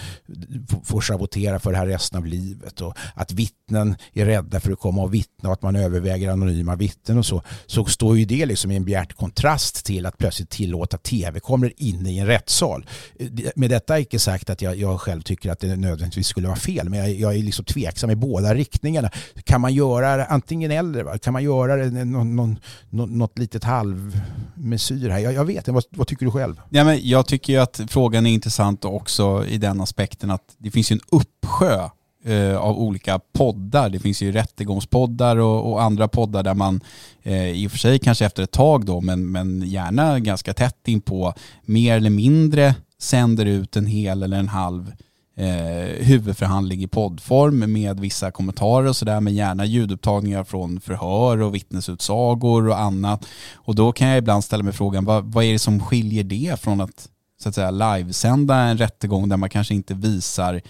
får 0.84 1.00
sabotera 1.00 1.58
för 1.58 1.72
det 1.72 1.78
här 1.78 1.86
resten 1.86 2.18
av 2.18 2.26
livet 2.26 2.80
och 2.80 2.94
att 3.14 3.32
vittnen 3.32 3.96
är 4.12 4.26
rädda 4.26 4.60
för 4.60 4.72
att 4.72 4.78
komma 4.78 5.02
och 5.02 5.14
vittna 5.14 5.48
och 5.48 5.52
att 5.52 5.62
man 5.62 5.76
överväger 5.76 6.30
anonyma 6.30 6.76
vittnen 6.76 7.18
och 7.18 7.26
så 7.26 7.42
så 7.66 7.84
står 7.84 8.18
ju 8.18 8.24
det 8.24 8.46
liksom 8.46 8.70
i 8.70 8.76
en 8.76 8.84
bjärt 8.84 9.12
kontrast 9.12 9.84
till 9.84 10.06
att 10.06 10.18
plötsligt 10.18 10.50
tillåta 10.50 10.98
tv-kameror 10.98 11.72
inne 11.76 12.10
i 12.10 12.18
en 12.18 12.26
rättssal. 12.26 12.86
Eh, 13.18 13.28
med 13.56 13.70
detta 13.70 13.94
är 13.94 14.00
inte 14.00 14.18
sagt 14.18 14.50
att 14.50 14.62
jag, 14.62 14.76
jag 14.76 15.00
själv 15.00 15.22
tycker 15.22 15.50
att 15.50 15.60
det 15.60 15.76
nödvändigtvis 15.76 16.26
skulle 16.26 16.48
vara 16.48 16.58
fel. 16.58 16.88
Men 16.88 16.98
jag, 16.98 17.09
Eh, 17.10 17.20
jag 17.20 17.36
är 17.36 17.42
liksom 17.42 17.64
tveksam 17.64 18.10
i 18.10 18.16
båda 18.16 18.54
riktningarna. 18.54 19.10
Kan 19.44 19.60
man 19.60 19.74
göra 19.74 20.16
det 20.16 20.24
antingen 20.24 20.70
eller? 20.70 21.02
Va? 21.02 21.18
Kan 21.18 21.32
man 21.32 21.42
göra 21.44 21.76
det 21.76 22.04
någon, 22.04 22.36
någon, 22.36 22.58
något 22.90 23.38
litet 23.38 23.64
halvmesyr 23.64 25.08
här? 25.08 25.18
Jag, 25.18 25.32
jag 25.32 25.44
vet 25.44 25.56
inte. 25.56 25.72
Vad, 25.72 25.84
vad, 25.90 26.06
tycker 26.06 26.26
du 26.26 26.32
själv? 26.32 26.60
Ja, 26.70 26.84
men 26.84 27.00
jag 27.02 27.26
tycker 27.26 27.52
ju 27.52 27.58
att 27.58 27.80
frågan 27.88 28.26
är 28.26 28.30
intressant 28.30 28.84
också 28.84 29.46
i 29.46 29.58
den 29.58 29.80
aspekten 29.80 30.30
att 30.30 30.54
det 30.58 30.70
finns 30.70 30.92
ju 30.92 30.94
en 30.94 31.00
uppsjö 31.10 31.88
eh, 32.24 32.56
av 32.56 32.78
olika 32.78 33.20
poddar. 33.32 33.88
Det 33.88 33.98
finns 33.98 34.22
ju 34.22 34.32
rättegångspoddar 34.32 35.36
och, 35.36 35.72
och 35.72 35.82
andra 35.82 36.08
poddar 36.08 36.42
där 36.42 36.54
man 36.54 36.80
eh, 37.22 37.50
i 37.50 37.66
och 37.66 37.70
för 37.70 37.78
sig 37.78 37.98
kanske 37.98 38.24
efter 38.24 38.42
ett 38.42 38.50
tag 38.50 38.84
då 38.84 39.00
men, 39.00 39.32
men 39.32 39.62
gärna 39.62 40.18
ganska 40.18 40.54
tätt 40.54 40.88
in 40.88 41.00
på 41.00 41.34
mer 41.62 41.96
eller 41.96 42.10
mindre 42.10 42.74
sänder 42.98 43.46
ut 43.46 43.76
en 43.76 43.86
hel 43.86 44.22
eller 44.22 44.38
en 44.38 44.48
halv 44.48 44.92
eh, 45.40 46.06
huvudförhandling 46.06 46.82
i 46.82 46.88
poddform 46.88 47.72
med 47.72 48.00
vissa 48.00 48.30
kommentarer 48.30 48.88
och 48.88 48.96
sådär, 48.96 49.20
men 49.20 49.34
gärna 49.34 49.64
ljudupptagningar 49.64 50.44
från 50.44 50.80
förhör 50.80 51.42
och 51.42 51.54
vittnesutsagor 51.54 52.68
och 52.68 52.78
annat. 52.78 53.26
Och 53.54 53.74
då 53.74 53.92
kan 53.92 54.08
jag 54.08 54.18
ibland 54.18 54.44
ställa 54.44 54.62
mig 54.62 54.72
frågan, 54.72 55.04
vad, 55.04 55.24
vad 55.24 55.44
är 55.44 55.52
det 55.52 55.58
som 55.58 55.80
skiljer 55.80 56.24
det 56.24 56.60
från 56.60 56.80
att 56.80 57.08
så 57.42 57.48
att 57.48 57.54
säga 57.54 57.70
livesända 57.70 58.56
en 58.56 58.78
rättegång 58.78 59.28
där 59.28 59.36
man 59.36 59.50
kanske 59.50 59.74
inte 59.74 59.94
visar 59.94 60.54
eh, 60.54 60.60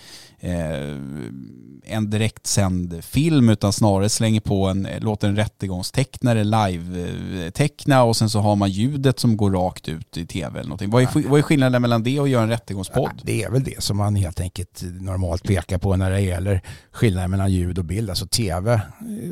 en 0.40 2.10
direktsänd 2.10 3.04
film 3.04 3.48
utan 3.48 3.72
snarare 3.72 4.08
slänger 4.08 4.40
på 4.40 4.66
en, 4.66 4.88
låter 5.00 5.28
en 5.28 5.36
rättegångstecknare 5.36 6.44
live-teckna 6.44 8.02
och 8.02 8.16
sen 8.16 8.30
så 8.30 8.40
har 8.40 8.56
man 8.56 8.70
ljudet 8.70 9.18
som 9.18 9.36
går 9.36 9.50
rakt 9.50 9.88
ut 9.88 10.16
i 10.16 10.26
tv 10.26 10.58
eller 10.58 10.68
någonting. 10.68 10.90
Vad 10.90 11.02
är, 11.02 11.28
vad 11.28 11.38
är 11.38 11.42
skillnaden 11.42 11.82
mellan 11.82 12.02
det 12.02 12.20
och 12.20 12.28
göra 12.28 12.42
en 12.42 12.48
rättegångspodd? 12.48 13.12
Ja, 13.16 13.22
det 13.22 13.42
är 13.42 13.50
väl 13.50 13.64
det 13.64 13.82
som 13.82 13.96
man 13.96 14.14
helt 14.14 14.40
enkelt 14.40 14.82
normalt 15.00 15.42
pekar 15.42 15.78
på 15.78 15.96
när 15.96 16.10
det 16.10 16.20
gäller 16.20 16.62
skillnaden 16.92 17.30
mellan 17.30 17.52
ljud 17.52 17.78
och 17.78 17.84
bild. 17.84 18.10
Alltså 18.10 18.26
tv, 18.26 18.80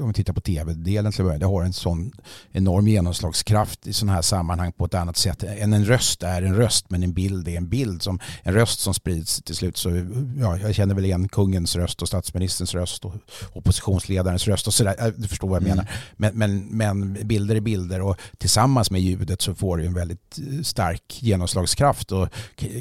om 0.03 0.09
vi 0.09 0.15
tittar 0.15 0.33
på 0.33 0.41
tv-delen 0.41 1.13
till 1.13 1.25
början, 1.25 1.41
det 1.41 1.47
har 1.47 1.63
en 1.63 1.73
sån 1.73 2.13
enorm 2.53 2.89
genomslagskraft 2.89 3.87
i 3.87 3.93
sådana 3.93 4.13
här 4.13 4.23
sammanhang 4.23 4.73
på 4.73 4.85
ett 4.85 4.95
annat 4.95 5.17
sätt 5.17 5.43
än 5.43 5.73
en 5.73 5.85
röst 5.85 6.23
är 6.23 6.43
en 6.43 6.55
röst 6.55 6.91
men 6.91 7.03
en 7.03 7.13
bild 7.13 7.49
är 7.49 7.57
en 7.57 7.69
bild. 7.69 8.03
Som, 8.03 8.21
en 8.43 8.55
röst 8.55 8.81
som 8.81 8.95
sprids 8.95 9.43
till 9.43 9.55
slut 9.55 9.77
så, 9.77 9.91
ja, 10.41 10.59
jag 10.59 10.75
känner 10.75 10.98
väl 10.99 11.05
igen 11.05 11.29
kungens 11.29 11.77
röst 11.77 12.03
och 12.03 12.09
statsministerns 12.09 12.75
röst 12.75 13.05
och 13.05 13.15
oppositionsledarens 13.53 14.49
röst 14.49 14.67
och 14.67 14.75
sådär. 14.75 15.13
Du 15.17 15.29
förstår 15.29 15.49
vad 15.49 15.63
jag 15.63 15.67
mm. 15.67 15.77
menar. 15.77 15.91
Men, 16.17 16.39
men, 16.39 16.67
men 16.67 17.27
bilder 17.29 17.57
är 17.57 17.61
bilder 17.61 18.01
och 18.01 18.17
tillsammans 18.39 18.91
med 18.91 19.01
ljudet 19.01 19.43
så 19.43 19.55
får 19.55 19.79
det 19.79 19.87
en 19.87 19.95
väldigt 19.95 20.39
eh, 20.39 20.63
stark 20.63 21.23
genomslagskraft 21.23 22.13
och 22.13 22.29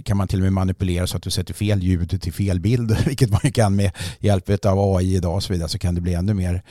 kan 0.06 0.18
man 0.18 0.28
till 0.28 0.40
och 0.40 0.44
med 0.44 0.54
manipulera 0.54 1.08
så 1.08 1.18
att 1.18 1.24
du 1.24 1.32
sätter 1.32 1.54
fel 1.54 1.84
ljud 1.84 2.22
till 2.22 2.34
fel 2.34 2.60
bild, 2.60 2.98
vilket 3.06 3.30
man 3.30 3.52
kan 3.52 3.76
med 3.76 3.92
hjälp 4.20 4.66
av 4.66 4.96
AI 4.96 5.16
idag 5.16 5.36
och 5.36 5.44
så 5.44 5.54
vidare, 5.54 5.70
så 5.70 5.80
kan 5.80 5.96
det 5.96 6.02
bli 6.02 6.14
ännu 6.14 6.34
mer 6.34 6.64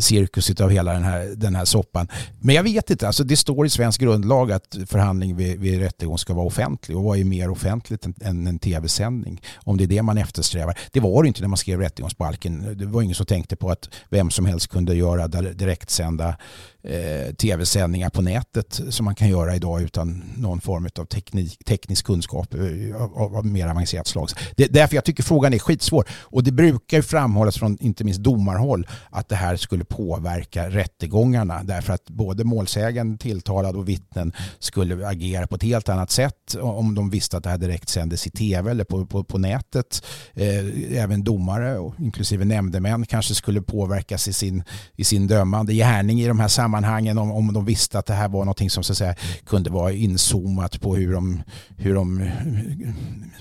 cirkus 0.00 0.60
av 0.60 0.70
hela 0.70 0.92
den 0.92 1.02
här, 1.02 1.32
den 1.36 1.54
här 1.54 1.64
soppan. 1.64 2.08
Men 2.40 2.54
jag 2.54 2.62
vet 2.62 2.90
inte, 2.90 3.06
alltså 3.06 3.24
det 3.24 3.36
står 3.36 3.66
i 3.66 3.70
svensk 3.70 4.00
grundlag 4.00 4.52
att 4.52 4.76
förhandling 4.86 5.36
vid, 5.36 5.60
vid 5.60 5.78
rättegång 5.78 6.18
ska 6.18 6.34
vara 6.34 6.46
offentlig 6.46 6.96
och 6.96 7.04
vad 7.04 7.18
är 7.18 7.24
mer 7.24 7.50
offentligt 7.50 8.06
än, 8.06 8.14
än 8.20 8.46
en 8.46 8.58
tv-sändning? 8.58 9.42
Om 9.56 9.76
det 9.76 9.84
är 9.84 9.88
det 9.88 10.02
man 10.02 10.18
eftersträvar. 10.18 10.78
Det 10.92 11.00
var 11.00 11.22
det 11.22 11.28
inte 11.28 11.40
när 11.40 11.48
man 11.48 11.56
skrev 11.56 11.80
rättegångsbalken. 11.80 12.78
Det 12.78 12.86
var 12.86 13.02
ingen 13.02 13.14
som 13.14 13.26
tänkte 13.26 13.56
på 13.56 13.70
att 13.70 13.88
vem 14.08 14.30
som 14.30 14.46
helst 14.46 14.68
kunde 14.68 14.94
göra 14.94 15.28
direktsända 15.28 16.36
eh, 16.82 17.34
tv-sändningar 17.34 18.10
på 18.10 18.22
nätet 18.22 18.80
som 18.88 19.04
man 19.04 19.14
kan 19.14 19.28
göra 19.28 19.56
idag 19.56 19.82
utan 19.82 20.24
någon 20.36 20.60
form 20.60 20.88
av 20.98 21.04
teknik, 21.04 21.64
teknisk 21.64 22.06
kunskap 22.06 22.54
eh, 22.54 23.02
av, 23.02 23.36
av, 23.36 23.46
mer 23.46 23.68
avancerat 23.68 24.06
slag. 24.06 24.28
Det 24.56 24.64
är 24.64 24.68
därför 24.68 24.94
jag 24.94 25.04
tycker 25.04 25.22
frågan 25.22 25.54
är 25.54 25.58
skitsvår. 25.58 26.08
Och 26.10 26.44
det 26.44 26.52
brukar 26.52 26.96
ju 26.96 27.02
framhållas 27.02 27.58
från 27.58 27.78
inte 27.80 28.04
minst 28.04 28.20
domarhåll 28.20 28.86
att 29.10 29.28
det 29.28 29.36
här 29.36 29.56
skulle 29.56 29.84
påverka 29.84 30.70
rättegångarna 30.70 31.62
därför 31.62 31.92
att 31.92 32.10
både 32.10 32.44
målsägande, 32.44 33.18
tilltalad 33.18 33.76
och 33.76 33.88
vittnen 33.88 34.32
skulle 34.58 35.08
agera 35.08 35.46
på 35.46 35.54
ett 35.54 35.62
helt 35.62 35.88
annat 35.88 36.10
sätt 36.10 36.56
om 36.60 36.94
de 36.94 37.10
visste 37.10 37.36
att 37.36 37.44
det 37.44 37.50
här 37.50 37.58
direkt 37.58 37.88
sändes 37.88 38.26
i 38.26 38.30
tv 38.30 38.70
eller 38.70 38.84
på, 38.84 39.06
på, 39.06 39.24
på 39.24 39.38
nätet. 39.38 40.04
Eh, 40.34 40.98
även 41.02 41.24
domare, 41.24 41.78
och 41.78 41.94
inklusive 42.00 42.44
nämndemän, 42.44 43.06
kanske 43.06 43.34
skulle 43.34 43.62
påverkas 43.62 44.28
i 44.28 44.32
sin, 44.32 44.62
i 44.96 45.04
sin 45.04 45.26
dömande 45.26 45.74
gärning 45.74 46.20
i 46.20 46.26
de 46.26 46.40
här 46.40 46.48
sammanhangen 46.48 46.67
sammanhangen 46.68 47.18
om, 47.18 47.30
om 47.30 47.52
de 47.52 47.64
visste 47.64 47.98
att 47.98 48.06
det 48.06 48.14
här 48.14 48.28
var 48.28 48.40
någonting 48.40 48.70
som 48.70 48.84
så 48.84 48.92
att 48.92 48.98
säga, 48.98 49.14
kunde 49.46 49.70
vara 49.70 49.92
inzoomat 49.92 50.80
på 50.80 50.96
hur 50.96 51.12
de, 51.12 51.42
hur 51.76 51.94
de 51.94 52.20
eh, 52.20 52.32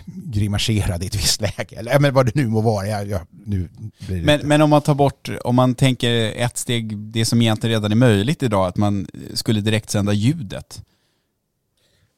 grimaserade 0.05 1.05
i 1.05 1.07
ett 1.07 1.15
visst 1.15 1.41
läge. 1.41 1.75
Eller 1.75 1.99
men 1.99 2.13
vad 2.13 2.25
det 2.25 2.35
nu 2.35 2.47
må 2.47 2.61
vara. 2.61 2.87
Jag, 2.87 3.07
jag, 3.07 3.21
nu 3.45 3.69
men, 4.07 4.47
men 4.47 4.61
om 4.61 4.69
man 4.69 4.81
tar 4.81 4.95
bort, 4.95 5.29
om 5.43 5.55
man 5.55 5.75
tänker 5.75 6.11
ett 6.35 6.57
steg, 6.57 6.97
det 6.97 7.25
som 7.25 7.41
egentligen 7.41 7.75
redan 7.75 7.91
är 7.91 7.95
möjligt 7.95 8.43
idag, 8.43 8.67
att 8.67 8.77
man 8.77 9.07
skulle 9.33 9.61
direktsända 9.61 10.13
ljudet. 10.13 10.81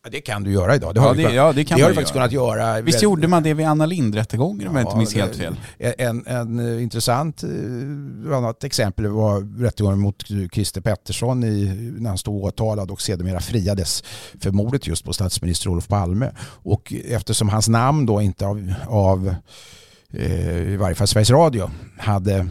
Ja, 0.04 0.10
det 0.10 0.22
kan 0.22 0.44
du 0.44 0.52
göra 0.52 0.76
idag. 0.76 0.96
Det 0.96 1.00
har, 1.00 1.16
ja, 1.16 1.30
det, 1.30 1.36
ja, 1.36 1.54
det, 1.54 1.64
kan 1.64 1.78
det 1.78 1.84
har 1.84 1.90
du 1.90 1.96
faktiskt 1.96 2.16
göra. 2.16 2.30
kunnat 2.30 2.58
göra. 2.58 2.82
Visst 2.82 3.02
gjorde 3.02 3.28
man 3.28 3.44
det 3.44 3.54
vid 3.54 3.66
Anna 3.66 3.86
Lindh-rättegången 3.86 4.68
om 4.68 4.76
jag 4.76 4.84
inte 4.84 4.98
minns 4.98 5.16
helt 5.16 5.36
fel? 5.36 5.60
En, 5.78 6.28
en 6.28 6.60
uh, 6.60 6.84
intressant 6.84 7.44
uh, 7.44 8.38
annat 8.38 8.64
exempel 8.64 9.08
var 9.08 9.62
rättegången 9.64 10.00
mot 10.00 10.24
Christer 10.54 10.82
Pettersson 10.82 11.44
i, 11.44 11.66
när 12.00 12.10
han 12.10 12.18
stod 12.18 12.44
åtalad 12.44 12.92
och 12.92 13.02
sedermera 13.02 13.40
friades 13.40 14.04
för 14.42 14.52
mordet 14.52 14.88
just 14.88 15.06
på 15.06 15.14
statsminister 15.14 15.70
Olof 15.70 15.88
Palme. 15.88 16.32
Och 16.64 16.94
eftersom 17.06 17.50
hans 17.50 17.68
namn 17.68 18.06
då 18.06 18.22
inte 18.22 18.46
av, 18.46 18.74
av 18.88 19.36
uh, 20.14 20.74
i 20.74 20.78
varje 20.78 20.96
fall 20.96 21.08
Sveriges 21.08 21.32
Radio 21.32 21.72
hade 21.98 22.48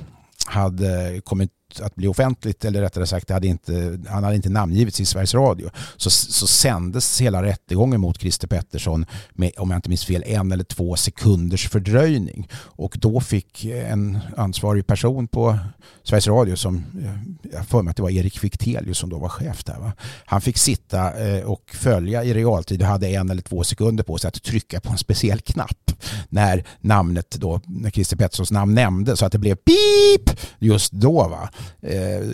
hade 0.46 1.20
kommit 1.24 1.51
att 1.80 1.94
bli 1.94 2.08
offentligt, 2.08 2.64
eller 2.64 2.80
rättare 2.80 3.06
sagt, 3.06 3.30
hade 3.30 3.46
inte, 3.46 3.98
han 4.08 4.24
hade 4.24 4.36
inte 4.36 4.48
namngivits 4.48 5.00
i 5.00 5.04
Sveriges 5.04 5.34
Radio, 5.34 5.70
så, 5.96 6.10
så 6.10 6.46
sändes 6.46 7.20
hela 7.20 7.42
rättegången 7.42 8.00
mot 8.00 8.20
Christer 8.20 8.48
Pettersson 8.48 9.06
med, 9.32 9.52
om 9.56 9.70
jag 9.70 9.78
inte 9.78 9.88
minns 9.88 10.04
fel, 10.04 10.24
en 10.26 10.52
eller 10.52 10.64
två 10.64 10.96
sekunders 10.96 11.68
fördröjning. 11.68 12.48
Och 12.54 12.96
då 13.00 13.20
fick 13.20 13.64
en 13.64 14.18
ansvarig 14.36 14.86
person 14.86 15.28
på 15.28 15.58
Sveriges 16.02 16.26
Radio, 16.26 16.56
som 16.56 16.76
eh, 16.76 17.52
jag 17.52 17.66
för 17.66 17.82
mig 17.82 17.90
att 17.90 17.96
det 17.96 18.02
var 18.02 18.10
Erik 18.10 18.38
Fichtelius 18.38 18.98
som 18.98 19.10
då 19.10 19.18
var 19.18 19.28
chef 19.28 19.64
där, 19.64 19.78
va? 19.78 19.92
han 20.26 20.40
fick 20.40 20.58
sitta 20.58 21.26
eh, 21.26 21.44
och 21.44 21.70
följa 21.74 22.24
i 22.24 22.34
realtid 22.34 22.82
och 22.82 22.88
hade 22.88 23.08
en 23.08 23.30
eller 23.30 23.42
två 23.42 23.64
sekunder 23.64 24.04
på 24.04 24.18
sig 24.18 24.28
att 24.28 24.42
trycka 24.42 24.80
på 24.80 24.90
en 24.90 24.98
speciell 24.98 25.40
knapp 25.40 25.92
när 26.28 26.64
namnet 26.80 27.30
då, 27.30 27.60
när 27.66 27.90
Christer 27.90 28.16
Petterssons 28.16 28.50
namn 28.50 28.74
nämndes 28.74 29.18
så 29.18 29.26
att 29.26 29.32
det 29.32 29.38
blev 29.38 29.54
pip 29.54 30.40
just 30.58 30.92
då. 30.92 31.28
Va? 31.28 31.50
Eh, 31.80 32.28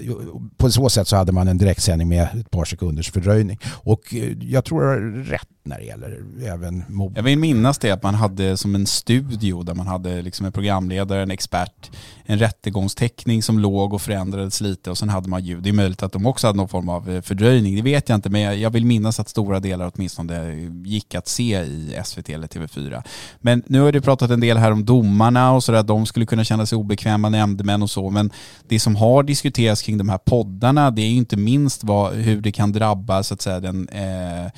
på 0.57 0.71
så 0.71 0.89
sätt 0.89 1.09
så 1.09 1.17
hade 1.17 1.33
man 1.33 1.49
en 1.49 1.59
direktsändning 1.59 2.09
med 2.09 2.29
ett 2.41 2.51
par 2.51 2.65
sekunders 2.65 3.11
fördröjning. 3.11 3.59
Och 3.73 4.15
eh, 4.15 4.33
jag 4.41 4.65
tror 4.65 4.85
jag 4.85 4.91
har 4.91 5.25
rätt 5.25 5.49
när 5.67 5.79
det 5.79 5.85
gäller 5.85 6.25
även 6.47 6.85
mobbning. 6.89 7.17
Jag 7.17 7.23
vill 7.23 7.39
minnas 7.39 7.79
det 7.79 7.91
att 7.91 8.03
man 8.03 8.15
hade 8.15 8.57
som 8.57 8.75
en 8.75 8.87
studio 8.87 9.63
där 9.63 9.75
man 9.75 9.87
hade 9.87 10.23
liksom 10.23 10.47
en 10.47 10.53
programledare, 10.53 11.23
en 11.23 11.31
expert, 11.31 11.91
en 12.25 12.39
rättegångsteckning 12.39 13.43
som 13.43 13.59
låg 13.59 13.93
och 13.93 14.03
förändrades 14.03 14.61
lite 14.61 14.91
och 14.91 14.99
sen 14.99 15.09
hade 15.09 15.29
man 15.29 15.45
ljud. 15.45 15.63
Det 15.63 15.69
är 15.69 15.73
möjligt 15.73 16.03
att 16.03 16.13
de 16.13 16.27
också 16.27 16.47
hade 16.47 16.57
någon 16.57 16.69
form 16.69 16.89
av 16.89 17.11
eh, 17.11 17.23
fördröjning, 17.23 17.77
det 17.77 17.83
vet 17.83 18.09
jag 18.09 18.17
inte 18.17 18.31
men 18.31 18.61
jag 18.61 18.71
vill 18.71 18.87
minnas 18.87 19.21
att 19.21 19.29
stora 19.29 19.61
delar 19.61 19.93
åtminstone 19.95 20.55
gick 20.85 21.15
att 21.15 21.29
se 21.29 21.61
i 21.61 22.01
SVT 22.05 22.31
eller 22.31 22.47
TV4. 22.47 23.03
Men 23.41 23.63
nu 23.67 23.81
har 23.81 23.93
du 23.93 24.01
pratat 24.01 24.31
en 24.31 24.41
del 24.41 24.57
här 24.57 24.71
om 24.71 24.85
domarna 24.85 25.53
och 25.53 25.65
sådär, 25.65 25.79
att 25.79 25.87
de 25.87 26.07
skulle 26.07 26.27
kunna 26.27 26.45
känna 26.45 26.67
sig 26.67 26.77
obekväma 26.77 27.29
nämndemän 27.29 27.83
och 27.83 27.91
så, 27.91 28.11
men 28.11 28.31
det 28.69 28.81
som 28.81 28.97
har 28.97 29.14
har 29.15 29.23
diskuterats 29.23 29.83
kring 29.83 29.99
de 29.99 30.09
här 30.09 30.19
poddarna, 30.19 30.91
det 30.91 31.03
är 31.03 31.09
ju 31.09 31.17
inte 31.17 31.37
minst 31.37 31.85
vad, 31.85 32.13
hur 32.13 32.41
det 32.41 32.53
kan 32.53 32.73
drabba 32.73 33.23
så 33.23 33.35
att 33.35 33.43
säga 33.43 33.61
den, 33.61 33.89
eh, 33.89 34.51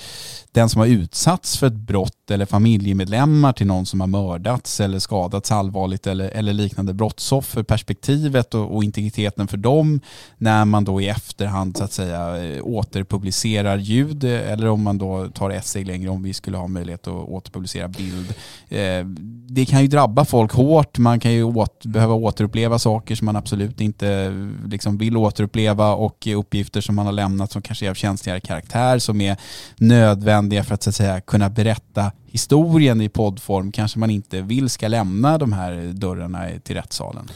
den 0.53 0.69
som 0.69 0.81
har 0.81 0.87
utsatts 0.87 1.57
för 1.57 1.67
ett 1.67 1.73
brott 1.73 2.31
eller 2.31 2.47
familjemedlemmar 2.47 3.53
till 3.53 3.67
någon 3.67 3.87
som 3.87 4.01
har 4.01 4.07
mördats 4.07 4.81
eller 4.81 4.99
skadats 4.99 5.53
allvarligt 5.53 6.07
eller, 6.07 6.29
eller 6.29 6.53
liknande 6.53 6.95
brottsoffer, 6.95 7.63
perspektivet 7.63 8.55
och, 8.55 8.77
och 8.77 8.85
integriteten 8.85 9.49
för 9.49 9.57
dem 9.57 10.01
när 10.39 10.65
man 10.65 10.85
då 10.85 11.01
i 11.01 11.09
efterhand 11.09 11.77
så 11.77 11.85
att 11.85 11.93
säga 11.93 12.45
eh, 12.45 12.63
återpublicerar 12.63 13.77
ljud 13.77 14.25
eh, 14.25 14.53
eller 14.53 14.69
om 14.69 14.83
man 14.83 14.99
då 14.99 15.29
tar 15.29 15.51
ett 15.51 15.67
steg 15.67 15.87
längre 15.87 16.11
om 16.11 16.23
vi 16.23 16.33
skulle 16.33 16.57
ha 16.57 16.67
möjlighet 16.67 17.07
att 17.07 17.29
återpublicera 17.29 17.89
bild. 17.89 18.35
Eh, 18.69 19.07
det 19.49 19.67
kan 19.67 19.83
ju 19.83 19.89
drabba 19.89 20.25
folk 20.25 20.53
hårt, 20.53 20.99
man 20.99 21.21
kan 21.21 21.33
ju 21.33 21.45
åt, 21.45 21.87
behöva 21.87 22.15
återuppleva 22.15 22.79
saker 22.79 23.15
som 23.15 23.27
man 23.27 23.37
absolut 23.37 23.81
inte 23.81 24.33
liksom 24.67 24.99
vill 24.99 25.17
återuppleva 25.17 25.95
och 25.95 26.29
uppgifter 26.37 26.81
som 26.81 26.95
man 26.95 27.07
har 27.07 27.13
lämnat 27.13 27.53
som 27.53 27.63
kanske 27.63 27.87
är 27.87 27.91
av 27.91 27.95
känsligare 27.95 28.41
karaktär 28.41 28.99
som 28.99 29.21
är 29.21 29.37
nödvändiga 29.77 30.65
för 30.65 30.75
att 30.75 30.83
så 30.83 30.91
att 30.91 30.97
säga 30.97 31.21
kunna 31.21 31.51
berätta 31.51 32.13
historien 32.27 33.01
i 33.01 33.09
poddform 33.09 33.73
kanske 33.73 33.99
man 33.99 34.11
inte 34.11 34.43
vill 34.43 34.69
ska 34.69 34.89
lämna 34.89 35.39
de 35.39 35.53
här 35.53 35.93
dörrarna 35.95 36.49
till 36.63 36.77
rättssalen. 36.77 37.29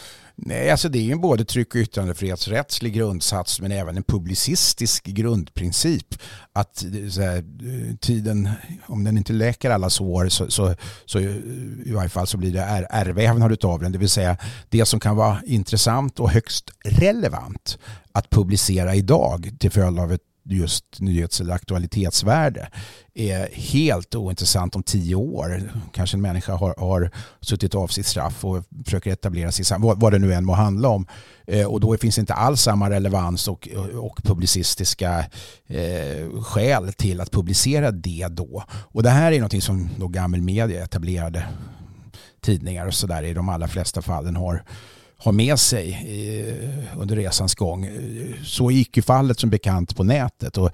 Nej, 0.43 0.70
alltså 0.70 0.88
det 0.88 0.99
är 0.99 1.03
ju 1.03 1.16
både 1.16 1.45
tryck 1.45 1.74
och 1.74 1.80
yttrandefrihetsrättslig 1.80 2.95
grundsats 2.95 3.61
men 3.61 3.72
även 3.72 3.97
en 3.97 4.03
publicistisk 4.03 5.05
grundprincip. 5.05 6.14
Att 6.53 6.84
eh, 6.84 7.22
här, 7.22 7.36
eh, 7.36 7.97
tiden, 7.97 8.49
om 8.86 9.05
den 9.05 9.18
inte 9.18 9.32
läker 9.32 9.70
alla 9.70 9.91
sår 9.91 10.28
så, 10.28 10.51
så, 10.51 10.74
så 11.07 11.18
eh, 11.18 11.36
i 11.84 11.93
varje 11.95 12.09
fall 12.09 12.26
så 12.26 12.36
blir 12.36 12.53
det 12.53 12.86
ärrvävnad 12.91 13.53
utav 13.53 13.80
den. 13.80 13.93
Det 13.93 13.99
vill 13.99 14.09
säga 14.09 14.36
det 14.68 14.86
som 14.86 15.01
kan 15.01 15.16
vara 15.16 15.43
intressant 15.47 16.20
och 16.20 16.30
högst 16.30 16.70
relevant 16.84 17.78
att 18.12 18.30
publicera 18.30 18.95
idag 18.95 19.51
till 19.59 19.70
följd 19.70 19.99
av 19.99 20.12
ett 20.12 20.30
just 20.45 20.84
nyhets 21.01 21.41
eller 21.41 21.55
aktualitetsvärde 21.55 22.68
är 23.14 23.49
helt 23.53 24.14
ointressant 24.14 24.76
om 24.76 24.82
tio 24.82 25.14
år. 25.14 25.72
Kanske 25.93 26.16
en 26.16 26.20
människa 26.20 26.53
har, 26.53 26.74
har 26.78 27.11
suttit 27.41 27.74
av 27.74 27.88
sitt 27.88 28.07
straff 28.07 28.45
och 28.45 28.64
försöker 28.84 29.12
etablera 29.12 29.53
sig, 29.53 29.78
vad, 29.78 30.01
vad 30.01 30.12
det 30.12 30.18
nu 30.18 30.34
än 30.34 30.45
må 30.45 30.53
handla 30.53 30.88
om. 30.88 31.07
Eh, 31.47 31.66
och 31.66 31.80
då 31.80 31.97
finns 31.97 32.18
inte 32.18 32.34
alls 32.34 32.62
samma 32.62 32.91
relevans 32.91 33.49
och, 33.49 33.68
och 33.95 34.22
publicistiska 34.22 35.24
eh, 35.66 36.43
skäl 36.43 36.93
till 36.93 37.20
att 37.20 37.30
publicera 37.30 37.91
det 37.91 38.26
då. 38.30 38.64
Och 38.70 39.03
det 39.03 39.11
här 39.11 39.32
är 39.32 39.36
någonting 39.36 39.62
som 39.62 39.88
då 39.99 40.09
gammal 40.09 40.43
media, 40.43 40.84
etablerade 40.84 41.47
tidningar 42.41 42.86
och 42.86 42.95
sådär 42.95 43.22
i 43.22 43.34
de 43.34 43.49
allra 43.49 43.68
flesta 43.68 44.03
fallen 44.03 44.36
har 44.36 44.64
ha 45.25 45.33
med 45.33 45.59
sig 45.59 45.91
eh, 45.91 47.01
under 47.01 47.16
resans 47.16 47.55
gång. 47.55 47.89
Så 48.45 48.71
gick 48.71 48.97
ju 48.97 49.03
fallet 49.03 49.41
som 49.41 49.51
bekant 49.51 49.97
på 49.97 50.05
nätet. 50.05 50.59
Och 50.59 50.71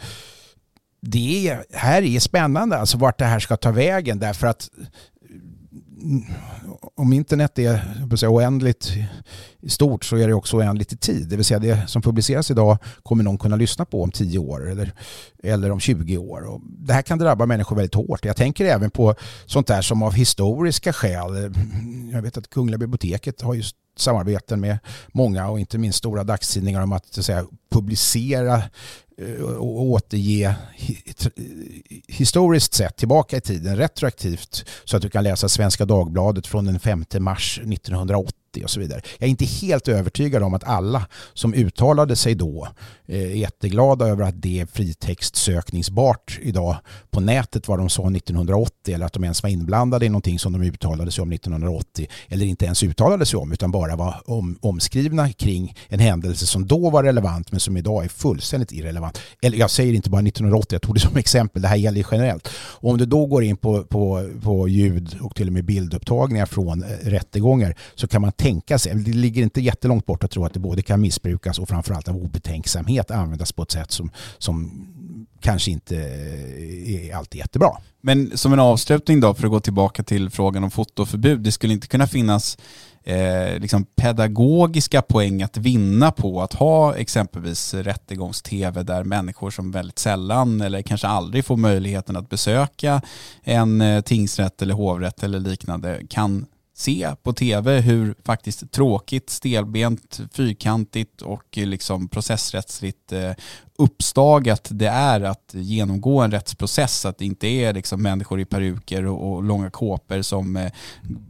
det 1.00 1.48
är, 1.48 1.64
här 1.72 2.02
är 2.02 2.20
spännande 2.20 2.76
alltså 2.76 2.98
vart 2.98 3.18
det 3.18 3.24
här 3.24 3.40
ska 3.40 3.56
ta 3.56 3.70
vägen 3.70 4.18
därför 4.18 4.46
att 4.46 4.70
om 6.94 7.12
internet 7.12 7.58
är 7.58 8.16
säga, 8.16 8.30
oändligt 8.30 8.92
stort 9.68 10.04
så 10.04 10.16
är 10.16 10.28
det 10.28 10.34
också 10.34 10.56
oändligt 10.56 10.92
i 10.92 10.96
tid. 10.96 11.28
Det 11.28 11.36
vill 11.36 11.44
säga 11.44 11.58
det 11.58 11.88
som 11.88 12.02
publiceras 12.02 12.50
idag 12.50 12.78
kommer 13.02 13.24
någon 13.24 13.38
kunna 13.38 13.56
lyssna 13.56 13.84
på 13.84 14.02
om 14.02 14.10
10 14.10 14.38
år 14.38 14.70
eller, 14.70 14.92
eller 15.42 15.70
om 15.70 15.80
20 15.80 16.18
år. 16.18 16.42
Och 16.42 16.60
det 16.64 16.92
här 16.92 17.02
kan 17.02 17.18
drabba 17.18 17.46
människor 17.46 17.76
väldigt 17.76 17.94
hårt. 17.94 18.24
Jag 18.24 18.36
tänker 18.36 18.64
även 18.64 18.90
på 18.90 19.14
sånt 19.46 19.66
där 19.66 19.82
som 19.82 20.02
av 20.02 20.12
historiska 20.12 20.92
skäl. 20.92 21.54
Jag 22.12 22.22
vet 22.22 22.36
att 22.36 22.50
Kungliga 22.50 22.78
biblioteket 22.78 23.42
har 23.42 23.54
just 23.54 23.76
samarbeten 23.98 24.60
med 24.60 24.78
många 25.08 25.48
och 25.48 25.60
inte 25.60 25.78
minst 25.78 25.98
stora 25.98 26.24
dagstidningar 26.24 26.82
om 26.82 26.92
att, 26.92 27.18
att 27.18 27.24
säga, 27.24 27.46
publicera 27.76 28.62
eh, 29.18 29.42
och 29.42 29.82
återge 29.82 30.54
historiskt 32.08 32.74
sett 32.74 32.96
tillbaka 32.96 33.36
i 33.36 33.40
tiden 33.40 33.76
retroaktivt 33.76 34.64
så 34.84 34.96
att 34.96 35.02
du 35.02 35.10
kan 35.10 35.24
läsa 35.24 35.48
Svenska 35.48 35.84
Dagbladet 35.84 36.46
från 36.46 36.64
den 36.64 36.80
5 36.80 37.04
mars 37.18 37.58
1980 37.58 38.35
och 38.64 38.70
så 38.70 38.80
vidare. 38.80 39.00
Jag 39.18 39.26
är 39.26 39.30
inte 39.30 39.44
helt 39.44 39.88
övertygad 39.88 40.42
om 40.42 40.54
att 40.54 40.64
alla 40.64 41.06
som 41.34 41.54
uttalade 41.54 42.16
sig 42.16 42.34
då 42.34 42.68
eh, 43.06 43.20
är 43.20 43.26
jätteglada 43.26 44.06
över 44.06 44.24
att 44.24 44.42
det 44.42 44.60
är 44.60 44.66
fritextsökningsbart 44.66 46.38
idag 46.42 46.76
på 47.10 47.20
nätet 47.20 47.68
vad 47.68 47.78
de 47.78 47.88
sa 47.88 48.02
1980 48.10 48.94
eller 48.94 49.06
att 49.06 49.12
de 49.12 49.24
ens 49.24 49.42
var 49.42 49.50
inblandade 49.50 50.06
i 50.06 50.08
någonting 50.08 50.38
som 50.38 50.52
de 50.52 50.62
uttalade 50.62 51.10
sig 51.10 51.22
om 51.22 51.32
1980 51.32 52.06
eller 52.28 52.46
inte 52.46 52.64
ens 52.64 52.82
uttalade 52.82 53.26
sig 53.26 53.38
om 53.38 53.52
utan 53.52 53.70
bara 53.70 53.96
var 53.96 54.22
om, 54.26 54.58
omskrivna 54.62 55.32
kring 55.32 55.74
en 55.88 56.00
händelse 56.00 56.46
som 56.46 56.66
då 56.66 56.90
var 56.90 57.02
relevant 57.02 57.52
men 57.52 57.60
som 57.60 57.76
idag 57.76 58.04
är 58.04 58.08
fullständigt 58.08 58.72
irrelevant. 58.72 59.20
Eller 59.42 59.58
jag 59.58 59.70
säger 59.70 59.92
inte 59.92 60.10
bara 60.10 60.22
1980, 60.22 60.74
jag 60.74 60.82
tog 60.82 60.94
det 60.94 61.00
som 61.00 61.16
exempel, 61.16 61.62
det 61.62 61.68
här 61.68 61.76
gäller 61.76 62.06
generellt. 62.10 62.48
Och 62.54 62.90
om 62.90 62.98
du 62.98 63.06
då 63.06 63.26
går 63.26 63.44
in 63.44 63.56
på, 63.56 63.84
på, 63.84 64.30
på 64.42 64.68
ljud 64.68 65.16
och 65.20 65.34
till 65.34 65.46
och 65.46 65.52
med 65.52 65.64
bildupptagningar 65.64 66.46
från 66.46 66.82
eh, 66.82 66.88
rättegångar 67.02 67.74
så 67.94 68.08
kan 68.08 68.22
man 68.22 68.32
tänka 68.46 68.78
sig, 68.78 68.94
det 68.94 69.12
ligger 69.12 69.42
inte 69.42 69.60
jättelångt 69.60 70.06
bort 70.06 70.24
att 70.24 70.30
tro 70.30 70.44
att 70.44 70.54
det 70.54 70.60
både 70.60 70.82
kan 70.82 71.00
missbrukas 71.00 71.58
och 71.58 71.68
framförallt 71.68 72.08
av 72.08 72.16
obetänksamhet 72.16 73.10
användas 73.10 73.52
på 73.52 73.62
ett 73.62 73.70
sätt 73.70 73.90
som, 73.90 74.10
som 74.38 74.86
kanske 75.40 75.70
inte 75.70 75.96
är 76.86 77.14
alltid 77.16 77.38
jättebra. 77.38 77.70
Men 78.00 78.36
som 78.38 78.52
en 78.52 78.60
avslutning 78.60 79.20
då, 79.20 79.34
för 79.34 79.44
att 79.44 79.50
gå 79.50 79.60
tillbaka 79.60 80.02
till 80.02 80.30
frågan 80.30 80.64
om 80.64 80.70
fotoförbud, 80.70 81.40
det 81.40 81.52
skulle 81.52 81.72
inte 81.72 81.86
kunna 81.86 82.06
finnas 82.06 82.58
eh, 83.04 83.58
liksom 83.58 83.84
pedagogiska 83.84 85.02
poäng 85.02 85.42
att 85.42 85.56
vinna 85.56 86.10
på 86.10 86.42
att 86.42 86.52
ha 86.52 86.96
exempelvis 86.96 87.74
rättegångs-tv 87.74 88.82
där 88.82 89.04
människor 89.04 89.50
som 89.50 89.70
väldigt 89.70 89.98
sällan 89.98 90.60
eller 90.60 90.82
kanske 90.82 91.06
aldrig 91.06 91.44
får 91.44 91.56
möjligheten 91.56 92.16
att 92.16 92.28
besöka 92.28 93.02
en 93.42 93.80
eh, 93.80 94.00
tingsrätt 94.00 94.62
eller 94.62 94.74
hovrätt 94.74 95.22
eller 95.22 95.40
liknande 95.40 96.00
kan 96.08 96.46
se 96.78 97.14
på 97.22 97.32
tv 97.32 97.80
hur 97.80 98.14
faktiskt 98.24 98.72
tråkigt, 98.72 99.30
stelbent, 99.30 100.20
fyrkantigt 100.32 101.22
och 101.22 101.56
liksom 101.56 102.08
processrättsligt 102.08 103.12
eh, 103.12 103.32
uppstagat 103.78 104.68
det 104.70 104.86
är 104.86 105.20
att 105.20 105.50
genomgå 105.54 106.20
en 106.20 106.30
rättsprocess. 106.30 107.06
Att 107.06 107.18
det 107.18 107.24
inte 107.24 107.46
är 107.46 107.72
liksom 107.72 108.02
människor 108.02 108.40
i 108.40 108.44
peruker 108.44 109.06
och, 109.06 109.42
långa 109.42 109.70
kåpor 109.70 110.22
som 110.22 110.56
eh, 110.56 110.72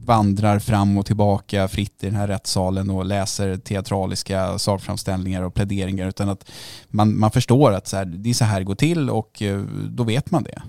vandrar 0.05 0.59
fram 0.59 0.99
och 0.99 1.07
tillbaka 1.07 1.69
fritt 1.69 2.05
i 2.05 2.07
den 2.07 2.17
här 2.17 2.29
rättssalen 2.29 2.91
och 2.91 3.05
läser 3.05 3.57
teatraliska 3.57 4.59
sakframställningar 4.59 5.43
och 5.43 5.55
pläderingar 5.55 6.09
utan 6.09 6.29
att 6.29 6.51
man, 6.89 7.19
man 7.19 7.31
förstår 7.31 7.73
att 7.73 7.89
så 7.89 7.97
här, 7.97 8.05
det 8.05 8.31
är 8.31 8.35
så 8.35 8.45
här 8.45 8.59
det 8.59 8.65
går 8.65 8.75
till 8.75 9.11
och 9.11 9.43
eh, 9.43 9.61
då 9.89 10.05
vet 10.05 10.31
man 10.31 10.43
det. 10.43 10.63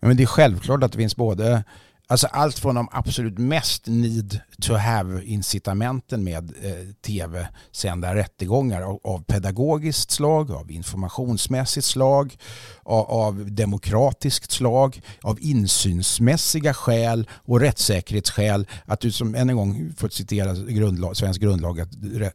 Men 0.00 0.16
det 0.16 0.22
är 0.22 0.26
självklart 0.26 0.82
att 0.82 0.92
det 0.92 0.98
finns 0.98 1.16
både 1.16 1.64
Alltså 2.06 2.26
allt 2.26 2.58
från 2.58 2.74
de 2.74 2.88
absolut 2.92 3.38
mest 3.38 3.86
need 3.86 4.40
to 4.60 4.74
have-incitamenten 4.74 6.24
med 6.24 6.52
eh, 6.62 6.94
tv-sända 7.06 8.14
rättegångar 8.14 8.82
av, 8.82 9.00
av, 9.04 9.24
pedagogiskt 9.24 10.10
slag, 10.10 10.50
av 10.50 10.70
informationsmässigt 10.70 11.86
slag, 11.86 12.36
av, 12.82 13.10
av, 13.10 13.52
demokratiskt 13.52 14.50
slag, 14.50 15.00
av 15.22 15.38
insynsmässiga 15.40 16.74
skäl 16.74 17.28
och 17.32 17.60
rättssäkerhetsskäl. 17.60 18.66
Att 18.86 19.00
du 19.00 19.12
som 19.12 19.34
än 19.34 19.50
en 19.50 19.56
gång, 19.56 19.92
får 19.96 20.08
citera 20.08 20.54
grundlag, 20.54 21.16
svensk 21.16 21.40
grundlag, 21.40 21.80
att 21.80 21.90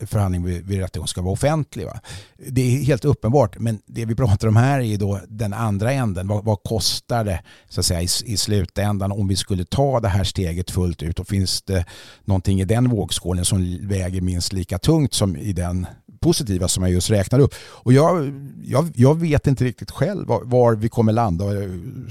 förhandling 0.09 0.43
vid, 0.43 0.65
vid 0.65 0.79
rättegång 0.79 1.07
ska 1.07 1.21
vara 1.21 1.33
offentlig. 1.33 1.85
Va? 1.85 1.99
Det 2.47 2.61
är 2.61 2.83
helt 2.83 3.05
uppenbart, 3.05 3.59
men 3.59 3.81
det 3.85 4.05
vi 4.05 4.15
pratar 4.15 4.47
om 4.47 4.55
här 4.55 4.79
är 4.79 4.97
då 4.97 5.19
den 5.27 5.53
andra 5.53 5.91
änden. 5.91 6.27
Vad, 6.27 6.43
vad 6.43 6.63
kostar 6.63 7.23
det 7.23 7.43
så 7.69 7.79
att 7.79 7.85
säga, 7.85 8.01
i, 8.01 8.07
i 8.25 8.37
slutändan 8.37 9.11
om 9.11 9.27
vi 9.27 9.35
skulle 9.35 9.58
ta 9.65 9.99
det 9.99 10.07
här 10.07 10.23
steget 10.23 10.71
fullt 10.71 11.03
ut 11.03 11.19
och 11.19 11.27
finns 11.27 11.61
det 11.61 11.85
någonting 12.25 12.61
i 12.61 12.65
den 12.65 12.89
vågskålen 12.89 13.45
som 13.45 13.87
väger 13.87 14.21
minst 14.21 14.53
lika 14.53 14.77
tungt 14.77 15.13
som 15.13 15.35
i 15.35 15.53
den 15.53 15.87
positiva 16.19 16.67
som 16.67 16.83
jag 16.83 16.91
just 16.91 17.09
räknade 17.09 17.43
upp. 17.43 17.53
Och 17.61 17.93
jag, 17.93 18.33
jag, 18.63 18.91
jag 18.95 19.19
vet 19.19 19.47
inte 19.47 19.63
riktigt 19.63 19.91
själv 19.91 20.27
var, 20.27 20.41
var 20.43 20.75
vi 20.75 20.89
kommer 20.89 21.13
landa, 21.13 21.45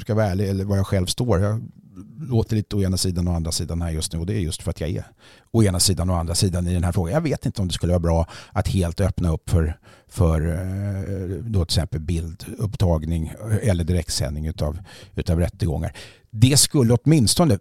ska 0.00 0.14
vara 0.14 0.26
ärlig, 0.26 0.48
eller 0.48 0.64
var 0.64 0.76
jag 0.76 0.86
själv 0.86 1.06
står. 1.06 1.40
Jag 1.40 1.62
låter 2.20 2.56
lite 2.56 2.76
å 2.76 2.82
ena 2.82 2.96
sidan 2.96 3.28
och 3.28 3.34
andra 3.34 3.52
sidan 3.52 3.82
här 3.82 3.90
just 3.90 4.12
nu 4.12 4.18
och 4.18 4.26
det 4.26 4.34
är 4.34 4.38
just 4.38 4.62
för 4.62 4.70
att 4.70 4.80
jag 4.80 4.90
är 4.90 5.04
å 5.50 5.62
ena 5.62 5.80
sidan 5.80 6.10
och 6.10 6.18
andra 6.18 6.34
sidan 6.34 6.66
i 6.66 6.74
den 6.74 6.84
här 6.84 6.92
frågan. 6.92 7.14
Jag 7.14 7.20
vet 7.20 7.46
inte 7.46 7.62
om 7.62 7.68
det 7.68 7.74
skulle 7.74 7.92
vara 7.92 8.00
bra 8.00 8.26
att 8.52 8.68
helt 8.68 9.00
öppna 9.00 9.32
upp 9.32 9.50
för, 9.50 9.78
för 10.08 10.48
eh, 10.48 11.28
då 11.42 11.64
till 11.64 11.78
exempel 11.78 12.00
bildupptagning 12.00 13.32
eller 13.62 13.84
direktsändning 13.84 14.46
utav, 14.46 14.78
utav 15.14 15.38
rättegångar. 15.38 15.92
Det 16.30 16.56
skulle 16.56 16.94
åtminstone 16.94 17.58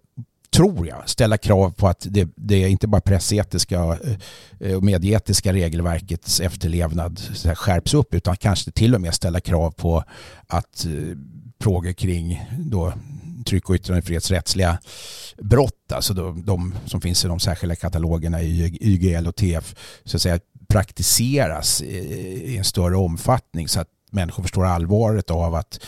tror 0.58 0.88
jag, 0.88 1.10
ställa 1.10 1.38
krav 1.38 1.72
på 1.72 1.88
att 1.88 2.08
det, 2.10 2.30
det 2.36 2.64
är 2.64 2.68
inte 2.68 2.88
bara 2.88 3.02
pressetiska 3.02 3.98
eh, 4.60 4.76
och 4.76 4.84
medieetiska 4.84 5.54
regelverkets 5.54 6.40
efterlevnad 6.40 7.20
skärps 7.56 7.94
upp 7.94 8.14
utan 8.14 8.38
kanske 8.38 8.72
till 8.72 8.96
och 8.96 9.02
med 9.02 9.14
ställa 9.14 9.40
krav 9.40 9.72
på 9.72 10.04
att 10.48 10.86
eh, 10.86 11.18
frågor 11.60 11.94
kring 11.94 12.46
då 12.60 12.94
tryck 13.48 13.70
och 13.70 13.76
yttrandefrihetsrättsliga 13.76 14.80
brott, 15.42 15.92
alltså 15.92 16.14
de, 16.14 16.46
de, 16.46 16.76
som 16.86 17.02
finns 17.02 17.26
i 17.26 17.28
de 17.28 17.40
särskilda 17.40 17.76
katalogerna 17.76 18.42
i 18.42 18.78
YGL 18.82 19.28
och 19.28 19.36
TF, 19.36 19.76
så 20.04 20.18
att 20.18 20.22
säga 20.22 20.40
praktiseras 20.68 21.82
i 21.82 22.58
en 22.58 22.64
större 22.64 22.96
omfattning 22.96 23.68
så 23.68 23.80
att 23.80 23.88
människor 24.12 24.44
förstår 24.44 24.66
allvaret 24.66 25.32
av 25.32 25.56
att 25.56 25.80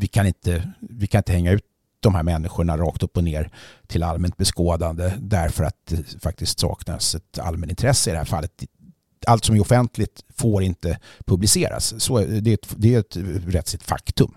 vi 0.00 0.06
kan 0.06 0.26
inte, 0.26 0.72
vi 0.80 1.06
kan 1.06 1.18
inte 1.18 1.32
hänga 1.32 1.52
ut 1.52 1.64
de 2.00 2.14
här 2.14 2.22
människorna 2.22 2.76
rakt 2.76 3.02
upp 3.02 3.16
och 3.16 3.24
ner 3.24 3.50
till 3.86 4.02
allmänt 4.02 4.36
beskådande 4.36 5.12
därför 5.18 5.64
att 5.64 5.76
det 5.88 6.22
faktiskt 6.22 6.58
saknas 6.58 7.14
ett 7.14 7.38
allmänintresse 7.38 8.10
i 8.10 8.12
det 8.12 8.18
här 8.18 8.24
fallet. 8.24 8.64
Allt 9.26 9.44
som 9.44 9.56
är 9.56 9.60
offentligt 9.60 10.24
får 10.36 10.62
inte 10.62 10.98
publiceras. 11.26 12.02
Så 12.02 12.18
det 12.18 12.50
är 12.50 12.54
ett, 12.54 12.74
det 12.76 12.94
är 12.94 12.98
ett 13.00 13.16
rättsligt 13.46 13.84
faktum. 13.84 14.34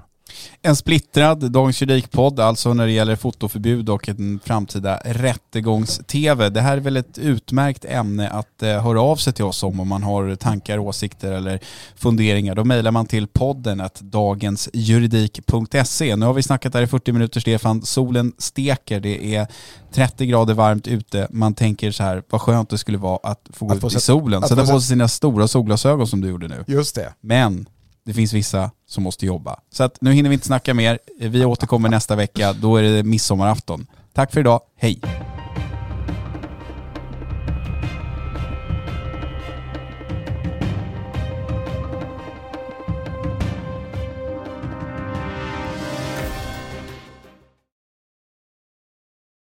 En 0.61 0.75
splittrad 0.75 1.51
Dagens 1.51 1.81
Juridikpodd, 1.81 2.39
alltså 2.39 2.73
när 2.73 2.85
det 2.85 2.91
gäller 2.91 3.15
fotoförbud 3.15 3.89
och 3.89 4.09
en 4.09 4.39
framtida 4.43 4.99
rättegångs-tv. 5.05 6.49
Det 6.49 6.61
här 6.61 6.77
är 6.77 6.81
väl 6.81 6.97
ett 6.97 7.17
utmärkt 7.17 7.85
ämne 7.85 8.29
att 8.29 8.63
eh, 8.63 8.83
höra 8.83 9.01
av 9.01 9.15
sig 9.15 9.33
till 9.33 9.45
oss 9.45 9.63
om 9.63 9.79
om 9.79 9.87
man 9.87 10.03
har 10.03 10.35
tankar, 10.35 10.77
åsikter 10.77 11.31
eller 11.31 11.59
funderingar. 11.95 12.55
Då 12.55 12.63
mejlar 12.63 12.91
man 12.91 13.05
till 13.05 13.27
podden 13.27 13.81
att 13.81 14.01
dagensjuridik.se. 14.01 16.15
Nu 16.15 16.25
har 16.25 16.33
vi 16.33 16.43
snackat 16.43 16.73
här 16.73 16.81
i 16.81 16.87
40 16.87 17.11
minuter 17.11 17.39
Stefan. 17.39 17.81
Solen 17.81 18.33
steker, 18.37 18.99
det 18.99 19.35
är 19.35 19.47
30 19.93 20.25
grader 20.25 20.53
varmt 20.53 20.87
ute. 20.87 21.27
Man 21.31 21.53
tänker 21.53 21.91
så 21.91 22.03
här, 22.03 22.23
vad 22.29 22.41
skönt 22.41 22.69
det 22.69 22.77
skulle 22.77 22.97
vara 22.97 23.19
att 23.23 23.49
få 23.53 23.65
gå 23.65 23.73
att 23.73 23.83
ut 23.83 23.95
i 23.95 23.99
solen. 23.99 24.41
Sätta 24.41 24.61
på 24.61 24.79
sig 24.79 24.81
sina 24.81 25.07
stora 25.07 25.47
solglasögon 25.47 26.07
som 26.07 26.21
du 26.21 26.29
gjorde 26.29 26.47
nu. 26.47 26.63
Just 26.67 26.95
det. 26.95 27.13
Men 27.21 27.65
det 28.05 28.13
finns 28.13 28.33
vissa 28.33 28.71
som 28.87 29.03
måste 29.03 29.25
jobba. 29.25 29.59
Så 29.71 29.83
att 29.83 29.97
nu 30.01 30.11
hinner 30.11 30.29
vi 30.29 30.33
inte 30.33 30.47
snacka 30.47 30.73
mer. 30.73 30.99
Vi 31.19 31.45
återkommer 31.45 31.89
nästa 31.89 32.15
vecka. 32.15 32.53
Då 32.53 32.77
är 32.77 32.83
det 32.83 33.03
midsommarafton. 33.03 33.87
Tack 34.13 34.31
för 34.31 34.39
idag. 34.39 34.61
Hej! 34.77 35.01